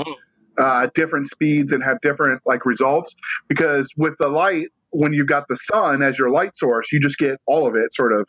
uh, 0.59 0.89
different 0.95 1.29
speeds 1.29 1.73
and 1.73 1.83
have 1.85 2.01
different 2.03 2.43
like 2.47 2.65
results. 2.67 3.15
Because 3.49 3.89
with 3.97 4.15
the 4.21 4.29
light, 4.29 4.69
when 4.91 5.13
you've 5.13 5.29
got 5.29 5.49
the 5.49 5.57
sun 5.57 6.03
as 6.03 6.19
your 6.19 6.31
light 6.31 6.57
source, 6.57 6.93
you 6.93 7.01
just 7.01 7.19
get 7.19 7.39
all 7.47 7.67
of 7.67 7.75
it 7.77 7.95
sort 7.95 8.13
of 8.13 8.29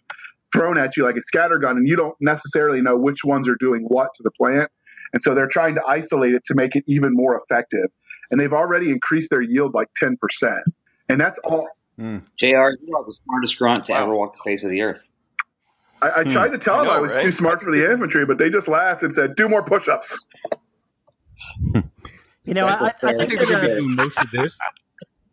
thrown 0.53 0.77
at 0.77 0.97
you 0.97 1.03
like 1.05 1.17
a 1.17 1.23
scatter 1.23 1.59
gun, 1.59 1.77
and 1.77 1.87
you 1.87 1.95
don't 1.95 2.15
necessarily 2.21 2.81
know 2.81 2.97
which 2.97 3.23
ones 3.23 3.47
are 3.49 3.57
doing 3.59 3.83
what 3.83 4.13
to 4.15 4.23
the 4.23 4.31
plant. 4.31 4.71
And 5.13 5.23
so 5.23 5.35
they're 5.35 5.47
trying 5.47 5.75
to 5.75 5.81
isolate 5.87 6.33
it 6.33 6.43
to 6.45 6.55
make 6.55 6.75
it 6.75 6.83
even 6.87 7.13
more 7.13 7.41
effective. 7.41 7.87
And 8.31 8.39
they've 8.39 8.53
already 8.53 8.91
increased 8.91 9.29
their 9.29 9.41
yield 9.41 9.73
like 9.73 9.89
10%. 10.01 10.15
And 11.09 11.19
that's 11.19 11.39
all. 11.43 11.67
Hmm. 11.97 12.19
J.R., 12.37 12.77
you 12.81 12.95
are 12.95 13.05
the 13.05 13.15
smartest 13.25 13.57
grunt 13.57 13.85
to 13.85 13.93
Wow. 13.93 14.03
ever 14.03 14.15
walk 14.15 14.33
the 14.33 14.39
face 14.43 14.63
of 14.63 14.69
the 14.69 14.81
earth. 14.81 15.01
I, 16.01 16.11
I 16.11 16.23
hmm. 16.23 16.31
tried 16.31 16.49
to 16.49 16.57
tell 16.57 16.75
I 16.75 16.83
them 16.83 16.91
I 16.91 16.95
know, 16.97 17.01
was 17.03 17.11
right? 17.13 17.23
too 17.23 17.31
smart 17.31 17.61
for 17.61 17.71
the 17.71 17.91
infantry, 17.91 18.25
but 18.25 18.37
they 18.37 18.49
just 18.49 18.67
laughed 18.67 19.03
and 19.03 19.13
said, 19.15 19.35
do 19.35 19.49
more 19.49 19.63
push 19.63 19.87
ups. 19.87 20.25
You 22.43 22.53
know, 22.53 22.65
I, 22.65 22.71
I 22.71 22.93
I 23.03 23.13
think 23.17 23.29
think 23.29 23.39
that, 23.41 23.47
they're 23.47 23.61
going 23.61 23.69
to 23.69 23.75
do 23.81 23.87
most 23.89 24.19
of 24.19 24.31
this. 24.31 24.57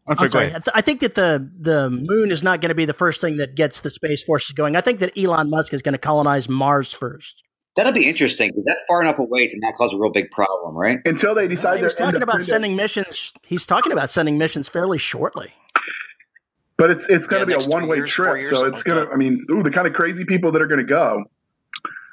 I'm 0.06 0.16
sorry, 0.16 0.26
I'm 0.26 0.30
sorry. 0.30 0.46
I, 0.46 0.50
th- 0.50 0.68
I 0.74 0.80
think 0.80 1.00
that 1.00 1.14
the 1.14 1.50
the 1.58 1.88
moon 1.88 2.30
is 2.30 2.42
not 2.42 2.60
going 2.60 2.70
to 2.70 2.74
be 2.74 2.84
the 2.84 2.92
first 2.92 3.20
thing 3.20 3.36
that 3.38 3.54
gets 3.54 3.80
the 3.80 3.88
space 3.90 4.22
forces 4.22 4.52
going. 4.52 4.76
I 4.76 4.80
think 4.80 4.98
that 4.98 5.16
Elon 5.16 5.48
Musk 5.48 5.72
is 5.72 5.80
going 5.80 5.92
to 5.92 5.98
colonize 5.98 6.48
Mars 6.48 6.92
first. 6.92 7.42
That'll 7.76 7.92
be 7.92 8.08
interesting 8.08 8.50
because 8.50 8.64
that's 8.66 8.82
far 8.86 9.00
enough 9.00 9.18
away 9.18 9.48
to 9.48 9.58
not 9.58 9.74
cause 9.76 9.92
a 9.92 9.96
real 9.96 10.12
big 10.12 10.30
problem, 10.30 10.76
right? 10.76 10.98
Until 11.04 11.34
they 11.34 11.48
decide 11.48 11.78
He 11.78 11.84
was 11.84 11.94
they're 11.94 12.06
talking 12.06 12.22
about 12.22 12.42
sending 12.42 12.76
missions. 12.76 13.32
He's 13.44 13.66
talking 13.66 13.92
about 13.92 14.10
sending 14.10 14.36
missions 14.36 14.68
fairly 14.68 14.98
shortly. 14.98 15.52
But 16.76 16.90
it's 16.90 17.06
it's 17.08 17.26
going 17.26 17.40
Yeah, 17.48 17.56
to 17.56 17.60
be 17.60 17.66
a 17.66 17.68
one 17.68 17.86
way 17.86 18.00
trip. 18.00 18.38
years, 18.38 18.50
So 18.50 18.66
it's 18.66 18.76
like 18.76 18.84
going 18.84 19.06
to, 19.06 19.12
I 19.12 19.16
mean, 19.16 19.46
ooh, 19.50 19.62
the 19.62 19.70
kind 19.70 19.86
of 19.86 19.92
crazy 19.92 20.24
people 20.24 20.50
that 20.52 20.60
are 20.62 20.66
going 20.66 20.80
to 20.80 20.84
go. 20.86 21.24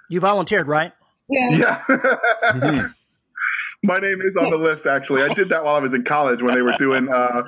You 0.10 0.20
volunteered, 0.20 0.68
right? 0.68 0.94
Yeah. 1.30 1.50
Yeah. 1.58 1.84
Mhm. 2.44 2.94
My 3.84 3.98
name 3.98 4.22
is 4.22 4.38
on 4.38 4.52
the 4.52 4.58
list, 4.58 4.86
actually. 4.86 5.24
I 5.24 5.30
did 5.30 5.50
that 5.50 5.64
while 5.66 5.74
I 5.74 5.80
was 5.80 5.96
in 5.96 6.04
college 6.04 6.44
when 6.44 6.54
they 6.54 6.62
were 6.62 6.74
doing, 6.78 7.10
uh, 7.12 7.42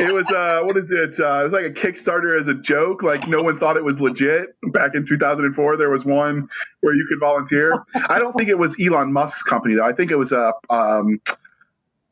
it 0.00 0.10
was, 0.10 0.26
uh, 0.30 0.62
what 0.62 0.78
is 0.78 0.90
it? 0.90 1.20
Uh, 1.20 1.40
it 1.40 1.44
was 1.44 1.52
like 1.52 1.66
a 1.66 1.70
Kickstarter 1.70 2.40
as 2.40 2.46
a 2.46 2.54
joke. 2.54 3.02
Like 3.02 3.28
no 3.28 3.42
one 3.42 3.58
thought 3.58 3.76
it 3.76 3.84
was 3.84 4.00
legit. 4.00 4.56
Back 4.72 4.94
in 4.94 5.04
2004, 5.04 5.76
there 5.76 5.90
was 5.90 6.06
one 6.06 6.48
where 6.80 6.94
you 6.94 7.06
could 7.10 7.20
volunteer. 7.20 7.74
I 8.08 8.18
don't 8.18 8.32
think 8.38 8.48
it 8.48 8.56
was 8.56 8.74
Elon 8.80 9.12
Musk's 9.12 9.42
company, 9.42 9.74
though. 9.74 9.84
I 9.84 9.92
think 9.92 10.10
it 10.10 10.16
was 10.16 10.32
a, 10.32 10.54
um, 10.70 11.20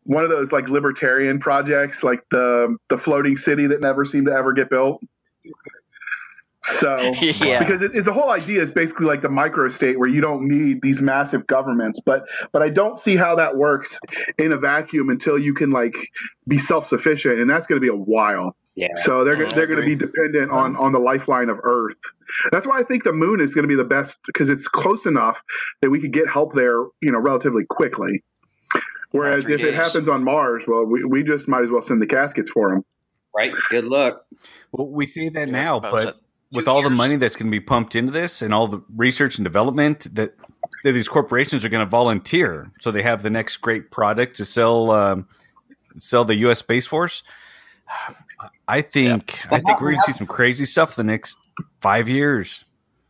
one 0.05 0.25
of 0.25 0.31
those 0.31 0.53
like 0.53 0.69
libertarian 0.69 1.39
projects, 1.41 2.03
like 2.03 2.21
the 2.31 2.77
the 2.89 2.99
floating 2.99 3.37
city 3.37 3.67
that 3.67 3.81
never 3.81 4.05
seemed 4.05 4.27
to 4.27 4.33
ever 4.33 4.53
get 4.53 4.71
built. 4.71 5.03
So 6.65 6.97
Yeah. 7.21 7.59
because 7.59 7.83
it, 7.83 7.95
it- 7.95 8.05
the 8.05 8.13
whole 8.13 8.31
idea 8.31 8.63
is 8.63 8.71
basically 8.71 9.05
like 9.07 9.21
the 9.23 9.29
micro 9.29 9.69
state 9.69 9.99
where 9.99 10.09
you 10.09 10.21
don't 10.23 10.49
need 10.49 10.81
these 10.83 11.01
massive 11.01 11.47
governments 11.47 12.01
but 12.05 12.25
but 12.53 12.63
i 12.63 12.71
don't 12.71 12.99
see 12.99 13.17
how 13.17 13.35
that 13.37 13.57
works 13.57 13.99
in 14.39 14.51
a 14.53 14.57
vacuum 14.57 15.11
until 15.11 15.39
you 15.39 15.53
can 15.53 15.71
like 15.71 15.95
be 16.49 16.57
self-sufficient 16.59 17.39
and 17.39 17.51
that's 17.51 17.67
going 17.67 17.79
to 17.79 17.85
be 17.85 17.93
a 17.93 17.97
while 17.97 18.57
Yeah. 18.77 18.89
so 18.97 19.25
they're 19.25 19.37
they're 19.51 19.67
going 19.67 19.81
to 19.81 19.87
be 19.87 19.95
dependent 19.95 20.51
on 20.51 20.75
on 20.77 20.93
the 20.93 20.99
lifeline 20.99 21.51
of 21.51 21.59
earth 21.65 21.97
that's 22.51 22.67
why 22.67 22.81
i 22.81 22.83
think 22.83 23.05
the 23.05 23.13
moon 23.13 23.41
is 23.43 23.53
going 23.53 23.65
to 23.65 23.69
be 23.69 23.77
the 23.77 23.85
best 23.85 24.19
because 24.27 24.49
it's 24.49 24.67
close 24.67 25.05
enough 25.05 25.43
that 25.83 25.91
we 25.91 26.01
could 26.01 26.13
get 26.13 26.29
help 26.31 26.55
there 26.55 26.79
you 27.03 27.13
know 27.13 27.19
relatively 27.19 27.65
quickly 27.69 28.23
whereas 29.15 29.45
three 29.45 29.55
if 29.55 29.61
it 29.63 29.75
happens 29.75 30.09
on 30.09 30.23
mars 30.25 30.63
well 30.67 30.85
we, 30.85 31.03
we 31.05 31.23
just 31.23 31.49
might 31.49 31.63
as 31.63 31.71
well 31.71 31.83
send 31.83 32.01
the 32.03 32.07
caskets 32.07 32.51
for 32.51 32.71
them 32.71 32.85
Right. 33.37 33.53
Good 33.69 33.85
luck. 33.87 34.25
Well, 34.71 34.87
we 34.87 35.09
say 35.09 35.29
that 35.29 35.49
Yeah, 35.49 35.53
now, 35.53 35.81
but 35.81 36.15
with 36.53 36.67
Two 36.67 36.71
all 36.71 36.83
the 36.83 36.89
money 36.91 37.17
that's 37.17 37.35
going 37.35 37.49
to 37.49 37.51
be 37.51 37.59
pumped 37.59 37.97
into 37.97 38.13
this 38.13 38.43
and 38.43 38.55
all 38.55 38.69
the 38.69 38.81
research 38.95 39.39
and 39.39 39.45
development 39.45 40.07
that, 40.15 40.37
that 40.85 40.93
these 40.93 41.09
corporations 41.09 41.65
are 41.65 41.69
going 41.69 41.85
to 41.85 41.91
volunteer, 41.91 42.71
so 42.81 42.93
they 42.93 43.03
have 43.03 43.25
the 43.25 43.31
next 43.31 43.57
great 43.57 43.91
product 43.91 44.37
to 44.37 44.45
sell 44.45 44.93
um, 44.93 45.27
sell 45.99 46.25
the 46.25 46.37
U.S. 46.37 46.61
Space 46.61 46.87
Force. 46.87 47.25
I 48.69 48.83
think 48.83 49.41
I 49.51 49.59
think 49.59 49.81
we're 49.81 49.91
going 49.91 49.97
to 50.07 50.13
see 50.13 50.17
some 50.17 50.29
crazy 50.29 50.65
stuff 50.65 50.95
the 50.95 51.03
next 51.03 51.37
five 51.81 52.09
years. 52.09 52.65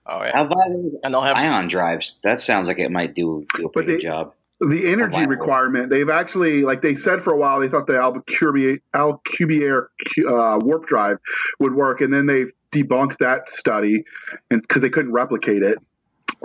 Oh 0.07 0.22
yeah. 0.22 0.32
How 0.32 0.44
about 0.46 0.57
those 0.68 0.92
And 1.05 1.12
they'll 1.12 1.20
have 1.20 1.38
some, 1.38 1.50
ion 1.50 1.68
drives? 1.68 2.18
That 2.24 2.40
sounds 2.40 2.66
like 2.66 2.78
it 2.78 2.90
might 2.90 3.14
do, 3.14 3.46
do 3.57 3.61
a 3.61 3.62
But 3.64 3.72
pretty 3.74 3.86
they- 3.88 3.96
good 3.98 4.02
job. 4.05 4.32
The 4.68 4.90
energy 4.90 5.18
Wow. 5.18 5.24
requirement 5.26 5.90
they've 5.90 6.08
actually 6.10 6.62
like 6.62 6.82
they 6.82 6.94
said 6.96 7.22
for 7.22 7.32
a 7.32 7.36
while 7.36 7.60
they 7.60 7.68
thought 7.68 7.86
the 7.86 7.92
alcubierre 7.94 8.78
alcubierre 8.94 9.86
uh, 10.28 10.58
warp 10.64 10.86
drive 10.86 11.18
would 11.60 11.74
work 11.74 12.00
and 12.00 12.12
then 12.12 12.26
they 12.26 12.44
debunked 12.72 13.18
that 13.18 13.48
study 13.50 14.04
and 14.50 14.62
because 14.62 14.82
they 14.82 14.88
couldn't 14.90 15.12
replicate 15.12 15.62
it 15.62 15.78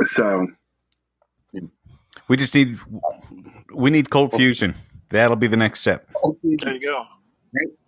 so 0.07 0.47
We 2.27 2.37
just 2.37 2.53
need 2.53 2.77
we 3.73 3.89
need 3.89 4.09
cold 4.09 4.33
fusion. 4.33 4.75
That'll 5.09 5.35
be 5.35 5.47
the 5.47 5.57
next 5.57 5.79
step. 5.79 6.07
there 6.43 6.73
you 6.75 6.81
go. 6.81 7.03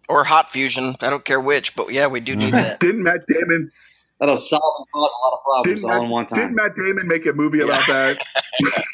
Or 0.09 0.23
hot 0.23 0.51
fusion. 0.51 0.95
I 1.01 1.09
don't 1.11 1.23
care 1.23 1.39
which, 1.39 1.75
but 1.75 1.91
yeah, 1.93 2.07
we 2.07 2.19
do 2.19 2.35
need 2.35 2.51
that. 2.53 2.79
didn't 2.79 3.03
matt 3.03 3.25
damon 3.27 3.71
That'll 4.19 4.37
solve 4.37 4.61
and 4.77 4.87
cause 4.93 5.11
a 5.11 5.25
lot 5.25 5.33
of 5.33 5.43
problems 5.43 5.81
didn't 5.81 5.91
all 5.91 5.97
matt, 5.97 6.03
in 6.05 6.09
one 6.11 6.25
time. 6.25 6.39
didn't 6.39 6.55
matt 6.55 6.75
damon 6.75 7.07
make 7.07 7.25
a 7.27 7.33
movie 7.33 7.61
about 7.61 7.85
that 7.87 8.17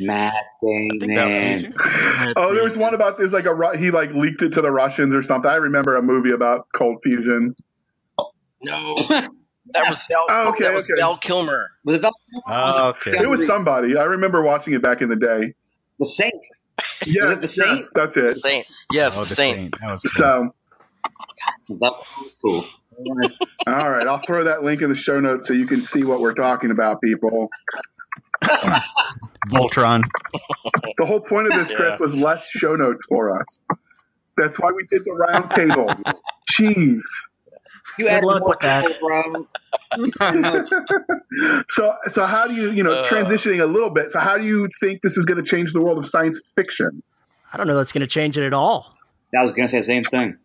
Matt 0.00 0.34
Think 0.60 1.02
about 1.02 1.28
Damon. 1.28 1.74
oh 2.36 2.54
there 2.54 2.64
was 2.64 2.76
one 2.76 2.94
about 2.94 3.18
there's 3.18 3.32
like 3.32 3.46
a 3.46 3.76
he 3.78 3.90
like 3.90 4.10
leaked 4.14 4.42
it 4.42 4.52
to 4.52 4.62
the 4.62 4.70
russians 4.70 5.14
or 5.14 5.22
something 5.22 5.50
i 5.50 5.54
remember 5.56 5.96
a 5.96 6.02
movie 6.02 6.32
about 6.32 6.66
cold 6.74 6.98
fusion 7.02 7.54
No. 8.62 8.96
That 9.74 9.86
was 9.88 10.04
Val, 10.08 10.26
Oh, 10.28 10.48
okay, 10.50 10.64
that 10.64 10.74
was 10.74 10.90
okay. 10.90 11.00
Val 11.00 11.16
Kilmer. 11.18 11.70
Was 11.84 11.94
it 11.96 12.00
Val- 12.02 12.12
Oh, 12.48 12.88
okay. 12.90 13.12
it 13.12 13.30
was 13.30 13.46
somebody 13.46 13.96
i 13.96 14.02
remember 14.02 14.42
watching 14.42 14.74
it 14.74 14.82
back 14.82 15.00
in 15.02 15.08
the 15.08 15.16
day 15.16 15.54
the 16.00 16.06
Saint? 16.06 16.34
yes, 17.06 17.30
it 17.30 17.40
The 17.40 17.48
Saint? 17.48 17.78
yes, 17.78 17.88
that's 17.94 18.14
The 18.16 18.28
it 18.28 18.36
Saint. 18.38 18.66
Yes, 18.92 19.16
Oh, 19.18 19.22
the 19.22 19.28
the 19.28 19.34
Saint. 19.34 19.56
Saint. 19.56 19.74
That 19.80 19.90
was 19.92 20.02
cool. 20.02 20.10
so 20.10 20.54
That 21.68 21.92
was 22.18 22.36
cool. 22.42 22.64
All 23.66 23.90
right, 23.90 24.06
I'll 24.06 24.20
throw 24.26 24.44
that 24.44 24.62
link 24.64 24.82
in 24.82 24.88
the 24.90 24.96
show 24.96 25.18
notes 25.20 25.48
so 25.48 25.54
you 25.54 25.66
can 25.66 25.80
see 25.82 26.02
what 26.04 26.20
we're 26.20 26.34
talking 26.34 26.70
about, 26.70 27.00
people. 27.00 27.48
Voltron. 29.48 30.02
The 30.98 31.06
whole 31.06 31.20
point 31.20 31.46
of 31.48 31.52
this 31.54 31.68
Yeah. 31.70 31.74
script 31.76 32.00
was 32.00 32.14
less 32.14 32.44
show 32.46 32.74
notes 32.76 33.00
for 33.08 33.38
us. 33.40 33.60
That's 34.36 34.58
why 34.58 34.70
we 34.72 34.84
did 34.90 35.04
the 35.04 35.12
round 35.12 35.50
table. 35.50 35.90
Jeez. 36.52 37.02
You 37.98 38.08
added 38.08 38.24
luck 38.26 38.40
more 38.40 38.48
with 38.50 38.60
that. 38.60 38.86
people, 38.86 39.46
So, 41.70 41.94
so 42.10 42.24
how 42.24 42.46
do 42.46 42.54
you, 42.54 42.70
you 42.70 42.82
know, 42.82 42.92
Uh. 42.94 43.08
transitioning 43.08 43.60
a 43.62 43.66
little 43.66 43.90
bit? 43.90 44.10
So, 44.10 44.20
how 44.20 44.38
do 44.38 44.46
you 44.46 44.68
think 44.80 45.02
this 45.02 45.16
is 45.16 45.24
going 45.24 45.42
to 45.42 45.48
change 45.48 45.72
the 45.72 45.80
world 45.80 45.98
of 45.98 46.08
science 46.08 46.40
fiction? 46.56 47.02
I 47.52 47.56
don't 47.56 47.66
know 47.66 47.76
that's 47.76 47.92
going 47.92 48.00
to 48.02 48.06
change 48.06 48.38
it 48.38 48.46
at 48.46 48.54
all. 48.54 48.96
I 49.36 49.42
was 49.42 49.52
going 49.52 49.66
to 49.68 49.70
say 49.70 49.78
the 49.80 49.84
same 49.84 50.02
thing. 50.04 50.36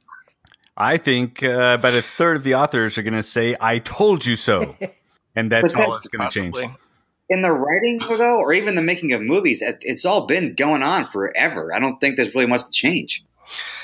I 0.76 0.98
think 0.98 1.42
uh, 1.44 1.76
about 1.80 1.94
a 1.94 2.02
third 2.02 2.38
of 2.38 2.44
the 2.44 2.56
authors 2.56 2.98
are 2.98 3.02
going 3.04 3.14
to 3.14 3.24
say, 3.24 3.56
"I 3.62 3.80
told 3.80 4.26
you 4.26 4.36
so," 4.36 4.76
and 5.36 5.52
that's 5.52 5.74
But 5.74 5.82
all 5.86 5.92
that's 5.94 6.06
it's 6.06 6.16
going 6.16 6.30
to 6.30 6.40
change. 6.40 6.56
In 7.30 7.42
the 7.42 7.52
writing, 7.52 8.00
though, 8.00 8.40
or 8.40 8.54
even 8.54 8.76
the 8.76 8.82
making 8.82 9.12
of 9.12 9.22
movies, 9.22 9.62
it's 9.62 10.06
all 10.06 10.28
been 10.28 10.56
going 10.56 10.82
on 10.82 11.12
forever. 11.12 11.74
I 11.74 11.80
don't 11.80 12.00
think 12.00 12.16
there's 12.16 12.34
really 12.34 12.48
much 12.48 12.66
to 12.66 12.72
change. 12.72 13.24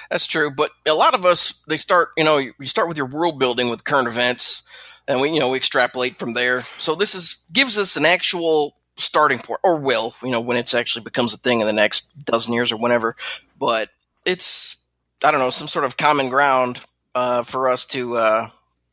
That's 0.09 0.27
true, 0.27 0.51
but 0.51 0.71
a 0.85 0.93
lot 0.93 1.13
of 1.13 1.25
us 1.25 1.63
they 1.67 1.77
start, 1.77 2.09
you 2.15 2.23
know, 2.23 2.37
you 2.37 2.53
start 2.65 2.87
with 2.87 2.97
your 2.97 3.05
world 3.05 3.39
building 3.39 3.69
with 3.69 3.83
current 3.83 4.07
events, 4.07 4.63
and 5.07 5.19
we, 5.19 5.31
you 5.31 5.39
know, 5.39 5.49
we 5.49 5.57
extrapolate 5.57 6.17
from 6.17 6.33
there. 6.33 6.61
So 6.77 6.95
this 6.95 7.15
is 7.15 7.37
gives 7.51 7.77
us 7.77 7.97
an 7.97 8.05
actual 8.05 8.75
starting 8.95 9.39
point, 9.39 9.59
or 9.63 9.77
will, 9.77 10.15
you 10.21 10.31
know, 10.31 10.41
when 10.41 10.57
it's 10.57 10.73
actually 10.73 11.03
becomes 11.03 11.33
a 11.33 11.37
thing 11.37 11.59
in 11.59 11.67
the 11.67 11.73
next 11.73 12.11
dozen 12.25 12.53
years 12.53 12.71
or 12.71 12.77
whenever. 12.77 13.15
But 13.59 13.89
it's, 14.25 14.77
I 15.23 15.31
don't 15.31 15.39
know, 15.39 15.49
some 15.49 15.67
sort 15.67 15.85
of 15.85 15.97
common 15.97 16.29
ground 16.29 16.79
uh, 17.15 17.43
for 17.43 17.69
us 17.69 17.85
to, 17.87 18.15
uh, 18.15 18.49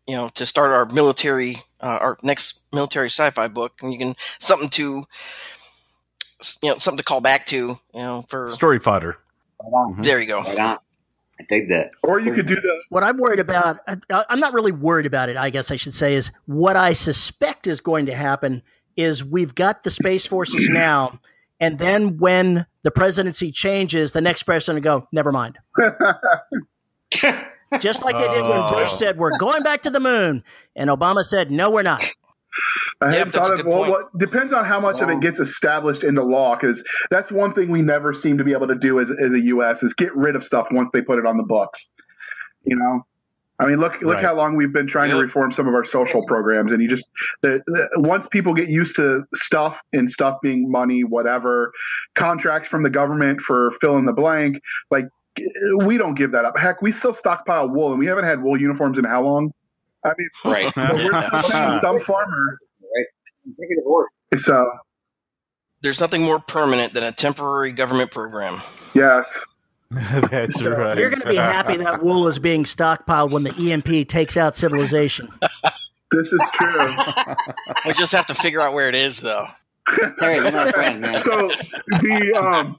you 0.07 0.17
know, 0.17 0.29
to 0.31 0.47
start 0.47 0.73
our 0.73 0.87
military, 0.87 1.63
uh, 1.83 1.87
our 2.01 2.19
next 2.23 2.63
military 2.73 3.09
sci-fi 3.11 3.49
book, 3.49 3.75
and 3.83 3.93
you 3.93 3.99
can 3.99 4.15
something 4.39 4.69
to, 4.71 5.05
you 6.63 6.71
know, 6.71 6.79
something 6.79 6.99
to 6.99 7.05
call 7.05 7.21
back 7.21 7.47
to, 7.47 7.57
you 7.57 7.79
know, 7.95 8.25
for 8.29 8.49
Story 8.49 8.79
fodder. 8.79 9.17
Right 9.63 9.69
on. 9.71 10.01
there 10.03 10.21
you 10.21 10.27
go. 10.27 10.43
Right. 10.43 10.59
I 10.59 11.43
dig 11.49 11.69
that. 11.71 11.91
Or 12.03 12.21
you 12.21 12.35
could 12.35 12.47
do 12.47 12.55
the 12.57 12.83
What 12.91 13.03
I'm 13.03 13.17
worried 13.19 13.39
about, 13.41 13.79
I- 13.87 14.25
I'm 14.29 14.41
not 14.41 14.53
really 14.53 14.73
worried 14.73 15.07
about 15.07 15.29
it, 15.31 15.37
I 15.37 15.49
guess 15.51 15.71
I 15.71 15.77
should 15.77 15.95
say, 15.95 16.15
is 16.15 16.31
what 16.47 16.77
I 16.77 16.93
suspect 16.93 17.67
is 17.67 17.81
going 17.81 18.07
to 18.07 18.15
happen 18.15 18.63
is 18.97 19.25
we've 19.25 19.55
got 19.55 19.83
the 19.83 19.91
Space 19.91 20.27
Forces 20.27 20.69
now, 20.71 21.21
and 21.59 21.79
then 21.79 22.19
when 22.19 22.67
the 22.83 22.91
presidency 22.91 23.51
changes, 23.53 24.13
the 24.13 24.21
next 24.21 24.43
president 24.45 24.85
will 24.85 25.01
go, 25.01 25.09
never 25.13 25.33
mind. 25.33 25.59
Just 27.79 28.03
like 28.03 28.19
they 28.19 28.29
did 28.29 28.47
when 28.47 28.67
Bush 28.67 28.91
Oh. 28.93 28.97
said, 28.97 29.17
we're 29.19 29.37
going 29.39 29.63
back 29.63 29.83
to 29.85 29.91
the 29.91 30.01
moon. 30.01 30.43
And 30.75 30.91
Obama 30.91 31.23
said, 31.25 31.51
no, 31.51 31.71
we're 31.71 31.83
not. 31.83 32.03
I 33.01 33.07
Yep, 33.07 33.17
hadn't 33.17 33.33
thought 33.33 33.51
of 33.53 33.57
good 33.59 33.67
well, 33.67 33.91
what 33.91 34.19
depends 34.19 34.53
on 34.53 34.65
how 34.65 34.81
much 34.81 35.01
of 35.01 35.09
it 35.09 35.21
gets 35.21 35.39
established 35.39 36.03
into 36.03 36.23
law 36.23 36.57
because 36.57 36.83
that's 37.11 37.31
one 37.31 37.55
thing 37.55 37.71
we 37.71 37.81
never 37.81 38.13
seem 38.13 38.37
to 38.39 38.45
be 38.45 38.53
able 38.53 38.67
to 38.67 38.75
do 38.75 38.99
as, 38.99 39.11
as 39.11 39.33
a 39.33 39.41
U.S. 39.47 39.83
is 39.85 39.95
get 39.95 40.15
rid 40.17 40.35
of 40.35 40.45
stuff 40.45 40.67
once 40.73 40.91
they 40.93 41.01
put 41.01 41.19
it 41.19 41.27
on 41.27 41.37
the 41.37 41.45
books. 41.45 41.89
You 42.65 42.77
know, 42.77 43.07
I 43.61 43.67
mean, 43.67 43.79
look 43.79 44.03
look 44.03 44.17
Right. 44.17 44.25
how 44.25 44.35
long 44.35 44.57
we've 44.57 44.73
been 44.73 44.89
trying 44.89 45.11
to 45.11 45.17
reform 45.17 45.53
some 45.53 45.69
of 45.69 45.75
our 45.75 45.85
social 45.85 46.27
programs, 46.27 46.73
and 46.73 46.83
you 46.83 46.89
just 46.89 47.09
the, 47.43 47.61
the, 47.69 47.89
once 48.01 48.27
people 48.31 48.53
get 48.53 48.69
used 48.69 48.97
to 48.97 49.23
stuff 49.35 49.81
and 49.93 50.11
stuff 50.11 50.39
being 50.43 50.71
money, 50.71 51.05
whatever 51.05 51.73
contracts 52.17 52.69
from 52.69 52.83
the 52.83 52.91
government 52.91 53.41
for 53.41 53.71
fill 53.81 53.97
in 53.97 54.05
the 54.07 54.13
blank, 54.13 54.59
like 54.91 55.07
we 55.85 55.97
don't 55.99 56.15
give 56.15 56.33
that 56.33 56.45
up. 56.45 56.57
Heck, 56.59 56.83
we 56.83 56.93
still 56.93 57.15
stockpile 57.15 57.69
wool, 57.69 57.91
and 57.91 57.99
we 57.99 58.07
haven't 58.07 58.25
had 58.25 58.43
wool 58.43 58.61
uniforms 58.61 58.99
in 58.99 59.05
how 59.05 59.23
long? 59.23 59.53
I 60.05 60.13
mean, 60.17 60.29
Right. 60.45 60.73
but 60.77 60.93
we're 60.95 61.23
still 61.23 61.43
paying 61.51 61.79
some 61.81 62.01
farmer. 62.01 62.59
Executive 63.47 63.85
order. 63.87 64.09
So 64.39 64.71
There's 65.83 66.01
nothing 66.01 66.23
more 66.23 66.39
permanent 66.39 66.93
than 66.93 67.03
a 67.05 67.13
temporary 67.13 67.73
government 67.73 68.11
program. 68.11 68.61
yes, 68.95 69.27
That's 69.91 70.63
right. 70.65 70.97
You're 70.97 71.11
going 71.11 71.21
to 71.23 71.29
be 71.29 71.37
happy 71.37 71.77
that 71.79 72.03
wool 72.03 72.29
is 72.29 72.39
being 72.39 72.63
stockpiled 72.65 73.33
when 73.33 73.43
the 73.43 73.73
EMP 73.73 74.07
takes 74.09 74.37
out 74.37 74.57
civilization. 74.57 75.29
this 76.13 76.29
is 76.33 76.41
true. 76.53 76.87
We 77.87 77.93
just 77.95 78.13
have 78.13 78.27
to 78.29 78.35
figure 78.35 78.61
out 78.61 78.73
where 78.73 78.89
it 78.89 78.95
is, 78.95 79.21
though. 79.21 79.47
Terry, 80.19 80.37
you're 80.37 80.53
my 80.53 80.71
friend, 80.71 81.01
man. 81.01 81.19
so 81.19 81.49
the 81.89 82.35
um 82.41 82.77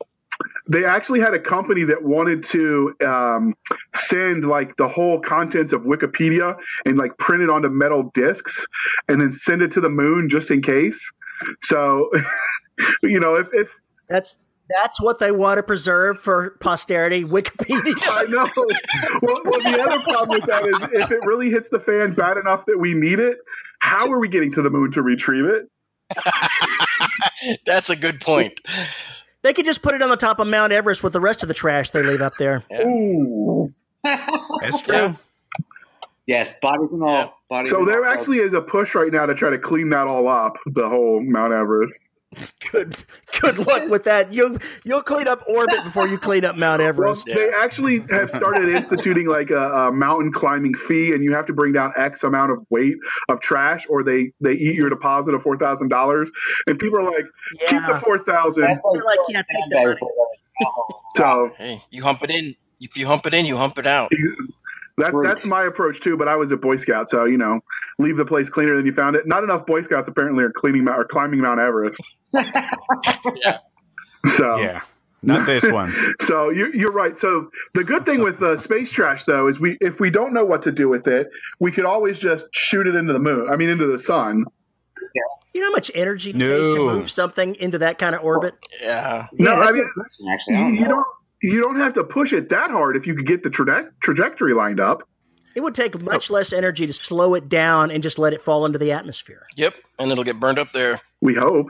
they 0.68 0.86
actually 0.86 1.20
had 1.20 1.34
a 1.34 1.40
company 1.40 1.84
that 1.84 2.04
wanted 2.04 2.44
to 2.46 2.96
um, 3.06 3.56
send 3.96 4.46
like 4.46 4.76
the 4.78 4.88
whole 4.88 5.20
contents 5.20 5.74
of 5.74 5.82
Wikipedia 5.82 6.58
and 6.86 6.98
like 6.98 7.18
print 7.18 7.44
it 7.44 7.50
onto 7.50 7.70
metal 7.70 8.12
discs 8.14 8.66
and 9.08 9.22
then 9.22 9.34
send 9.34 9.62
it 9.62 9.72
to 9.74 9.82
the 9.82 9.90
moon 9.90 10.30
just 10.30 10.52
in 10.52 10.62
case. 10.62 11.12
So, 11.64 12.10
you 13.04 13.20
know, 13.20 13.36
if, 13.36 13.48
if 13.54 13.70
That's 14.10 14.36
that's 14.74 15.02
what 15.02 15.20
they 15.20 15.32
want 15.32 15.58
to 15.58 15.64
preserve 15.64 16.20
for 16.20 16.52
posterity. 16.62 17.24
Wikipedia. 17.24 17.94
I 18.04 18.24
know, 18.24 18.50
well, 19.22 19.42
well, 19.44 19.62
the 19.62 19.82
other 19.82 20.00
problem 20.02 20.40
with 20.40 20.50
that 20.50 20.66
is 20.66 20.78
if 20.94 21.12
it 21.12 21.20
really 21.26 21.50
hits 21.50 21.70
the 21.70 21.80
fan 21.80 22.14
bad 22.14 22.38
enough 22.38 22.66
that 22.68 22.78
we 22.80 22.94
need 22.94 23.20
it, 23.20 23.40
how 23.80 24.10
are 24.12 24.20
we 24.20 24.30
getting 24.30 24.52
to 24.54 24.62
the 24.62 24.70
moon 24.70 24.92
to 24.92 25.02
retrieve 25.02 25.46
it? 25.46 25.70
That's 27.66 27.90
a 27.90 27.96
good 27.96 28.22
point. 28.22 28.62
They 29.44 29.54
could 29.54 29.66
just 29.66 29.82
put 29.82 29.96
it 29.96 30.02
on 30.02 30.10
the 30.10 30.18
top 30.18 30.40
of 30.40 30.48
Mount 30.48 30.72
Everest 30.72 31.04
with 31.04 31.14
the 31.14 31.20
rest 31.20 31.42
of 31.44 31.48
the 31.48 31.54
trash 31.54 31.92
they 31.92 32.04
leave 32.04 32.22
up 32.22 32.34
there. 32.38 32.64
Ooh. 32.86 33.70
That's 34.04 34.82
true. 34.84 35.16
Yes, 36.28 36.58
bodies 36.60 36.94
and 36.94 37.04
all. 37.04 37.42
Bodies 37.50 37.72
So 37.72 37.80
and 37.80 37.88
there 37.88 38.06
all. 38.06 38.12
actually 38.14 38.38
is 38.40 38.54
a 38.54 38.62
push 38.62 38.94
right 38.96 39.12
now 39.12 39.26
to 39.26 39.34
try 39.34 39.50
to 39.50 39.58
clean 39.58 39.90
that 39.90 40.08
all 40.08 40.28
up, 40.28 40.58
the 40.68 40.88
whole 40.88 41.22
Mount 41.22 41.54
Everest. 41.54 42.00
Good 42.72 43.04
good 43.42 43.58
luck 43.58 43.90
with 43.90 44.06
that. 44.06 44.34
You 44.34 44.58
you'll 44.86 45.02
clean 45.02 45.28
up 45.28 45.44
orbit 45.48 45.84
before 45.84 46.08
you 46.08 46.18
clean 46.18 46.46
up 46.46 46.56
Mount 46.56 46.80
Well, 46.80 46.88
Everest. 46.88 47.26
they 47.26 47.52
actually 47.52 48.06
have 48.10 48.30
started 48.30 48.70
instituting 48.70 49.28
like 49.28 49.50
a, 49.50 49.58
a 49.88 49.92
mountain 49.92 50.32
climbing 50.32 50.74
fee, 50.76 51.12
and 51.12 51.26
you 51.26 51.34
have 51.34 51.46
to 51.48 51.54
bring 51.54 51.74
down 51.74 51.92
X 51.98 52.24
amount 52.24 52.52
of 52.52 52.60
weight 52.70 52.96
of 53.28 53.42
trash, 53.42 53.86
or 53.90 54.02
they 54.04 54.32
they 54.40 54.54
eat 54.54 54.76
your 54.76 54.90
deposit 54.90 55.34
of 55.34 55.42
four 55.44 55.58
thousand 55.58 55.90
dollars. 55.90 56.32
And 56.68 56.80
people 56.80 57.00
are 57.00 57.04
like, 57.04 57.26
keep 57.68 57.82
the 57.86 58.00
four 58.04 58.24
thousand. 58.24 58.64
That's 58.64 58.82
like, 58.82 58.94
They're 58.94 59.04
like, 59.04 59.20
yeah, 59.28 59.44
take. 59.86 59.98
So 61.18 61.52
Hey, 61.58 61.84
you 61.90 62.04
hump 62.04 62.24
it 62.24 62.30
in. 62.30 62.56
If 62.80 62.98
you 62.98 63.08
hump 63.08 63.26
it 63.28 63.34
in, 63.34 63.46
you 63.46 63.58
hump 63.58 63.78
it 63.78 63.86
out. 63.86 64.12
That's 65.02 65.14
Right. 65.14 65.28
that's 65.28 65.46
my 65.46 65.64
approach 65.64 66.00
too. 66.00 66.16
But 66.18 66.28
I 66.28 66.36
was 66.36 66.52
a 66.52 66.58
Boy 66.58 66.78
Scout, 66.78 67.10
so 67.10 67.26
you 67.26 67.38
know, 67.38 67.60
leave 68.00 68.18
the 68.18 68.26
place 68.26 68.50
cleaner 68.50 68.76
than 68.76 68.86
you 68.86 68.94
found 68.94 69.16
it. 69.16 69.28
Not 69.28 69.44
enough 69.44 69.66
Boy 69.66 69.82
Scouts 69.82 70.08
apparently 70.08 70.44
are 70.44 70.52
cleaning 70.52 70.88
or 70.88 71.04
climbing 71.06 71.40
Mount 71.42 71.60
Everest. 71.60 72.00
So 74.28 74.58
Yeah. 74.58 74.82
Not 75.24 75.46
this 75.48 75.64
one. 75.66 75.94
So 76.22 76.50
you're, 76.50 76.74
you're 76.76 76.92
right. 76.92 77.18
So 77.20 77.50
the 77.76 77.84
good 77.84 78.06
thing 78.06 78.22
with 78.22 78.42
uh, 78.42 78.58
space 78.58 78.92
trash, 78.92 79.24
though, 79.26 79.48
is 79.48 79.60
we 79.60 79.78
if 79.82 80.00
we 80.00 80.10
don't 80.10 80.34
know 80.34 80.46
what 80.46 80.64
to 80.64 80.72
do 80.72 80.90
with 80.90 81.08
it, 81.08 81.28
we 81.60 81.72
could 81.72 81.86
always 81.86 82.18
just 82.20 82.46
shoot 82.54 82.88
it 82.88 82.96
into 82.96 83.14
the 83.14 83.20
moon. 83.20 83.48
I 83.50 83.56
mean, 83.56 83.70
into 83.70 83.86
the 83.88 84.00
sun. 84.00 84.46
You 85.54 85.60
know 85.62 85.68
how 85.68 85.74
much 85.74 85.92
energy 85.94 86.30
it 86.30 86.34
takes 86.40 86.48
to 86.48 86.76
move 86.78 87.12
something 87.12 87.56
into 87.56 87.78
that 87.80 87.98
kind 88.00 88.16
of 88.16 88.24
orbit? 88.24 88.54
Yeah. 88.82 89.28
Yeah, 89.34 89.56
that's 89.56 89.68
I 89.68 89.70
a 89.72 89.74
mean, 89.74 89.90
question, 89.94 90.26
actually. 90.32 90.56
I 90.56 90.60
you, 90.60 90.64
don't 90.66 90.76
you 90.76 90.82
know. 90.84 90.88
don't 90.90 91.06
you 91.42 91.62
don't 91.62 91.78
have 91.78 91.94
to 91.96 92.04
push 92.04 92.34
it 92.34 92.50
that 92.50 92.72
hard 92.72 92.96
if 92.96 93.06
you 93.08 93.16
could 93.16 93.26
get 93.28 93.44
the 93.44 93.50
traje- 93.50 93.90
trajectory 94.02 94.54
lined 94.54 94.80
up. 94.80 95.08
It 95.54 95.62
would 95.62 95.76
take 95.76 96.00
much 96.02 96.30
less 96.30 96.54
energy 96.54 96.88
to 96.88 96.94
slow 96.94 97.34
it 97.34 97.50
down 97.50 97.92
and 97.92 98.02
just 98.02 98.18
let 98.18 98.32
it 98.34 98.42
fall 98.42 98.66
into 98.66 98.80
the 98.80 98.92
atmosphere. 98.94 99.46
Yep. 99.58 99.76
And 100.00 100.10
it'll 100.12 100.24
get 100.24 100.40
burned 100.40 100.58
up 100.60 100.72
there. 100.72 101.02
We 101.20 101.34
hope. 101.36 101.68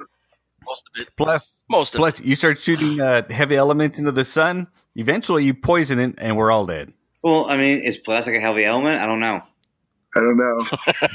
Most 0.68 0.84
of 0.94 1.02
it. 1.02 1.10
Plus, 1.18 1.56
Most 1.70 1.96
of 1.96 1.98
plus, 2.00 2.22
you 2.22 2.36
start 2.36 2.60
shooting 2.60 3.02
uh, 3.02 3.24
heavy 3.32 3.56
elements 3.56 3.98
into 3.98 4.12
the 4.12 4.24
sun. 4.24 4.68
Eventually, 4.96 5.46
you 5.46 5.56
poison 5.56 5.98
it, 6.00 6.14
and 6.20 6.38
we're 6.38 6.52
all 6.52 6.68
dead. 6.68 6.94
Well, 7.24 7.50
I 7.50 7.58
mean, 7.58 7.82
is 7.82 7.98
plastic 7.98 8.36
a 8.36 8.40
heavy 8.40 8.66
element? 8.66 9.02
I 9.02 9.08
don't 9.08 9.20
know. 9.20 9.42
I 10.16 10.20
don't 10.20 10.38
know. 10.38 10.66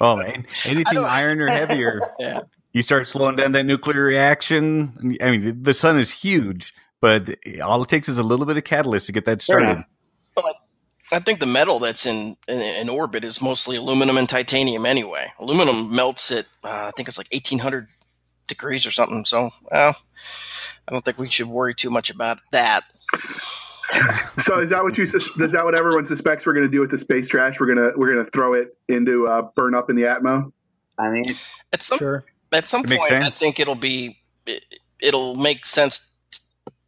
Oh 0.00 0.16
man, 0.16 0.44
anything 0.66 0.98
iron 0.98 1.40
or 1.40 1.46
heavier. 1.46 2.00
Yeah. 2.18 2.40
you 2.72 2.82
start 2.82 3.06
slowing 3.06 3.36
down 3.36 3.52
that 3.52 3.62
nuclear 3.64 4.02
reaction. 4.02 5.16
I 5.22 5.30
mean, 5.30 5.62
the 5.62 5.72
sun 5.72 5.96
is 5.98 6.10
huge, 6.10 6.74
but 7.04 7.36
all 7.62 7.82
it 7.82 7.88
takes 7.90 8.08
is 8.08 8.16
a 8.16 8.22
little 8.22 8.46
bit 8.46 8.56
of 8.56 8.64
catalyst 8.64 9.04
to 9.04 9.12
get 9.12 9.26
that 9.26 9.42
started. 9.42 9.68
enough. 9.68 9.84
I 11.12 11.18
think 11.18 11.38
the 11.38 11.44
metal 11.44 11.78
that's 11.78 12.06
in, 12.06 12.34
in 12.48 12.58
in 12.60 12.88
orbit 12.88 13.24
is 13.24 13.42
mostly 13.42 13.76
aluminum 13.76 14.16
and 14.16 14.26
titanium 14.26 14.86
anyway. 14.86 15.26
Aluminum 15.38 15.94
melts 15.94 16.30
at 16.30 16.46
uh, 16.64 16.86
I 16.88 16.92
think 16.96 17.10
it's 17.10 17.18
like 17.18 17.28
eighteen 17.30 17.58
hundred 17.58 17.88
degrees 18.46 18.86
or 18.86 18.90
something. 18.90 19.26
So, 19.26 19.50
well, 19.70 19.96
I 20.88 20.92
don't 20.92 21.04
think 21.04 21.18
we 21.18 21.28
should 21.28 21.46
worry 21.46 21.74
too 21.74 21.90
much 21.90 22.08
about 22.08 22.40
that. 22.52 22.84
So 24.40 24.60
is 24.60 24.70
that 24.70 24.82
what 24.82 24.96
you? 24.96 25.04
Is 25.04 25.12
that 25.12 25.62
what 25.62 25.78
everyone 25.78 26.06
suspects 26.06 26.46
we're 26.46 26.54
going 26.54 26.66
to 26.66 26.72
do 26.72 26.80
with 26.80 26.90
the 26.90 26.98
space 26.98 27.28
trash? 27.28 27.60
We're 27.60 27.66
gonna 27.74 27.92
we're 27.96 28.14
gonna 28.14 28.30
throw 28.30 28.54
it 28.54 28.78
into 28.88 29.28
uh, 29.28 29.42
burn 29.54 29.74
up 29.74 29.90
in 29.90 29.96
the 29.96 30.04
atmo. 30.04 30.52
I 30.98 31.10
mean, 31.10 31.24
At 31.70 31.82
some 31.82 31.98
Sure. 31.98 32.24
at 32.50 32.66
some 32.66 32.80
It 32.80 32.98
point, 32.98 33.12
I 33.12 33.28
think 33.28 33.60
it'll 33.60 33.74
be 33.74 34.22
it, 34.46 34.64
it'll 35.00 35.34
make 35.34 35.66
sense 35.66 36.13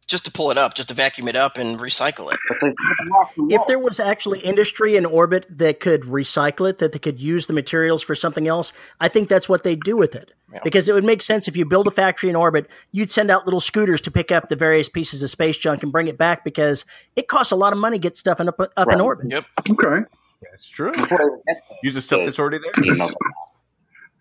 just 0.07 0.23
to 0.23 0.31
pull 0.31 0.51
it 0.51 0.57
up, 0.57 0.73
just 0.73 0.87
to 0.87 0.95
vacuum 0.95 1.27
it 1.27 1.35
up 1.35 1.57
and 1.57 1.79
recycle 1.79 2.31
it. 2.31 2.39
it's 2.49 2.63
like 2.63 2.73
something 2.79 3.15
else 3.15 3.33
in 3.37 3.47
the 3.47 3.55
If 3.55 3.67
there 3.67 3.77
was 3.77 3.99
actually 3.99 4.39
industry 4.39 4.95
in 4.95 5.05
orbit 5.05 5.45
that 5.49 5.81
could 5.81 6.03
recycle 6.03 6.69
it, 6.69 6.79
that 6.79 6.93
they 6.93 6.99
could 6.99 7.19
use 7.19 7.47
the 7.47 7.53
materials 7.53 8.03
for 8.03 8.15
something 8.15 8.47
else, 8.47 8.71
I 9.01 9.09
think 9.09 9.27
that's 9.27 9.49
what 9.49 9.63
they'd 9.63 9.81
do 9.81 9.97
with 9.97 10.15
it. 10.15 10.31
Yeah. 10.53 10.59
Because 10.63 10.87
it 10.87 10.93
would 10.93 11.03
make 11.03 11.21
sense 11.21 11.49
if 11.49 11.57
you 11.57 11.65
build 11.65 11.87
a 11.87 11.91
factory 11.91 12.29
in 12.29 12.37
orbit, 12.37 12.69
you'd 12.91 13.11
send 13.11 13.29
out 13.29 13.45
little 13.45 13.59
scooters 13.59 13.99
to 14.01 14.11
pick 14.11 14.31
up 14.31 14.47
the 14.47 14.55
various 14.55 14.87
pieces 14.87 15.21
of 15.21 15.29
space 15.29 15.57
junk 15.57 15.83
and 15.83 15.91
bring 15.91 16.07
it 16.07 16.17
back 16.17 16.45
because 16.45 16.85
it 17.17 17.27
costs 17.27 17.51
a 17.51 17.57
lot 17.57 17.73
of 17.73 17.79
money 17.79 17.97
to 17.97 18.01
get 18.01 18.15
stuff 18.15 18.39
in, 18.39 18.47
up, 18.47 18.59
up 18.59 18.91
in 18.91 19.01
orbit. 19.01 19.29
Yep. 19.29 19.45
Okay. 19.71 20.05
That's 20.41 20.69
true. 20.69 20.93
Before 20.93 21.19
it 21.21 21.45
gets 21.47 21.63
there, 21.63 21.77
Use 21.83 21.95
the 21.95 22.01
stuff 22.01 22.21
that's 22.23 22.39
already 22.39 22.59
there. 22.59 22.95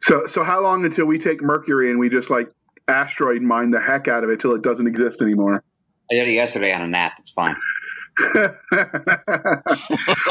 So 0.01 0.26
so 0.26 0.45
how 0.45 0.62
long 0.62 0.84
until 0.84 1.07
we 1.07 1.18
take 1.18 1.43
Mercury 1.43 1.91
and 1.91 1.99
we 1.99 2.09
just 2.09 2.28
like 2.28 2.51
asteroid 2.89 3.43
mine 3.43 3.70
the 3.70 3.80
heck 3.80 4.09
out 4.09 4.24
of 4.24 4.30
it 4.30 4.41
till 4.41 4.55
it 4.55 4.62
doesn't 4.62 4.87
exist 4.87 5.22
anymore? 5.22 5.62
I 6.11 6.15
did 6.15 6.29
it 6.29 6.33
yesterday 6.33 6.73
on 6.73 6.83
a 6.83 6.87
nap. 6.89 7.15
It's 7.19 7.31
fine. 7.31 7.57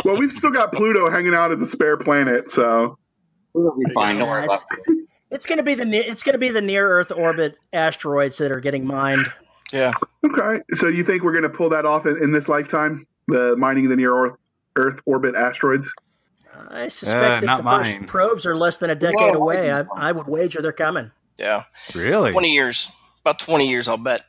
well, 0.03 0.17
we've 0.17 0.31
still 0.33 0.51
got 0.51 0.71
Pluto 0.73 1.09
hanging 1.09 1.33
out 1.35 1.51
as 1.51 1.61
a 1.61 1.67
spare 1.67 1.97
planet, 1.97 2.49
so 2.51 2.97
It'll 3.55 3.75
be 3.77 3.91
fine. 3.93 4.17
Don't 4.19 4.29
worry 4.29 4.45
about 4.45 4.63
it. 4.87 5.07
It's 5.31 5.45
going 5.45 5.57
to 5.57 5.63
be 5.63 5.75
the 5.75 5.85
ne- 5.85 6.05
it's 6.05 6.23
going 6.23 6.33
to 6.33 6.39
be 6.39 6.49
the 6.49 6.61
near 6.61 6.87
Earth 6.87 7.11
orbit 7.11 7.55
asteroids 7.73 8.37
that 8.37 8.51
are 8.51 8.59
getting 8.59 8.85
mined. 8.85 9.31
Yeah. 9.73 9.93
okay. 10.25 10.61
So 10.75 10.87
you 10.87 11.03
think 11.03 11.23
we're 11.23 11.31
going 11.31 11.43
to 11.43 11.49
pull 11.49 11.69
that 11.69 11.85
off 11.85 12.05
in, 12.05 12.21
in 12.23 12.31
this 12.31 12.47
lifetime? 12.47 13.07
The 13.27 13.55
mining 13.57 13.85
of 13.85 13.89
the 13.89 13.95
near 13.95 14.15
Earth, 14.15 14.35
Earth 14.75 14.99
orbit 15.05 15.35
asteroids. 15.35 15.91
I 16.69 16.87
suspect 16.87 17.43
Uh, 17.43 17.47
that 17.47 17.57
the 17.57 17.63
mine. 17.63 17.99
first 18.01 18.07
probes 18.07 18.45
are 18.45 18.55
less 18.55 18.77
than 18.77 18.89
a 18.91 18.95
decade 18.95 19.15
Well, 19.15 19.35
away. 19.43 19.71
I, 19.71 19.81
I- 19.81 19.85
I 19.95 20.11
would 20.11 20.27
wager 20.27 20.61
they're 20.61 20.71
coming. 20.71 21.11
Yeah. 21.37 21.63
Really? 21.93 22.31
Twenty 22.31 22.53
years. 22.53 22.89
About 23.21 23.39
twenty 23.39 23.67
years, 23.69 23.87
I'll 23.87 23.97
bet. 23.97 24.21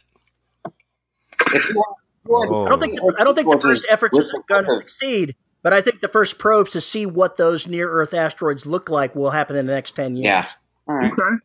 If 1.53 1.69
you 1.69 1.75
want, 1.75 1.97
if 2.25 2.29
you 2.29 2.33
want 2.33 2.51
Oh. 2.51 2.67
I 2.67 2.69
don't 2.71 2.81
think 2.81 2.97
the, 2.97 3.15
I 3.19 3.25
don't 3.25 3.35
think 3.35 3.51
the 3.51 3.59
first 3.61 3.87
efforts 3.89 4.19
With- 4.19 4.31
are 4.35 4.43
going 4.49 4.65
to 4.65 4.77
succeed, 4.79 5.37
but 5.63 5.73
I 5.73 5.81
think 5.81 6.01
the 6.01 6.09
first 6.09 6.39
probes 6.39 6.71
to 6.73 6.81
see 6.81 7.07
what 7.07 7.37
those 7.37 7.67
near 7.67 7.89
Earth 7.91 8.15
asteroids 8.15 8.67
look 8.67 8.89
like 8.89 9.15
will 9.15 9.31
happen 9.31 9.57
in 9.57 9.67
the 9.67 9.73
next 9.73 9.93
ten 9.93 10.17
years. 10.17 10.25
Yeah. 10.25 10.49
All 10.89 10.97
right. 10.97 11.13
Okay. 11.13 11.37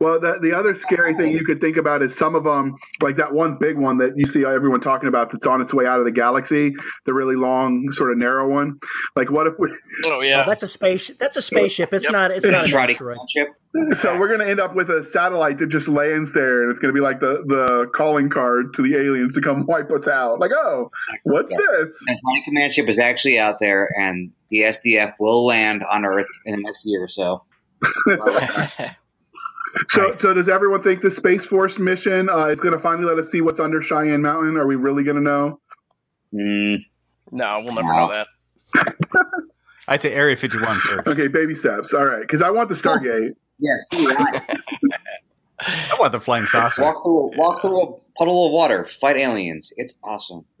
Well, 0.00 0.20
the, 0.20 0.38
the 0.40 0.56
other 0.56 0.74
scary 0.76 1.14
thing 1.14 1.32
you 1.32 1.44
could 1.44 1.60
think 1.60 1.76
about 1.76 2.02
is 2.02 2.16
some 2.16 2.34
of 2.34 2.44
them, 2.44 2.76
like 3.00 3.16
that 3.16 3.32
one 3.32 3.56
big 3.58 3.76
one 3.78 3.98
that 3.98 4.12
you 4.16 4.26
see 4.26 4.44
everyone 4.44 4.80
talking 4.80 5.08
about 5.08 5.30
that's 5.30 5.46
on 5.46 5.60
its 5.60 5.72
way 5.74 5.86
out 5.86 5.98
of 5.98 6.04
the 6.04 6.12
galaxy, 6.12 6.74
the 7.06 7.14
really 7.14 7.36
long, 7.36 7.90
sort 7.92 8.12
of 8.12 8.18
narrow 8.18 8.48
one. 8.48 8.78
Like, 9.16 9.30
what 9.30 9.46
if 9.46 9.54
we, 9.58 9.68
Oh 10.06 10.18
Oh, 10.18 10.20
yeah. 10.20 10.42
Oh, 10.44 10.48
that's 10.48 10.62
a 10.62 10.68
space. 10.68 11.10
That's 11.18 11.36
a 11.36 11.42
spaceship. 11.42 11.92
It's 11.92 12.04
Yep. 12.04 12.12
not. 12.12 12.30
It's 12.30 12.46
not 12.46 12.64
an 12.64 12.70
Try 12.70 12.84
asteroid. 12.86 13.18
ship. 13.30 13.48
so 13.98 14.18
we're 14.18 14.28
going 14.28 14.40
to 14.40 14.48
end 14.48 14.60
up 14.60 14.74
with 14.74 14.90
a 14.90 15.02
satellite 15.02 15.58
that 15.58 15.68
just 15.68 15.88
lands 15.88 16.32
there 16.34 16.62
and 16.62 16.70
it's 16.70 16.78
going 16.78 16.94
to 16.94 16.98
be 16.98 17.02
like 17.02 17.20
the, 17.20 17.42
the 17.46 17.90
calling 17.94 18.28
card 18.28 18.74
to 18.74 18.82
the 18.82 18.94
aliens 18.96 19.34
to 19.34 19.40
come 19.40 19.64
wipe 19.68 19.90
us 19.90 20.06
out. 20.06 20.38
Like, 20.38 20.50
oh, 20.54 20.90
what's 21.24 21.50
Yeah. 21.50 21.56
this? 21.78 21.94
And 22.06 22.18
Tiny 22.26 22.42
Command 22.44 22.74
ship 22.74 22.88
is 22.88 22.98
actually 22.98 23.38
out 23.38 23.58
there, 23.58 23.88
and 23.98 24.30
the 24.50 24.60
SDF 24.62 25.14
will 25.18 25.46
land 25.46 25.82
on 25.90 26.04
Earth 26.04 26.26
in 26.44 26.56
the 26.56 26.62
next 26.62 26.84
year 26.84 27.02
or 27.04 27.08
so. 27.08 27.42
So, 29.88 30.06
Nice. 30.08 30.20
so 30.20 30.34
does 30.34 30.48
everyone 30.48 30.82
think 30.82 31.00
the 31.02 31.10
Space 31.10 31.44
Force 31.44 31.78
mission 31.78 32.28
uh, 32.28 32.46
is 32.46 32.60
going 32.60 32.74
to 32.74 32.80
finally 32.80 33.04
let 33.06 33.18
us 33.18 33.30
see 33.30 33.40
what's 33.40 33.58
under 33.60 33.80
Cheyenne 33.82 34.22
Mountain? 34.22 34.56
Are 34.56 34.66
we 34.66 34.76
really 34.76 35.02
going 35.02 35.16
to 35.16 35.22
know? 35.22 35.60
Mm, 36.34 36.84
no, 37.30 37.60
we'll 37.64 37.74
never 37.74 37.88
No. 37.88 38.06
know 38.06 38.24
that. 38.74 38.96
I'd 39.88 40.00
say 40.02 40.12
Area 40.12 40.36
51 40.36 40.80
first. 40.80 41.08
Okay, 41.08 41.26
baby 41.28 41.54
steps. 41.54 41.92
All 41.92 42.04
right, 42.06 42.20
because 42.20 42.42
I 42.42 42.50
want 42.50 42.68
the 42.68 42.74
Stargate. 42.74 43.32
Yes. 43.58 43.78
so 43.92 43.98
do 44.80 44.88
I. 45.66 45.90
I 45.92 46.00
want 46.00 46.12
the 46.12 46.20
flying 46.20 46.46
saucer. 46.46 46.82
walk 46.82 47.02
through 47.02 47.30
walk 47.36 47.60
through 47.60 47.80
a 47.82 47.92
puddle 48.18 48.46
of 48.46 48.52
water, 48.52 48.88
fight 49.00 49.16
aliens. 49.16 49.72
It's 49.76 49.94
awesome. 50.04 50.44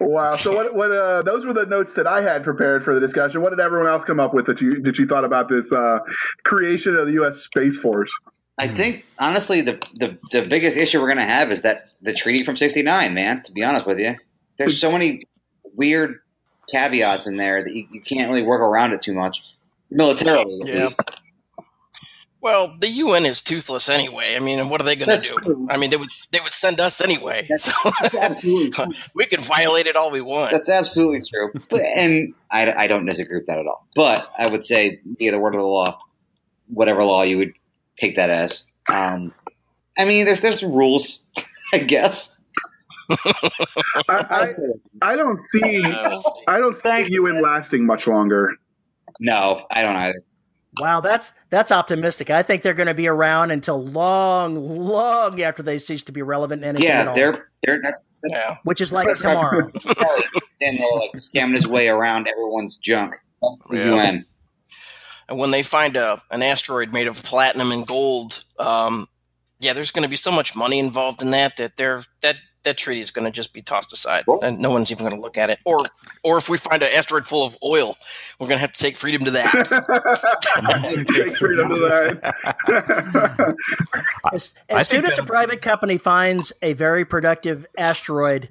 wow. 0.00 0.36
So 0.36 0.54
what? 0.54 0.74
What? 0.74 0.92
Uh, 0.92 1.22
those 1.22 1.44
were 1.44 1.52
the 1.52 1.66
notes 1.66 1.92
that 1.94 2.06
I 2.06 2.22
had 2.22 2.44
prepared 2.44 2.84
for 2.84 2.94
the 2.94 3.00
discussion. 3.00 3.42
What 3.42 3.50
did 3.50 3.60
everyone 3.60 3.88
else 3.88 4.04
come 4.04 4.20
up 4.20 4.34
with 4.34 4.46
that 4.46 4.60
you 4.60 4.80
that 4.82 4.98
you 4.98 5.06
thought 5.06 5.24
about 5.24 5.48
this 5.48 5.72
uh, 5.72 5.98
creation 6.44 6.96
of 6.96 7.06
the 7.06 7.12
U.S. 7.14 7.38
Space 7.38 7.76
Force? 7.76 8.12
I 8.58 8.68
think 8.68 9.04
honestly 9.18 9.60
the, 9.60 9.78
the 9.96 10.16
the 10.32 10.46
biggest 10.48 10.76
issue 10.76 11.00
we're 11.00 11.08
gonna 11.08 11.26
have 11.26 11.52
is 11.52 11.60
that 11.62 11.90
the 12.00 12.14
treaty 12.14 12.44
from 12.44 12.56
'69, 12.56 13.12
man. 13.14 13.42
To 13.44 13.52
be 13.52 13.62
honest 13.62 13.86
with 13.86 13.98
you, 13.98 14.14
there's 14.58 14.80
so 14.80 14.90
many 14.90 15.24
weird 15.74 16.20
caveats 16.70 17.26
in 17.26 17.36
there 17.36 17.62
that 17.62 17.72
you, 17.74 17.86
you 17.92 18.00
can't 18.00 18.28
really 18.30 18.42
work 18.42 18.60
around 18.62 18.92
it 18.92 19.02
too 19.02 19.12
much 19.12 19.36
militarily. 19.90 20.58
at 20.62 20.68
Yeah. 20.68 20.84
least. 20.86 21.00
Well, 22.46 22.76
the 22.78 22.88
UN 22.88 23.26
is 23.26 23.42
toothless 23.42 23.88
anyway. 23.88 24.36
I 24.36 24.38
mean, 24.38 24.68
what 24.68 24.80
are 24.80 24.84
they 24.84 24.94
going 24.94 25.20
to 25.20 25.28
do? 25.28 25.36
true. 25.42 25.66
I 25.68 25.76
mean, 25.76 25.90
they 25.90 25.96
would 25.96 26.10
they 26.30 26.38
would 26.38 26.52
send 26.52 26.78
us 26.80 27.00
anyway. 27.00 27.44
That's- 27.48 27.64
So 27.64 27.90
that's 28.00 28.14
absolutely 28.14 28.70
true. 28.70 28.86
we 29.16 29.26
can 29.26 29.40
violate 29.42 29.86
it 29.86 29.96
all 29.96 30.12
we 30.12 30.20
want. 30.20 30.52
That's 30.52 30.68
absolutely 30.68 31.22
true. 31.28 31.52
But 31.68 31.80
and 31.80 32.34
I, 32.52 32.84
I 32.84 32.86
don't 32.86 33.04
disagree 33.04 33.38
with 33.38 33.48
that 33.48 33.58
at 33.58 33.66
all. 33.66 33.88
But 33.96 34.30
I 34.38 34.46
would 34.46 34.64
say 34.64 35.00
yeah, 35.18 35.32
the 35.32 35.40
word 35.40 35.56
of 35.56 35.60
the 35.60 35.66
law, 35.66 35.98
whatever 36.68 37.02
law 37.02 37.22
you 37.22 37.38
would 37.38 37.52
take 37.98 38.14
that 38.14 38.30
as. 38.30 38.62
Um, 38.88 39.34
I 39.98 40.04
mean, 40.04 40.24
there's 40.24 40.40
there's 40.40 40.62
rules, 40.62 41.22
I 41.72 41.78
guess. 41.78 42.30
I, 43.10 43.26
I, 44.08 44.52
I 45.02 45.16
don't 45.16 45.40
see. 45.50 45.82
I 45.84 46.58
don't 46.58 46.76
see 46.76 47.02
the 47.02 47.08
UN 47.14 47.42
lasting 47.42 47.84
much 47.84 48.06
longer. 48.06 48.54
No, 49.18 49.66
I 49.72 49.82
don't 49.82 49.96
either. 49.96 50.22
Wow, 50.78 51.00
that's 51.00 51.32
that's 51.50 51.72
optimistic. 51.72 52.28
I 52.30 52.42
think 52.42 52.62
they're 52.62 52.74
going 52.74 52.86
to 52.88 52.94
be 52.94 53.06
around 53.08 53.50
until 53.50 53.82
long, 53.84 54.54
long 54.56 55.40
after 55.40 55.62
they 55.62 55.78
cease 55.78 56.02
to 56.04 56.12
be 56.12 56.22
relevant 56.22 56.62
in 56.62 56.68
anything 56.70 56.88
at 56.88 57.04
Yeah, 57.04 57.08
all, 57.10 57.16
they're 57.16 57.48
they're 57.64 57.80
that's 57.82 58.00
yeah. 58.28 58.56
which 58.64 58.80
is 58.80 58.92
like 58.92 59.14
tomorrow. 59.16 59.70
probably 59.84 60.24
standing 60.54 60.80
there 60.80 60.98
like 61.00 61.12
scamming 61.14 61.54
his 61.54 61.66
way 61.66 61.88
around 61.88 62.28
everyone's 62.28 62.76
junk. 62.82 63.14
The 63.70 63.78
Yeah. 63.78 63.94
UN. 63.94 64.26
And 65.28 65.38
when 65.38 65.50
they 65.50 65.62
find 65.62 65.96
a 65.96 66.20
an 66.30 66.42
asteroid 66.42 66.92
made 66.92 67.06
of 67.06 67.22
platinum 67.22 67.72
and 67.72 67.86
gold, 67.86 68.44
um, 68.58 69.06
yeah, 69.60 69.72
there's 69.72 69.90
going 69.90 70.04
to 70.04 70.08
be 70.10 70.16
so 70.16 70.30
much 70.30 70.54
money 70.54 70.78
involved 70.78 71.22
in 71.22 71.30
that 71.30 71.56
that 71.56 71.76
they're 71.76 72.02
that 72.22 72.38
that 72.66 72.76
treaty 72.76 73.00
is 73.00 73.10
going 73.10 73.24
to 73.24 73.30
just 73.30 73.52
be 73.54 73.62
tossed 73.62 73.92
aside, 73.92 74.24
Cool. 74.26 74.40
and 74.42 74.58
no 74.58 74.70
one's 74.70 74.90
even 74.92 75.04
going 75.06 75.16
to 75.16 75.22
look 75.22 75.38
at 75.38 75.48
it. 75.50 75.58
Or 75.64 75.84
or 76.22 76.36
if 76.36 76.48
we 76.50 76.58
find 76.58 76.82
an 76.82 76.90
asteroid 76.94 77.26
full 77.26 77.46
of 77.46 77.56
oil, 77.64 77.96
we're 78.38 78.46
going 78.48 78.56
to 78.58 78.60
have 78.60 78.72
to 78.72 78.80
take 78.80 78.96
freedom 78.96 79.24
to 79.24 79.30
that. 79.32 79.52
Take 81.14 81.36
freedom 81.36 81.74
to 81.74 81.80
that. 81.80 83.54
As, 84.32 84.54
I 84.70 84.80
as 84.80 84.88
soon 84.88 85.06
as 85.06 85.18
a 85.18 85.22
private 85.22 85.62
company 85.62 85.98
finds 85.98 86.52
a 86.62 86.72
very 86.72 87.04
productive 87.04 87.64
asteroid, 87.78 88.48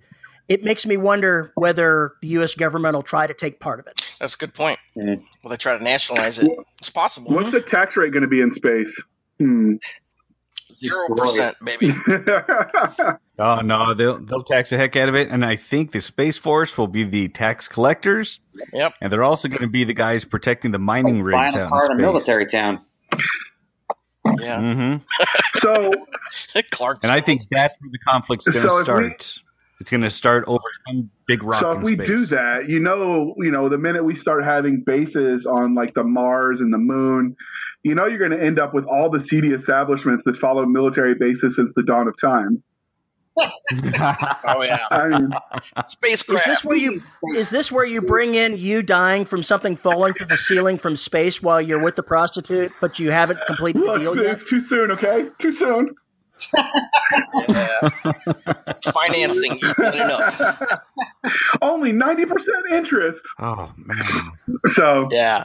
it 0.48 0.64
makes 0.64 0.86
me 0.86 0.96
wonder 0.98 1.52
whether 1.56 2.14
the 2.22 2.30
U.S. 2.30 2.56
government 2.56 2.96
will 2.96 3.04
try 3.04 3.28
to 3.28 3.34
take 3.34 3.60
part 3.60 3.80
of 3.80 3.88
it. 3.88 4.02
That's 4.20 4.36
a 4.36 4.38
good 4.38 4.54
point. 4.54 4.80
Mhm. 4.98 5.24
Will 5.44 5.50
they 5.50 5.58
try 5.58 5.78
to 5.78 5.84
nationalize 5.84 6.40
it? 6.40 6.50
It's 6.80 6.90
possible. 6.90 7.34
What's 7.34 7.52
the 7.52 7.62
tax 7.62 7.98
rate 7.98 8.12
going 8.14 8.22
to 8.24 8.28
be 8.30 8.42
in 8.42 8.52
space? 8.54 9.04
Hmm. 9.40 9.76
Zero 10.76 11.08
percent, 11.16 11.56
baby. 11.64 11.94
Oh 13.38 13.58
no, 13.58 13.94
they'll 13.94 14.18
they'll 14.20 14.42
tax 14.44 14.70
the 14.70 14.78
heck 14.78 14.96
out 14.96 15.10
of 15.10 15.16
it, 15.16 15.28
and 15.30 15.44
I 15.44 15.58
think 15.58 15.92
the 15.92 16.00
Space 16.00 16.38
Force 16.38 16.78
will 16.78 16.88
be 16.88 17.04
the 17.04 17.28
tax 17.28 17.68
collectors, 17.68 18.40
Yep. 18.72 18.94
and 19.02 19.12
they're 19.12 19.24
also 19.26 19.50
going 19.50 19.60
to 19.62 19.68
be 19.68 19.84
the 19.84 19.94
guys 19.94 20.24
protecting 20.24 20.72
the 20.72 20.80
mining 20.80 21.16
Buying 21.16 21.24
rigs 21.44 21.56
a 21.56 21.64
out 21.64 21.70
car 21.70 21.86
in 21.86 21.86
in 21.86 21.92
a 21.92 21.94
space. 21.96 22.28
military 22.30 22.46
town. 22.46 22.80
Yeah. 24.40 24.60
hmm 24.62 24.96
so 25.56 25.92
Clark's. 26.72 27.04
And 27.04 27.12
I 27.12 27.20
think 27.22 27.42
that's 27.52 27.76
where 27.82 27.92
the 27.92 28.00
conflict's 28.08 28.48
going 28.48 28.64
to 28.64 28.70
So 28.70 28.76
if 28.78 28.80
we- 28.80 28.84
start. 28.86 29.40
it's 29.82 29.92
going 29.92 30.02
to 30.02 30.10
start 30.10 30.46
over 30.48 30.64
some 30.88 31.10
big 31.28 31.44
rock. 31.44 31.60
So 31.60 31.72
if 31.72 31.78
in 31.80 31.84
we 31.84 31.94
space. 31.96 32.08
do 32.08 32.26
that, 32.28 32.70
you 32.70 32.80
know, 32.80 33.36
you 33.38 33.52
know, 33.52 33.68
the 33.70 33.78
minute 33.78 34.04
we 34.06 34.16
start 34.16 34.44
having 34.46 34.82
bases 34.86 35.46
on 35.46 35.76
like 35.76 35.94
the 35.94 36.04
Mars 36.06 36.60
and 36.62 36.74
the 36.74 36.78
Moon, 36.78 37.36
you 37.86 37.94
know, 37.94 38.08
you're 38.08 38.18
going 38.18 38.32
to 38.32 38.44
end 38.44 38.58
up 38.58 38.74
with 38.74 38.84
all 38.86 39.12
the 39.12 39.22
seedy 39.22 39.50
establishments 39.50 40.24
that 40.26 40.36
follow 40.38 40.66
military 40.66 41.14
bases 41.14 41.56
since 41.56 41.72
the 41.76 41.84
dawn 41.84 42.08
of 42.08 42.18
time. 42.18 42.64
oh 43.38 44.64
yeah, 44.64 44.80
I 44.90 45.08
mean, 45.10 45.32
spacecraft. 45.88 46.48
Is 46.48 46.54
this 46.54 46.66
where 46.66 46.78
you 46.78 47.04
is 47.36 47.50
this 47.50 47.72
where 47.72 47.86
you 47.86 48.02
bring 48.02 48.34
in 48.34 48.58
you 48.58 48.82
dying 48.82 49.26
from 49.26 49.44
something 49.44 49.76
falling 49.76 50.14
to 50.16 50.26
the 50.26 50.38
ceiling 50.38 50.78
from 50.78 50.96
space 50.96 51.44
while 51.44 51.62
you're 51.62 51.82
with 51.84 51.96
the 51.98 52.02
prostitute, 52.02 52.72
but 52.80 52.98
you 52.98 53.12
haven't 53.12 53.40
completed 53.46 53.82
the 53.82 53.88
look, 53.88 54.00
deal 54.00 54.16
yet? 54.16 54.32
it's 54.32 54.50
too 54.50 54.62
soon. 54.62 54.90
Okay, 54.90 55.28
too 55.38 55.52
soon. 55.52 55.94
Yeah. 57.50 57.90
Financing 58.86 59.58
equaling 59.58 60.00
up. 60.02 60.84
Only 61.62 61.92
ninety 61.92 62.26
percent 62.26 62.66
interest. 62.72 63.22
oh 63.40 63.72
man, 63.78 64.32
So 64.68 65.10
Yeah. 65.12 65.44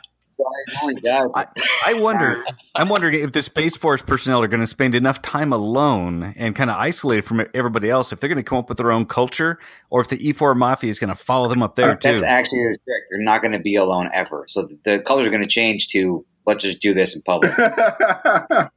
My 0.83 0.93
God. 1.05 1.31
I, 1.35 1.47
I 1.87 1.95
wonder. 1.95 2.45
I'm 2.75 2.89
wondering 2.89 3.15
if 3.15 3.33
the 3.33 3.43
Space 3.43 3.77
Force 3.77 4.03
personnel 4.03 4.43
are 4.43 4.49
going 4.49 4.61
to 4.61 4.67
spend 4.67 4.95
enough 4.95 5.23
time 5.23 5.53
alone 5.53 6.35
and 6.37 6.55
kind 6.55 6.71
of 6.71 6.77
isolated 6.77 7.23
from 7.25 7.45
everybody 7.55 7.91
else. 7.91 8.13
If 8.13 8.21
they're 8.21 8.29
going 8.29 8.39
to 8.39 8.43
come 8.43 8.59
up 8.59 8.69
with 8.69 8.79
their 8.79 8.93
own 8.93 9.07
culture, 9.07 9.59
or 9.91 10.01
if 10.01 10.09
the 10.09 10.19
E4 10.19 10.57
Mafia 10.57 10.91
is 10.91 10.99
going 10.99 11.09
to 11.09 11.15
follow 11.15 11.49
them 11.49 11.63
up 11.63 11.75
there 11.77 11.97
too. 11.97 12.13
That's 12.13 12.23
actually 12.23 12.63
the 12.65 12.79
trick. 12.85 13.03
You're 13.11 13.23
not 13.23 13.41
going 13.43 13.53
to 13.53 13.59
be 13.59 13.77
alone 13.77 14.11
ever. 14.15 14.47
So 14.49 14.63
the, 14.63 14.79
the 14.85 14.99
colors 15.01 15.27
are 15.27 15.31
going 15.31 15.43
to 15.43 15.49
change 15.49 15.89
to 15.91 16.25
let's 16.47 16.63
just 16.65 16.81
do 16.81 16.95
this 16.95 17.15
in 17.15 17.23
public. 17.23 17.53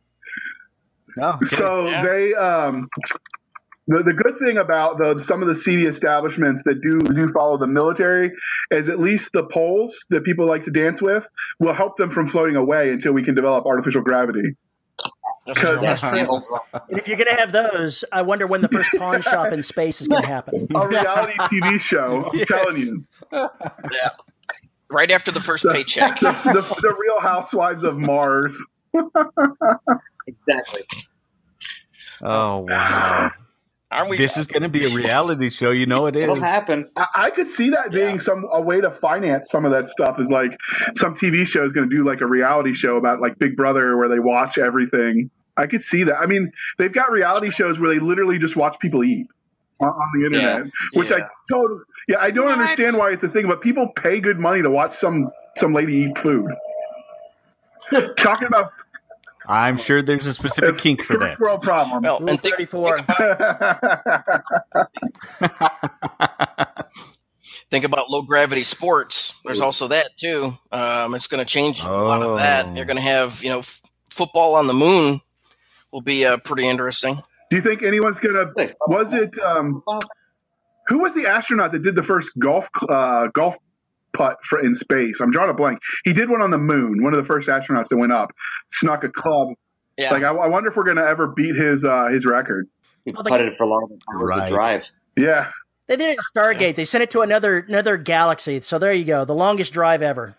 Oh, 1.22 1.34
okay. 1.36 1.46
so 1.46 1.88
Yeah. 1.88 2.04
they 2.04 2.34
um 2.34 2.90
the, 3.88 4.04
the 4.04 4.14
good 4.14 4.36
thing 4.44 4.58
about 4.58 4.98
the 4.98 5.24
some 5.24 5.42
of 5.42 5.48
the 5.50 5.56
seedy 5.60 5.86
establishments 5.86 6.64
that 6.66 6.82
do 6.82 7.00
do 7.00 7.32
follow 7.34 7.58
the 7.58 7.68
military 7.68 8.32
is 8.72 8.88
at 8.90 9.00
least 9.00 9.32
the 9.34 9.44
poles 9.44 10.06
that 10.10 10.24
people 10.24 10.46
like 10.46 10.64
to 10.64 10.72
dance 10.72 11.02
with 11.02 11.28
will 11.60 11.74
help 11.74 11.98
them 11.98 12.10
from 12.12 12.28
floating 12.28 12.56
away 12.56 12.92
until 12.92 13.12
we 13.14 13.24
can 13.24 13.36
develop 13.36 13.66
artificial 13.66 14.02
gravity. 14.02 14.56
That's 15.46 15.60
true. 15.60 15.78
That's 15.82 16.00
true. 16.02 16.42
And 16.90 16.98
if 16.98 17.06
you're 17.08 17.18
going 17.18 17.36
to 17.36 17.42
have 17.42 17.52
those, 17.52 18.06
I 18.14 18.22
wonder 18.22 18.48
when 18.48 18.62
the 18.62 18.70
first 18.70 18.90
pawn 18.98 19.22
shop 19.22 19.52
in 19.52 19.62
space 19.62 20.00
is 20.00 20.08
going 20.08 20.22
to 20.22 20.28
happen. 20.28 20.68
A 20.76 20.88
reality 20.88 21.34
TV 21.34 21.82
show, 21.82 22.30
I'm 22.32 22.38
Yes. 22.40 22.48
telling 22.48 22.78
you. 22.78 23.06
Yeah. 23.34 24.10
Right 24.90 25.12
after 25.12 25.32
the 25.32 25.42
first 25.42 25.66
paycheck. 25.70 26.20
The, 26.20 26.32
the, 26.32 26.62
the 26.82 26.96
Real 26.98 27.20
Housewives 27.20 27.84
of 27.84 27.98
Mars. 27.98 28.56
Exactly. 30.28 30.82
oh 32.22 32.60
wow, 32.60 33.32
Aren't 33.94 34.10
we? 34.10 34.18
this 34.18 34.38
is 34.38 34.48
going 34.48 34.64
to 34.64 34.70
be 34.70 34.86
a 34.86 34.90
reality 34.90 35.50
show. 35.50 35.72
You 35.72 35.86
know 35.86 36.06
it 36.08 36.16
It'll 36.16 36.40
happen. 36.40 36.90
I, 36.96 37.06
I 37.16 37.30
could 37.32 37.50
see 37.50 37.70
that 37.70 37.92
being 37.92 38.16
Yeah. 38.16 38.22
some 38.22 38.46
a 38.52 38.62
way 38.62 38.82
to 38.82 38.92
finance 38.92 39.50
some 39.50 39.66
of 39.66 39.72
that 39.72 39.88
stuff. 39.90 40.20
Is 40.20 40.30
like 40.30 40.58
some 40.98 41.16
TV 41.16 41.46
show 41.46 41.64
is 41.66 41.72
going 41.72 41.90
to 41.90 41.96
do 41.96 42.04
like 42.06 42.22
a 42.22 42.26
reality 42.28 42.74
show 42.74 42.98
about 42.98 43.22
like 43.22 43.38
Big 43.40 43.56
Brother 43.56 43.96
where 43.98 44.10
they 44.10 44.20
watch 44.20 44.58
everything. 44.58 45.30
I 45.58 45.68
could 45.68 45.84
see 45.84 46.04
that. 46.06 46.16
I 46.18 46.26
mean, 46.26 46.52
they've 46.80 46.92
got 46.92 47.12
reality 47.12 47.52
shows 47.52 47.78
where 47.80 47.94
they 47.94 48.00
literally 48.00 48.40
just 48.40 48.56
watch 48.56 48.78
people 48.80 49.04
eat 49.04 49.28
on, 49.80 49.90
on 49.90 50.20
the 50.20 50.26
internet, 50.26 50.66
which 50.94 51.12
I 51.12 51.18
Yeah. 51.20 51.28
totally 51.52 51.80
yeah 52.08 52.18
I 52.20 52.32
don't 52.32 52.46
What? 52.46 52.60
understand 52.60 52.98
why 52.98 53.12
it's 53.12 53.24
a 53.24 53.30
thing, 53.30 53.48
but 53.48 53.62
people 53.62 53.88
pay 53.96 54.20
good 54.20 54.40
money 54.40 54.62
to 54.64 54.70
watch 54.70 54.96
some 54.96 55.30
some 55.58 55.74
lady 55.74 55.94
eat 56.10 56.18
food. 56.18 56.50
Talking 58.18 58.48
about 58.48 58.72
I'm 59.48 59.78
sure 59.78 60.02
there's 60.02 60.28
a 60.28 60.34
specific 60.34 60.78
kink 60.78 61.04
for 61.04 61.18
that. 61.18 61.40
world 61.40 61.62
problem. 61.62 62.02
Well, 62.02 62.20
Rule 62.20 62.30
and 62.30 62.42
think, 62.42 62.56
34. 62.56 63.02
think 63.02 63.10
about, 65.50 66.86
think 67.70 67.86
about 67.86 68.10
low 68.10 68.22
gravity 68.24 68.64
sports. 68.64 69.34
There's 69.44 69.62
also 69.62 69.88
that 69.90 70.16
too. 70.18 70.58
Um, 70.72 71.14
it's 71.16 71.28
going 71.28 71.44
to 71.44 71.50
change 71.50 71.84
a 71.84 71.90
lot 71.92 72.22
of 72.22 72.38
that. 72.38 72.68
Oh. 72.68 72.76
You're 72.76 72.86
going 72.86 72.98
to 72.98 73.02
have 73.04 73.44
you 73.44 73.50
know 73.50 73.60
f- 73.60 73.82
football 74.10 74.56
on 74.56 74.68
the 74.68 74.74
moon 74.74 75.22
will 75.92 76.02
be 76.02 76.26
uh, 76.26 76.38
pretty 76.38 76.68
interesting. 76.68 77.16
Do 77.50 77.56
you 77.58 77.62
think 77.62 77.84
anyone's 77.84 78.20
gonna? 78.20 78.46
Was 78.88 79.14
it? 79.14 79.38
Um, 79.40 79.84
who 80.88 81.00
was 81.00 81.14
the 81.14 81.28
astronaut 81.28 81.72
that 81.72 81.84
did 81.84 81.96
the 81.96 82.04
first 82.04 82.30
golf 82.40 82.68
uh, 82.90 83.28
golf 83.28 83.58
putt 84.14 84.38
for 84.44 84.60
in 84.60 84.76
space? 84.76 85.20
I'm 85.22 85.32
drawing 85.32 85.50
a 85.50 85.54
blank. 85.54 85.80
He 86.06 86.14
did 86.14 86.30
one 86.30 86.42
on 86.42 86.52
the 86.52 86.58
moon. 86.58 87.04
One 87.04 87.14
of 87.14 87.22
the 87.22 87.26
first 87.26 87.48
astronauts 87.50 87.88
that 87.90 87.98
went 87.98 88.12
up 88.12 88.32
snuck 88.72 89.04
a 89.04 89.10
club. 89.10 89.50
Yeah. 89.98 90.12
Like 90.12 90.24
I, 90.24 90.30
I 90.30 90.48
wonder 90.48 90.70
if 90.70 90.76
we're 90.76 90.84
gonna 90.86 91.04
ever 91.06 91.28
beat 91.28 91.56
his 91.56 91.84
uh, 91.84 92.08
his 92.08 92.26
record. 92.26 92.68
We 93.06 93.14
Oh, 93.18 93.24
putted 93.24 93.48
it 93.54 93.58
for 93.58 93.66
longer 93.66 93.88
than 93.90 94.00
Right. 94.20 94.50
would 94.50 94.56
drive. 94.56 94.84
Yeah. 95.18 95.50
They 95.88 95.98
did 95.98 96.10
it 96.12 96.18
at 96.18 96.26
Stargate. 96.36 96.76
They 96.76 96.86
sent 96.86 97.04
it 97.04 97.12
to 97.12 97.22
another 97.22 97.60
another 97.68 97.98
galaxy. 97.98 98.62
So 98.62 98.80
there 98.80 98.94
you 98.94 99.04
go. 99.06 99.26
The 99.26 99.36
longest 99.36 99.74
drive 99.74 100.02
ever. 100.02 100.36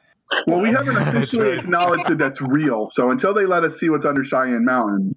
Well, 0.46 0.60
we 0.60 0.70
haven't 0.70 0.96
officially 1.08 1.50
right. 1.50 1.58
acknowledged 1.58 2.06
that 2.08 2.16
that's 2.18 2.40
real. 2.40 2.86
So 2.88 3.10
until 3.10 3.34
they 3.34 3.44
let 3.44 3.62
us 3.62 3.78
see 3.78 3.90
what's 3.90 4.06
under 4.06 4.24
Cheyenne 4.24 4.64
Mountain, 4.64 5.14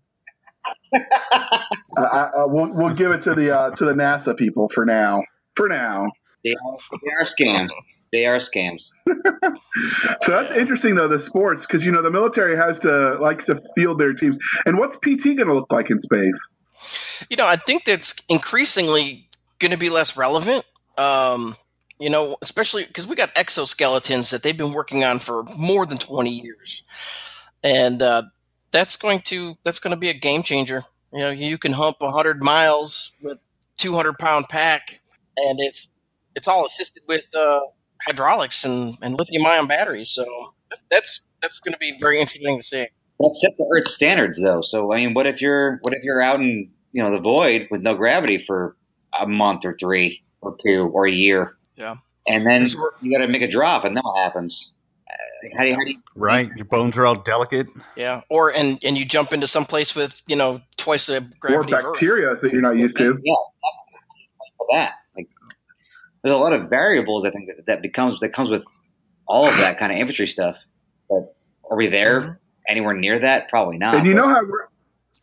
I, 0.94 1.00
I, 1.98 2.02
I, 2.02 2.30
we'll, 2.46 2.72
we'll 2.74 2.94
give 2.94 3.12
it 3.12 3.22
to 3.24 3.34
the 3.34 3.56
uh, 3.58 3.70
to 3.72 3.86
the 3.86 3.94
NASA 3.94 4.36
people 4.38 4.70
for 4.70 4.86
now. 4.86 5.24
For 5.56 5.68
now. 5.70 6.08
They 6.44 6.52
are, 6.52 6.78
they 6.92 7.12
are 7.20 7.26
scams. 7.26 7.70
They 8.12 8.26
are 8.26 8.38
scams. 8.38 8.90
So 10.22 10.32
that's 10.32 10.52
interesting 10.52 10.96
though 10.96 11.08
the 11.08 11.20
sports 11.20 11.66
because 11.66 11.86
you 11.86 11.92
know 11.92 12.02
the 12.02 12.12
military 12.12 12.58
has 12.58 12.80
to 12.80 13.18
likes 13.22 13.46
to 13.46 13.62
field 13.76 14.00
their 14.00 14.14
teams. 14.14 14.38
And 14.66 14.78
what's 14.78 14.96
PT 14.98 15.24
going 15.24 15.48
to 15.48 15.54
look 15.54 15.72
like 15.72 15.90
in 15.90 16.00
space? 16.00 16.50
You 17.30 17.38
know, 17.38 17.46
I 17.46 17.56
think 17.56 17.86
that's 17.86 18.16
increasingly 18.28 19.30
going 19.60 19.72
to 19.72 19.78
be 19.78 19.90
less 19.90 20.18
relevant. 20.18 20.66
Um, 20.98 21.56
you 22.00 22.10
know, 22.10 22.38
especially 22.42 22.86
because 22.86 23.08
we 23.08 23.16
got 23.16 23.34
exoskeletons 23.36 24.32
that 24.32 24.44
they've 24.44 24.58
been 24.58 24.74
working 24.74 25.04
on 25.04 25.20
for 25.20 25.44
more 25.56 25.86
than 25.86 25.98
20 25.98 26.30
years. 26.30 26.84
And 27.64 28.02
uh, 28.02 28.24
that's 28.72 28.98
going 28.98 29.22
to 29.22 29.56
that's 29.64 29.80
going 29.80 29.92
to 29.92 30.00
be 30.00 30.10
a 30.10 30.14
game 30.14 30.44
changer. 30.44 30.84
You 31.14 31.20
know, 31.20 31.30
you 31.30 31.58
can 31.58 31.74
hump 31.74 31.98
100 32.00 32.44
miles 32.44 33.14
with 33.22 33.40
200 33.78 34.18
pound 34.18 34.50
pack, 34.50 35.02
and 35.38 35.60
it's 35.60 35.88
it's 36.36 36.48
all 36.48 36.66
assisted 36.66 37.04
with 37.08 37.26
uh, 37.36 37.62
hydraulics 38.06 38.64
and, 38.64 38.98
and 39.02 39.18
lithium 39.18 39.46
ion 39.46 39.68
batteries. 39.68 40.10
So 40.10 40.26
that's 40.90 41.22
that's 41.42 41.60
going 41.60 41.74
to 41.74 41.80
be 41.80 41.98
very 42.00 42.20
interesting 42.20 42.58
to 42.60 42.64
see. 42.66 42.88
That's 43.20 43.42
set 43.42 43.58
to 43.58 43.66
Earth 43.76 43.88
standards, 43.88 44.42
though. 44.42 44.62
So 44.62 44.94
I 44.94 44.98
mean, 44.98 45.14
what 45.14 45.26
if 45.26 45.42
you're 45.42 45.80
what 45.82 45.94
if 45.94 46.04
you're 46.04 46.22
out 46.22 46.40
in 46.40 46.70
you 46.92 47.04
know 47.04 47.12
the 47.12 47.20
void 47.20 47.68
with 47.72 47.82
no 47.82 47.96
gravity 47.96 48.44
for 48.46 48.76
a 49.20 49.28
month 49.28 49.66
or 49.66 49.76
three 49.80 50.24
or 50.42 50.56
two 50.64 50.90
or 50.94 51.08
a 51.08 51.12
year? 51.12 51.58
Yeah. 51.76 51.96
And 52.28 52.46
then 52.46 52.64
That's 52.64 52.76
you 53.02 53.12
got 53.18 53.26
to 53.26 53.28
make 53.32 53.42
a 53.42 53.48
drop, 53.50 53.86
and 53.86 53.96
that 53.96 54.04
happens. 54.18 54.72
Uh, 55.10 55.58
How 55.58 55.64
do 55.64 55.70
you, 55.70 55.76
how 55.76 55.84
do 55.86 55.92
you 55.92 56.02
Right, 56.16 56.52
your 56.58 56.66
bones 56.66 56.98
are 56.98 57.06
all 57.06 57.16
delicate. 57.16 57.68
Yeah, 57.96 58.22
or 58.30 58.50
and 58.54 58.78
and 58.84 58.98
you 58.98 59.06
jump 59.06 59.32
into 59.32 59.48
some 59.48 59.64
place 59.66 59.96
with 59.96 60.22
you 60.28 60.36
know 60.36 60.62
twice 60.76 61.06
the 61.06 61.18
Or 61.20 61.30
gravity 61.40 61.74
of 61.74 61.86
Earth. 61.86 61.94
bacteria 61.94 62.36
that 62.36 62.52
you're 62.52 62.62
not 62.62 62.76
used 62.76 62.98
to. 62.98 63.18
Yeah, 63.24 63.34
that 64.72 64.80
like 64.80 64.92
there's 66.24 66.36
a 66.36 66.38
lot 66.38 66.54
of 66.54 66.70
variables. 66.70 67.26
I 67.26 67.32
think 67.32 67.48
that, 67.48 67.66
that 67.68 67.82
becomes 67.82 68.20
that 68.22 68.30
comes 68.34 68.50
with 68.50 68.64
all 69.28 69.48
of 69.48 69.58
that 69.58 69.78
kind 69.80 69.92
of 69.92 69.98
infantry 69.98 70.28
stuff. 70.28 70.58
But 71.10 71.36
are 71.70 71.78
we 71.78 71.88
there 71.88 72.22
Mhm. 72.22 72.38
anywhere 72.68 72.94
near 72.94 73.20
that? 73.20 73.50
Probably 73.50 73.78
not. 73.78 73.96
And 73.96 74.06
you 74.06 74.14
but- 74.14 74.22
know 74.22 74.28
how 74.30 74.42
we're, 74.44 74.68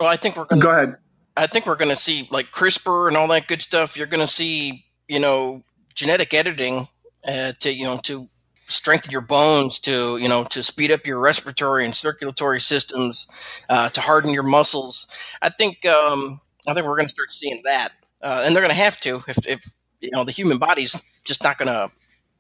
Well, 0.01 0.09
I 0.09 0.17
think 0.17 0.37
we're 0.37 0.45
gonna 0.45 0.63
go 0.63 0.71
ahead. 0.71 0.97
I 1.37 1.47
think 1.49 1.67
we're 1.67 1.75
going 1.75 1.91
to 1.91 1.97
see 1.97 2.29
like 2.31 2.53
CRISPR 2.53 3.09
and 3.09 3.17
all 3.17 3.27
that 3.29 3.49
good 3.49 3.61
stuff. 3.61 3.97
You're 3.97 4.07
going 4.07 4.21
to 4.25 4.33
see, 4.33 4.85
you 5.09 5.19
know, 5.19 5.65
genetic 5.93 6.33
editing 6.33 6.87
uh, 7.27 7.55
to, 7.59 7.73
you 7.75 7.85
know, 7.85 7.99
to 8.05 8.29
strengthen 8.69 9.11
your 9.11 9.21
bones, 9.21 9.81
to, 9.81 10.17
you 10.19 10.29
know, 10.29 10.45
to 10.45 10.63
speed 10.63 10.93
up 10.93 11.05
your 11.05 11.19
respiratory 11.19 11.85
and 11.85 11.93
circulatory 11.97 12.61
systems, 12.61 13.27
uh, 13.69 13.89
to 13.89 14.01
harden 14.01 14.31
your 14.33 14.45
muscles. 14.45 15.09
I 15.43 15.49
think, 15.49 15.85
um, 15.87 16.41
I 16.69 16.75
think 16.75 16.87
we're 16.87 16.95
going 16.97 17.09
to 17.09 17.13
start 17.13 17.33
seeing 17.33 17.61
that, 17.65 17.91
uh, 18.23 18.43
and 18.45 18.55
they're 18.55 18.63
going 18.63 18.75
to 18.75 18.81
have 18.81 19.01
to 19.01 19.21
if, 19.27 19.45
if 19.49 19.65
you 20.05 20.11
know 20.13 20.25
the 20.25 20.33
human 20.33 20.59
body's 20.59 21.01
just 21.25 21.43
not 21.43 21.59
going 21.59 21.69
to 21.69 21.91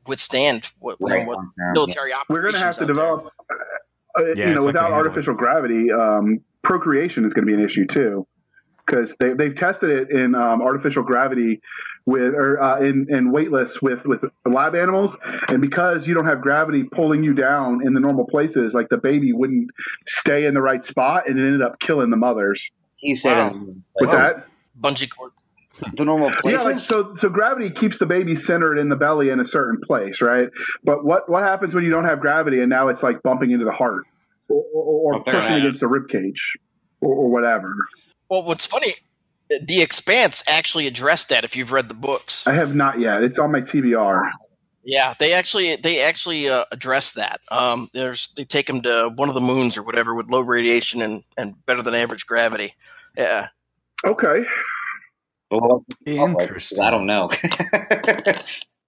withstand 0.06 0.70
what, 0.78 0.98
you 1.00 1.08
know, 1.08 1.14
Right, 1.14 1.26
what 1.26 1.36
long 1.36 1.52
term, 1.58 1.72
military 1.72 2.12
We're 2.28 2.42
going 2.42 2.54
to 2.54 2.60
have 2.60 2.78
to 2.78 2.86
develop. 2.86 3.26
Uh, 4.16 4.24
Yeah, 4.36 4.48
you 4.48 4.54
know, 4.54 4.64
without 4.64 4.90
gonna 4.90 4.94
artificial 4.94 5.34
gravity, 5.34 5.90
um, 5.90 6.40
procreation 6.62 7.24
is 7.24 7.34
going 7.34 7.46
to 7.46 7.50
be 7.52 7.60
an 7.60 7.64
issue 7.64 7.84
too, 7.84 8.26
because 8.86 9.16
they 9.18 9.32
they've 9.32 9.56
tested 9.56 9.90
it 9.90 10.10
in 10.10 10.36
um, 10.36 10.62
artificial 10.62 11.02
gravity 11.02 11.60
with 12.06 12.34
or 12.34 12.62
uh, 12.62 12.78
in 12.78 13.06
in 13.08 13.32
weightless 13.32 13.82
with 13.82 14.04
with 14.04 14.24
lab 14.46 14.76
animals, 14.76 15.16
and 15.48 15.60
because 15.60 16.06
you 16.06 16.14
don't 16.14 16.26
have 16.26 16.40
gravity 16.40 16.84
pulling 16.84 17.24
you 17.24 17.34
down 17.34 17.84
in 17.84 17.94
the 17.94 18.00
normal 18.00 18.26
places, 18.26 18.72
like 18.72 18.88
the 18.88 18.98
baby 18.98 19.32
wouldn't 19.32 19.70
stay 20.06 20.44
in 20.44 20.54
the 20.54 20.62
right 20.62 20.84
spot, 20.84 21.26
and 21.28 21.36
it 21.38 21.42
ended 21.42 21.62
up 21.62 21.80
killing 21.80 22.10
the 22.10 22.16
mothers. 22.16 22.70
He 22.96 23.16
said 23.16 23.36
Wow. 23.38 23.50
in, 23.50 23.84
What's 23.94 24.12
that? 24.12 24.46
Bungee 24.80 25.10
cord. 25.10 25.32
The 25.96 26.04
normal 26.04 26.30
places. 26.30 26.44
Yeah, 26.62 26.62
like 26.62 26.78
so. 26.80 27.14
So 27.16 27.28
gravity 27.28 27.70
keeps 27.70 27.98
the 27.98 28.06
baby 28.06 28.36
centered 28.36 28.78
in 28.78 28.88
the 28.88 28.96
belly 28.96 29.30
in 29.30 29.40
a 29.40 29.46
certain 29.46 29.80
place, 29.80 30.20
right? 30.20 30.48
But 30.84 31.04
what 31.04 31.28
what 31.28 31.42
happens 31.42 31.74
when 31.74 31.84
you 31.84 31.90
don't 31.90 32.04
have 32.04 32.20
gravity 32.20 32.60
and 32.60 32.70
now 32.70 32.88
it's 32.88 33.02
like 33.02 33.22
bumping 33.22 33.50
into 33.50 33.64
the 33.64 33.72
heart 33.72 34.04
or, 34.48 34.62
or, 34.74 34.84
or 34.84 35.14
Oh, 35.16 35.22
pushing 35.22 35.52
against 35.56 35.80
the 35.80 35.88
rib 35.88 36.08
cage 36.08 36.56
or, 37.00 37.14
or 37.14 37.28
whatever? 37.30 37.74
Well, 38.30 38.42
what's 38.44 38.66
funny, 38.66 38.94
The 39.62 39.82
Expanse 39.82 40.42
actually 40.48 40.86
addressed 40.86 41.28
that. 41.28 41.44
If 41.44 41.54
you've 41.56 41.72
read 41.72 41.88
the 41.88 41.94
books, 41.94 42.46
I 42.46 42.54
have 42.54 42.74
not 42.74 42.98
yet. 43.00 43.22
It's 43.22 43.38
on 43.38 43.52
my 43.52 43.60
TBR. 43.60 44.30
yeah, 44.84 45.14
they 45.18 45.32
actually 45.32 45.76
they 45.76 46.00
actually 46.00 46.48
uh, 46.48 46.64
address 46.72 47.12
that. 47.12 47.40
Um, 47.50 47.88
there's 47.92 48.28
they 48.36 48.44
take 48.44 48.66
them 48.66 48.80
to 48.82 49.10
one 49.14 49.28
of 49.28 49.34
the 49.34 49.40
moons 49.40 49.76
or 49.76 49.82
whatever 49.82 50.14
with 50.14 50.30
low 50.30 50.40
radiation 50.40 51.02
and 51.02 51.22
and 51.36 51.54
better 51.66 51.82
than 51.82 51.94
average 51.94 52.26
gravity. 52.26 52.74
Yeah, 53.16 53.48
Okay. 54.04 54.44
But 55.60 56.12
Interesting. 56.12 56.80
I 56.80 56.90
don't 56.90 57.06
know. 57.06 57.30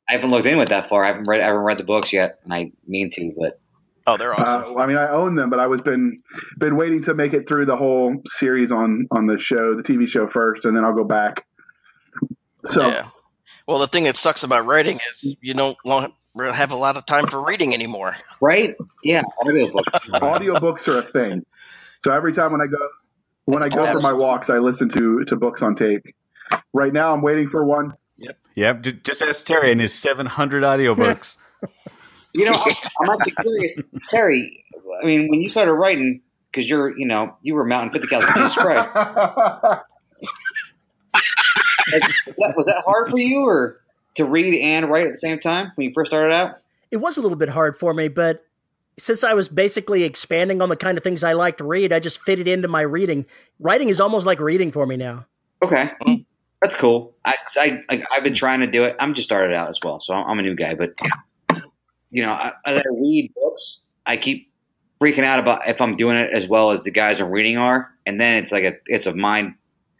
I 0.08 0.12
haven't 0.12 0.30
looked 0.30 0.46
in 0.46 0.58
with 0.58 0.68
that 0.68 0.88
far. 0.88 1.04
I 1.04 1.08
haven't 1.08 1.26
read. 1.26 1.40
I 1.40 1.46
haven't 1.46 1.62
read 1.62 1.78
the 1.78 1.84
books 1.84 2.12
yet, 2.12 2.38
and 2.44 2.54
I 2.54 2.70
mean 2.86 3.10
to. 3.12 3.32
But 3.36 3.58
oh, 4.06 4.16
they're 4.16 4.38
awesome. 4.38 4.76
Uh, 4.76 4.80
I 4.80 4.86
mean, 4.86 4.98
I 4.98 5.08
own 5.08 5.34
them, 5.34 5.50
but 5.50 5.58
I 5.58 5.66
was 5.66 5.80
been 5.80 6.22
been 6.58 6.76
waiting 6.76 7.02
to 7.04 7.14
make 7.14 7.32
it 7.32 7.48
through 7.48 7.66
the 7.66 7.76
whole 7.76 8.16
series 8.26 8.70
on 8.70 9.08
on 9.10 9.26
the 9.26 9.38
show, 9.38 9.74
the 9.74 9.82
TV 9.82 10.06
show 10.06 10.28
first, 10.28 10.64
and 10.64 10.76
then 10.76 10.84
I'll 10.84 10.94
go 10.94 11.04
back. 11.04 11.44
So 12.70 12.86
yeah. 12.86 13.08
Well, 13.66 13.80
the 13.80 13.88
thing 13.88 14.04
that 14.04 14.16
sucks 14.16 14.44
about 14.44 14.64
writing 14.64 15.00
is 15.22 15.36
you 15.40 15.54
don't 15.54 15.76
want 15.84 16.14
have 16.38 16.70
a 16.70 16.76
lot 16.76 16.96
of 16.96 17.06
time 17.06 17.26
for 17.26 17.42
reading 17.42 17.74
anymore. 17.74 18.16
right? 18.40 18.76
Yeah, 19.02 19.22
audiobooks. 19.42 19.84
audiobooks 20.20 20.88
are 20.88 20.98
a 20.98 21.02
thing. 21.02 21.44
So 22.04 22.12
every 22.12 22.32
time 22.32 22.52
when 22.52 22.60
I 22.60 22.66
go 22.66 22.88
when 23.46 23.62
I 23.62 23.68
go 23.68 23.90
for 23.92 24.00
my 24.00 24.12
walks, 24.12 24.50
I 24.50 24.58
listen 24.58 24.88
to 24.90 25.24
to 25.24 25.36
books 25.36 25.62
on 25.62 25.74
tape. 25.74 26.04
Right 26.72 26.92
now, 26.92 27.12
I'm 27.12 27.22
waiting 27.22 27.48
for 27.48 27.64
one. 27.64 27.94
Yep, 28.56 28.82
ju- 28.82 28.92
just 28.92 29.22
ask 29.22 29.44
Terry 29.44 29.70
and 29.70 29.80
his 29.80 29.94
700 29.94 30.64
audiobooks. 30.64 31.36
You 32.32 32.44
know, 32.44 32.52
I'm, 32.52 32.74
I'm 33.00 33.10
actually 33.14 33.32
curious, 33.32 33.78
Terry. 34.10 34.62
I 35.02 35.06
mean, 35.06 35.28
when 35.30 35.40
you 35.40 35.48
started 35.48 35.72
writing, 35.72 36.20
because 36.50 36.68
you're, 36.68 36.94
you 36.98 37.06
know, 37.06 37.34
you 37.40 37.54
were 37.54 37.64
mountain 37.64 37.92
fifty 37.92 38.08
calories. 38.08 38.34
Jesus 38.34 38.54
Christ! 38.56 38.90
Like, 41.90 42.02
was 42.26 42.36
that 42.36 42.54
was 42.54 42.66
that 42.66 42.84
hard 42.84 43.08
for 43.08 43.18
you, 43.18 43.46
or 43.46 43.80
to 44.16 44.26
read 44.26 44.60
and 44.60 44.90
write 44.90 45.06
at 45.06 45.12
the 45.12 45.16
same 45.16 45.40
time 45.40 45.72
when 45.76 45.88
you 45.88 45.94
first 45.94 46.10
started 46.10 46.34
out? 46.34 46.56
It 46.90 46.98
was 46.98 47.16
a 47.16 47.22
little 47.22 47.38
bit 47.38 47.48
hard 47.48 47.78
for 47.78 47.94
me, 47.94 48.08
but 48.08 48.44
since 48.98 49.24
I 49.24 49.32
was 49.32 49.48
basically 49.48 50.02
expanding 50.02 50.60
on 50.60 50.68
the 50.68 50.76
kind 50.76 50.98
of 50.98 51.04
things 51.04 51.24
I 51.24 51.32
like 51.32 51.56
to 51.56 51.64
read, 51.64 51.90
I 51.90 52.00
just 52.00 52.20
fit 52.20 52.38
it 52.38 52.46
into 52.46 52.68
my 52.68 52.82
reading. 52.82 53.24
Writing 53.60 53.88
is 53.88 53.98
almost 53.98 54.26
like 54.26 54.40
reading 54.40 54.72
for 54.72 54.84
me 54.84 54.98
now. 54.98 55.24
Okay, 55.62 55.90
mm. 56.02 56.25
That's 56.66 56.76
cool. 56.76 57.14
I, 57.24 57.34
'cause 57.44 57.56
I, 57.56 57.82
I 57.88 58.02
I've 58.12 58.22
been 58.22 58.34
trying 58.34 58.60
to 58.60 58.66
do 58.66 58.84
it. 58.84 58.96
I'm 58.98 59.14
just 59.14 59.26
started 59.28 59.54
out 59.54 59.68
as 59.68 59.78
well, 59.82 60.00
so 60.00 60.12
I'm, 60.14 60.26
I'm 60.30 60.38
a 60.38 60.42
new 60.42 60.54
guy. 60.54 60.74
But 60.74 60.94
you 62.10 62.22
know, 62.22 62.30
I, 62.30 62.52
as 62.64 62.78
I 62.78 62.82
read 63.00 63.32
books, 63.34 63.80
I 64.04 64.16
keep 64.16 64.52
freaking 65.00 65.24
out 65.24 65.38
about 65.38 65.68
if 65.68 65.80
I'm 65.80 65.96
doing 65.96 66.16
it 66.16 66.30
as 66.32 66.46
well 66.46 66.70
as 66.70 66.82
the 66.82 66.90
guys 66.90 67.20
I'm 67.20 67.30
reading 67.30 67.58
are, 67.58 67.90
and 68.06 68.20
then 68.20 68.34
it's 68.34 68.52
like 68.52 68.64
a 68.64 68.72
it's 68.86 69.06
a 69.06 69.14
mind. 69.14 69.54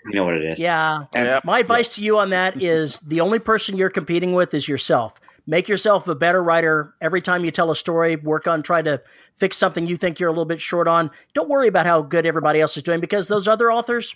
You 0.09 0.15
know 0.15 0.25
what 0.25 0.35
it 0.35 0.45
is? 0.45 0.59
Yeah. 0.61 1.05
And- 1.15 1.27
Yep. 1.27 1.45
My 1.45 1.59
advice 1.59 1.95
to 1.97 2.03
you 2.03 2.19
on 2.19 2.31
that 2.31 2.63
is 2.63 3.01
the 3.01 3.21
only 3.21 3.39
person 3.41 3.77
you're 3.77 3.91
competing 3.91 4.33
with 4.35 4.55
is 4.55 4.69
yourself. 4.69 5.15
Make 5.49 5.69
yourself 5.69 6.07
a 6.09 6.15
better 6.15 6.43
writer 6.43 6.95
every 7.01 7.21
time 7.21 7.45
you 7.45 7.51
tell 7.53 7.71
a 7.71 7.77
story. 7.77 8.17
Work 8.17 8.47
on 8.49 8.63
trying 8.63 8.85
to 8.85 9.01
fix 9.35 9.57
something 9.57 9.87
you 9.87 9.97
think 9.97 10.19
you're 10.21 10.29
a 10.29 10.33
little 10.33 10.45
bit 10.45 10.61
short 10.61 10.89
on. 10.89 11.11
Don't 11.35 11.49
worry 11.49 11.69
about 11.69 11.87
how 11.87 12.03
good 12.03 12.27
everybody 12.27 12.61
else 12.61 12.77
is 12.77 12.83
doing 12.83 13.01
because 13.01 13.29
those 13.29 13.47
other 13.49 13.71
authors, 13.71 14.15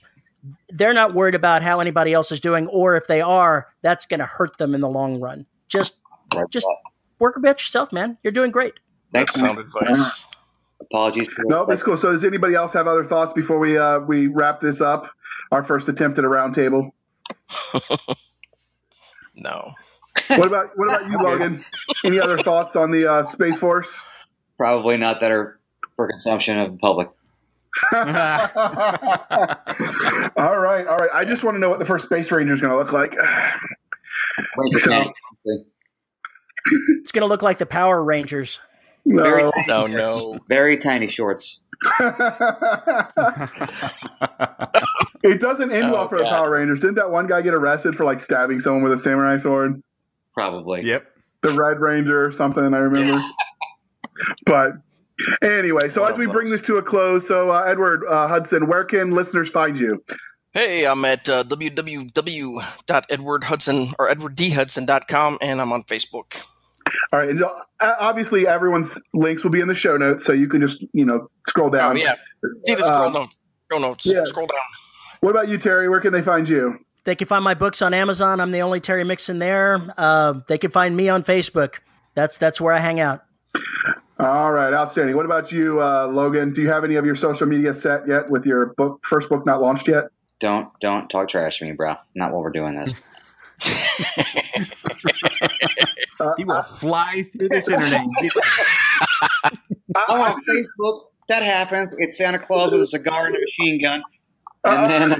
they're 0.70 0.94
not 0.94 1.14
worried 1.14 1.34
about 1.34 1.62
how 1.62 1.80
anybody 1.80 2.12
else 2.12 2.32
is 2.32 2.40
doing, 2.40 2.66
or 2.68 2.96
if 2.96 3.06
they 3.06 3.20
are, 3.20 3.68
that's 3.82 4.06
going 4.06 4.20
to 4.20 4.26
hurt 4.26 4.56
them 4.58 4.74
in 4.74 4.80
the 4.80 4.88
long 4.88 5.20
run. 5.20 5.46
Just, 5.68 5.98
Right. 6.34 6.44
just 6.50 6.66
work 7.18 7.36
about 7.36 7.60
yourself, 7.60 7.92
man. 7.92 8.16
You're 8.22 8.32
doing 8.32 8.50
great. 8.50 8.74
Thanks. 9.12 9.34
Sound 9.34 9.58
advice. 9.58 10.24
Apologies. 10.80 11.28
For 11.28 11.44
no, 11.46 11.64
that's 11.66 11.82
cool. 11.82 11.96
So, 11.96 12.12
does 12.12 12.24
anybody 12.24 12.54
else 12.54 12.72
have 12.72 12.86
other 12.86 13.04
thoughts 13.04 13.32
before 13.32 13.58
we 13.58 13.76
uh, 13.76 13.98
we 14.00 14.28
wrap 14.28 14.60
this 14.60 14.80
up? 14.80 15.10
Our 15.52 15.64
first 15.64 15.88
attempt 15.88 16.18
at 16.18 16.24
a 16.24 16.28
roundtable. 16.28 16.90
No. 19.34 19.72
What 20.28 20.46
about 20.46 20.70
what 20.76 20.90
about 20.92 21.10
you, 21.10 21.16
Logan? 21.16 21.64
Any 22.04 22.20
other 22.20 22.38
thoughts 22.38 22.76
on 22.76 22.90
the 22.90 23.10
uh, 23.10 23.24
Space 23.24 23.58
Force? 23.58 23.88
Probably 24.58 24.96
not 24.96 25.20
that 25.20 25.30
are 25.30 25.58
for 25.96 26.08
consumption 26.08 26.58
of 26.58 26.72
the 26.72 26.78
public. 26.78 27.08
all 27.92 28.00
right, 30.58 30.86
all 30.86 30.96
right. 30.96 31.10
I 31.12 31.24
just 31.24 31.44
want 31.44 31.54
to 31.56 31.58
know 31.60 31.68
what 31.70 31.78
the 31.78 31.86
first 31.86 32.06
Space 32.06 32.30
Ranger 32.30 32.54
is 32.54 32.60
going 32.60 32.70
to 32.70 32.76
look 32.76 32.92
like. 32.92 33.14
So- 34.78 35.12
It's 37.02 37.12
going 37.12 37.22
to 37.22 37.26
look 37.26 37.42
like 37.42 37.58
the 37.58 37.66
Power 37.66 38.02
Rangers. 38.02 38.60
Very 39.06 39.42
No. 39.44 39.50
tiny 39.66 39.66
No, 39.68 39.86
shorts. 39.88 40.20
no. 40.20 40.38
Very 40.48 40.76
tiny 40.76 41.06
oh, 41.06 41.10
shorts. 41.10 41.58
it 45.22 45.40
doesn't 45.40 45.72
end 45.72 45.86
Oh, 45.86 45.92
well 45.92 46.08
for 46.08 46.18
the 46.18 46.24
Power 46.24 46.50
Rangers. 46.50 46.80
Didn't 46.80 46.96
that 46.96 47.10
one 47.10 47.26
guy 47.26 47.40
get 47.42 47.54
arrested 47.54 47.94
for 47.96 48.04
like 48.04 48.20
stabbing 48.20 48.60
someone 48.60 48.82
with 48.82 48.92
a 48.92 48.98
samurai 49.02 49.38
sword? 49.38 49.82
Probably. 50.34 50.82
yep. 50.82 51.06
The 51.42 51.52
Red 51.52 51.80
Ranger 51.80 52.22
or 52.26 52.32
something, 52.32 52.62
I 52.74 52.78
remember. 52.78 53.18
But 54.44 54.72
anyway, 55.42 55.90
so 55.90 56.04
as 56.04 56.16
we 56.18 56.26
of 56.26 56.32
bring 56.32 56.50
this 56.50 56.62
to 56.62 56.76
a 56.76 56.82
close, 56.82 57.26
so 57.26 57.50
uh, 57.50 57.62
Edward 57.62 58.02
uh, 58.08 58.28
Hudson, 58.28 58.66
where 58.66 58.84
can 58.84 59.10
listeners 59.12 59.48
find 59.50 59.78
you? 59.78 59.88
Hey, 60.52 60.84
I'm 60.86 61.04
at 61.04 61.28
uh, 61.28 61.44
www.edwardhudson 61.44 63.94
or 63.98 64.08
edwarddhudson.com, 64.10 65.38
and 65.40 65.60
I'm 65.60 65.72
on 65.72 65.82
Facebook. 65.84 66.36
All 67.12 67.20
right, 67.20 67.28
and 67.28 67.42
uh, 67.42 67.48
obviously 67.80 68.46
everyone's 68.48 69.00
links 69.14 69.44
will 69.44 69.50
be 69.52 69.60
in 69.60 69.68
the 69.68 69.74
show 69.74 69.96
notes, 69.96 70.24
so 70.24 70.32
you 70.32 70.48
can 70.48 70.60
just 70.60 70.84
you 70.92 71.04
know 71.04 71.28
scroll 71.46 71.70
down. 71.70 71.96
Oh 71.96 72.00
yeah, 72.00 72.14
see 72.66 72.74
the 72.74 72.82
scroll 72.82 73.06
Um, 73.06 73.12
notes. 73.12 73.34
Scroll 73.66 73.80
notes. 73.80 74.06
yeah. 74.06 74.24
Scroll 74.24 74.46
down. 74.46 74.58
What 75.20 75.30
about 75.30 75.48
you, 75.48 75.58
Terry? 75.58 75.88
Where 75.88 76.00
can 76.00 76.12
they 76.12 76.22
find 76.22 76.48
you? 76.48 76.78
They 77.04 77.14
can 77.14 77.28
find 77.28 77.44
my 77.44 77.54
books 77.54 77.80
on 77.82 77.94
Amazon. 77.94 78.40
I'm 78.40 78.50
the 78.50 78.62
only 78.62 78.80
Terry 78.80 79.04
Mixon 79.04 79.38
there. 79.38 79.94
Uh, 79.96 80.40
they 80.48 80.58
can 80.58 80.70
find 80.72 80.96
me 80.96 81.08
on 81.08 81.22
Facebook. 81.22 81.74
That's 82.14 82.36
that's 82.38 82.60
where 82.60 82.74
I 82.74 82.80
hang 82.80 82.98
out. 82.98 83.22
All 84.20 84.52
right, 84.52 84.72
outstanding. 84.74 85.16
What 85.16 85.24
about 85.24 85.50
you, 85.50 85.80
uh, 85.80 86.06
Logan? 86.08 86.52
Do 86.52 86.60
you 86.62 86.68
have 86.68 86.84
any 86.84 86.96
of 86.96 87.04
your 87.06 87.16
social 87.16 87.46
media 87.46 87.74
set 87.74 88.06
yet 88.06 88.28
with 88.30 88.44
your 88.44 88.74
book 88.76 89.04
first 89.06 89.28
book 89.28 89.46
not 89.46 89.60
launched 89.62 89.88
yet? 89.88 90.04
Don't 90.40 90.68
don't 90.80 91.08
talk 91.08 91.28
trash 91.28 91.58
to 91.58 91.64
me, 91.64 91.72
bro. 91.72 91.94
Not 92.14 92.32
while 92.32 92.42
we're 92.42 92.50
doing 92.50 92.74
this. 92.78 92.94
Uh, 96.20 96.34
He 96.36 96.44
will 96.44 96.62
fly 96.62 97.24
through 97.38 97.48
this 97.48 97.66
internet. 97.66 98.02
I'm 99.96 100.20
on 100.20 100.42
Facebook. 100.42 101.04
That 101.30 101.42
happens. 101.42 101.94
It's 101.96 102.18
Santa 102.18 102.38
Claus 102.38 102.72
with 102.72 102.82
a 102.82 102.86
cigar 102.86 103.26
and 103.26 103.36
a 103.36 103.38
machine 103.40 103.80
gun. 103.80 104.02
And 104.64 104.90
then 104.90 105.12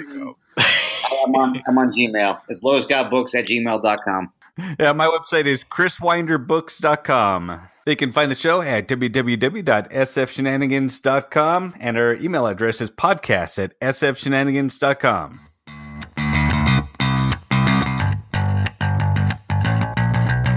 I'm 1.25 1.35
on, 1.35 1.63
I'm 1.67 1.79
on 1.79 1.89
Gmail. 1.91 2.41
It's 2.51 2.63
loisgotbooks 2.63 3.35
at 3.35 3.47
gmail.com. 3.47 4.33
Yeah, 4.79 4.93
my 4.93 5.07
website 5.07 5.47
is 5.47 5.65
chriswinderbooks.com. 5.65 7.61
They 7.91 7.97
can 7.97 8.12
find 8.12 8.30
the 8.30 8.36
show 8.36 8.62
at 8.62 8.86
www.sfshenanigans.com, 8.86 11.74
and 11.80 11.99
our 11.99 12.14
email 12.14 12.47
address 12.47 12.80
is 12.80 12.88
podcast 12.88 13.61
at 13.61 13.76
sfshenanigans.com. 13.80 15.41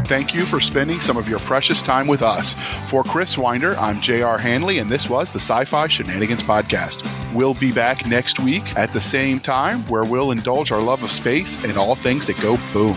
Thank 0.06 0.36
you 0.36 0.46
for 0.46 0.62
spending 0.62 1.02
some 1.02 1.18
of 1.18 1.28
your 1.28 1.40
precious 1.40 1.82
time 1.82 2.06
with 2.06 2.22
us. 2.22 2.54
For 2.88 3.04
Chris 3.04 3.36
Winder, 3.36 3.76
I'm 3.80 4.00
J.R. 4.00 4.38
Handley, 4.38 4.78
and 4.78 4.88
this 4.88 5.10
was 5.10 5.32
the 5.32 5.40
Sci 5.40 5.66
Fi 5.66 5.88
Shenanigans 5.88 6.44
Podcast. 6.44 7.04
We'll 7.34 7.56
be 7.56 7.72
back 7.72 8.06
next 8.06 8.40
week 8.40 8.78
at 8.78 8.94
the 8.94 9.02
same 9.02 9.40
time 9.40 9.80
where 9.88 10.04
we'll 10.04 10.30
indulge 10.30 10.72
our 10.72 10.84
love 10.84 11.02
of 11.02 11.10
space 11.10 11.58
and 11.64 11.76
all 11.80 11.96
things 11.96 12.28
that 12.28 12.38
go 12.38 12.60
boom. 12.72 12.96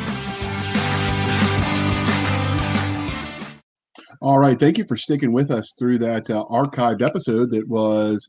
All 4.20 4.38
right. 4.38 4.58
Thank 4.58 4.78
you 4.78 4.84
for 4.84 4.96
sticking 4.96 5.32
with 5.32 5.50
us 5.50 5.74
through 5.78 5.98
that 5.98 6.30
uh, 6.30 6.44
archived 6.50 7.02
episode 7.02 7.50
that 7.50 7.68
was 7.68 8.28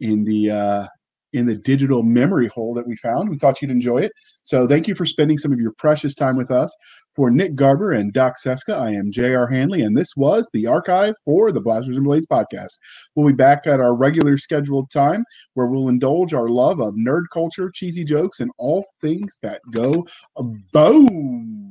in 0.00 0.24
the 0.24 0.50
uh, 0.50 0.86
in 1.32 1.46
the 1.46 1.56
digital 1.56 2.02
memory 2.02 2.48
hole 2.48 2.74
that 2.74 2.86
we 2.86 2.96
found. 2.96 3.28
We 3.28 3.36
thought 3.36 3.60
you'd 3.60 3.70
enjoy 3.70 3.98
it. 3.98 4.12
So 4.44 4.66
thank 4.66 4.88
you 4.88 4.94
for 4.94 5.04
spending 5.04 5.38
some 5.38 5.52
of 5.52 5.60
your 5.60 5.72
precious 5.72 6.14
time 6.14 6.36
with 6.36 6.50
us. 6.50 6.74
For 7.14 7.30
Nick 7.30 7.56
Garber 7.56 7.90
and 7.90 8.12
Doc 8.12 8.34
Seska, 8.44 8.78
I 8.78 8.92
am 8.92 9.10
J.R. 9.10 9.48
Handley, 9.48 9.82
and 9.82 9.96
this 9.96 10.16
was 10.16 10.48
the 10.52 10.66
archive 10.66 11.16
for 11.24 11.50
the 11.50 11.60
Blasters 11.60 11.96
and 11.96 12.04
Blades 12.04 12.28
podcast. 12.28 12.78
We'll 13.16 13.26
be 13.26 13.34
back 13.34 13.66
at 13.66 13.80
our 13.80 13.96
regular 13.96 14.38
scheduled 14.38 14.90
time 14.90 15.24
where 15.54 15.66
we'll 15.66 15.88
indulge 15.88 16.32
our 16.32 16.48
love 16.48 16.80
of 16.80 16.94
nerd 16.94 17.24
culture, 17.32 17.72
cheesy 17.74 18.04
jokes, 18.04 18.38
and 18.38 18.52
all 18.56 18.84
things 19.00 19.38
that 19.42 19.60
go 19.72 20.06
boom. 20.72 21.67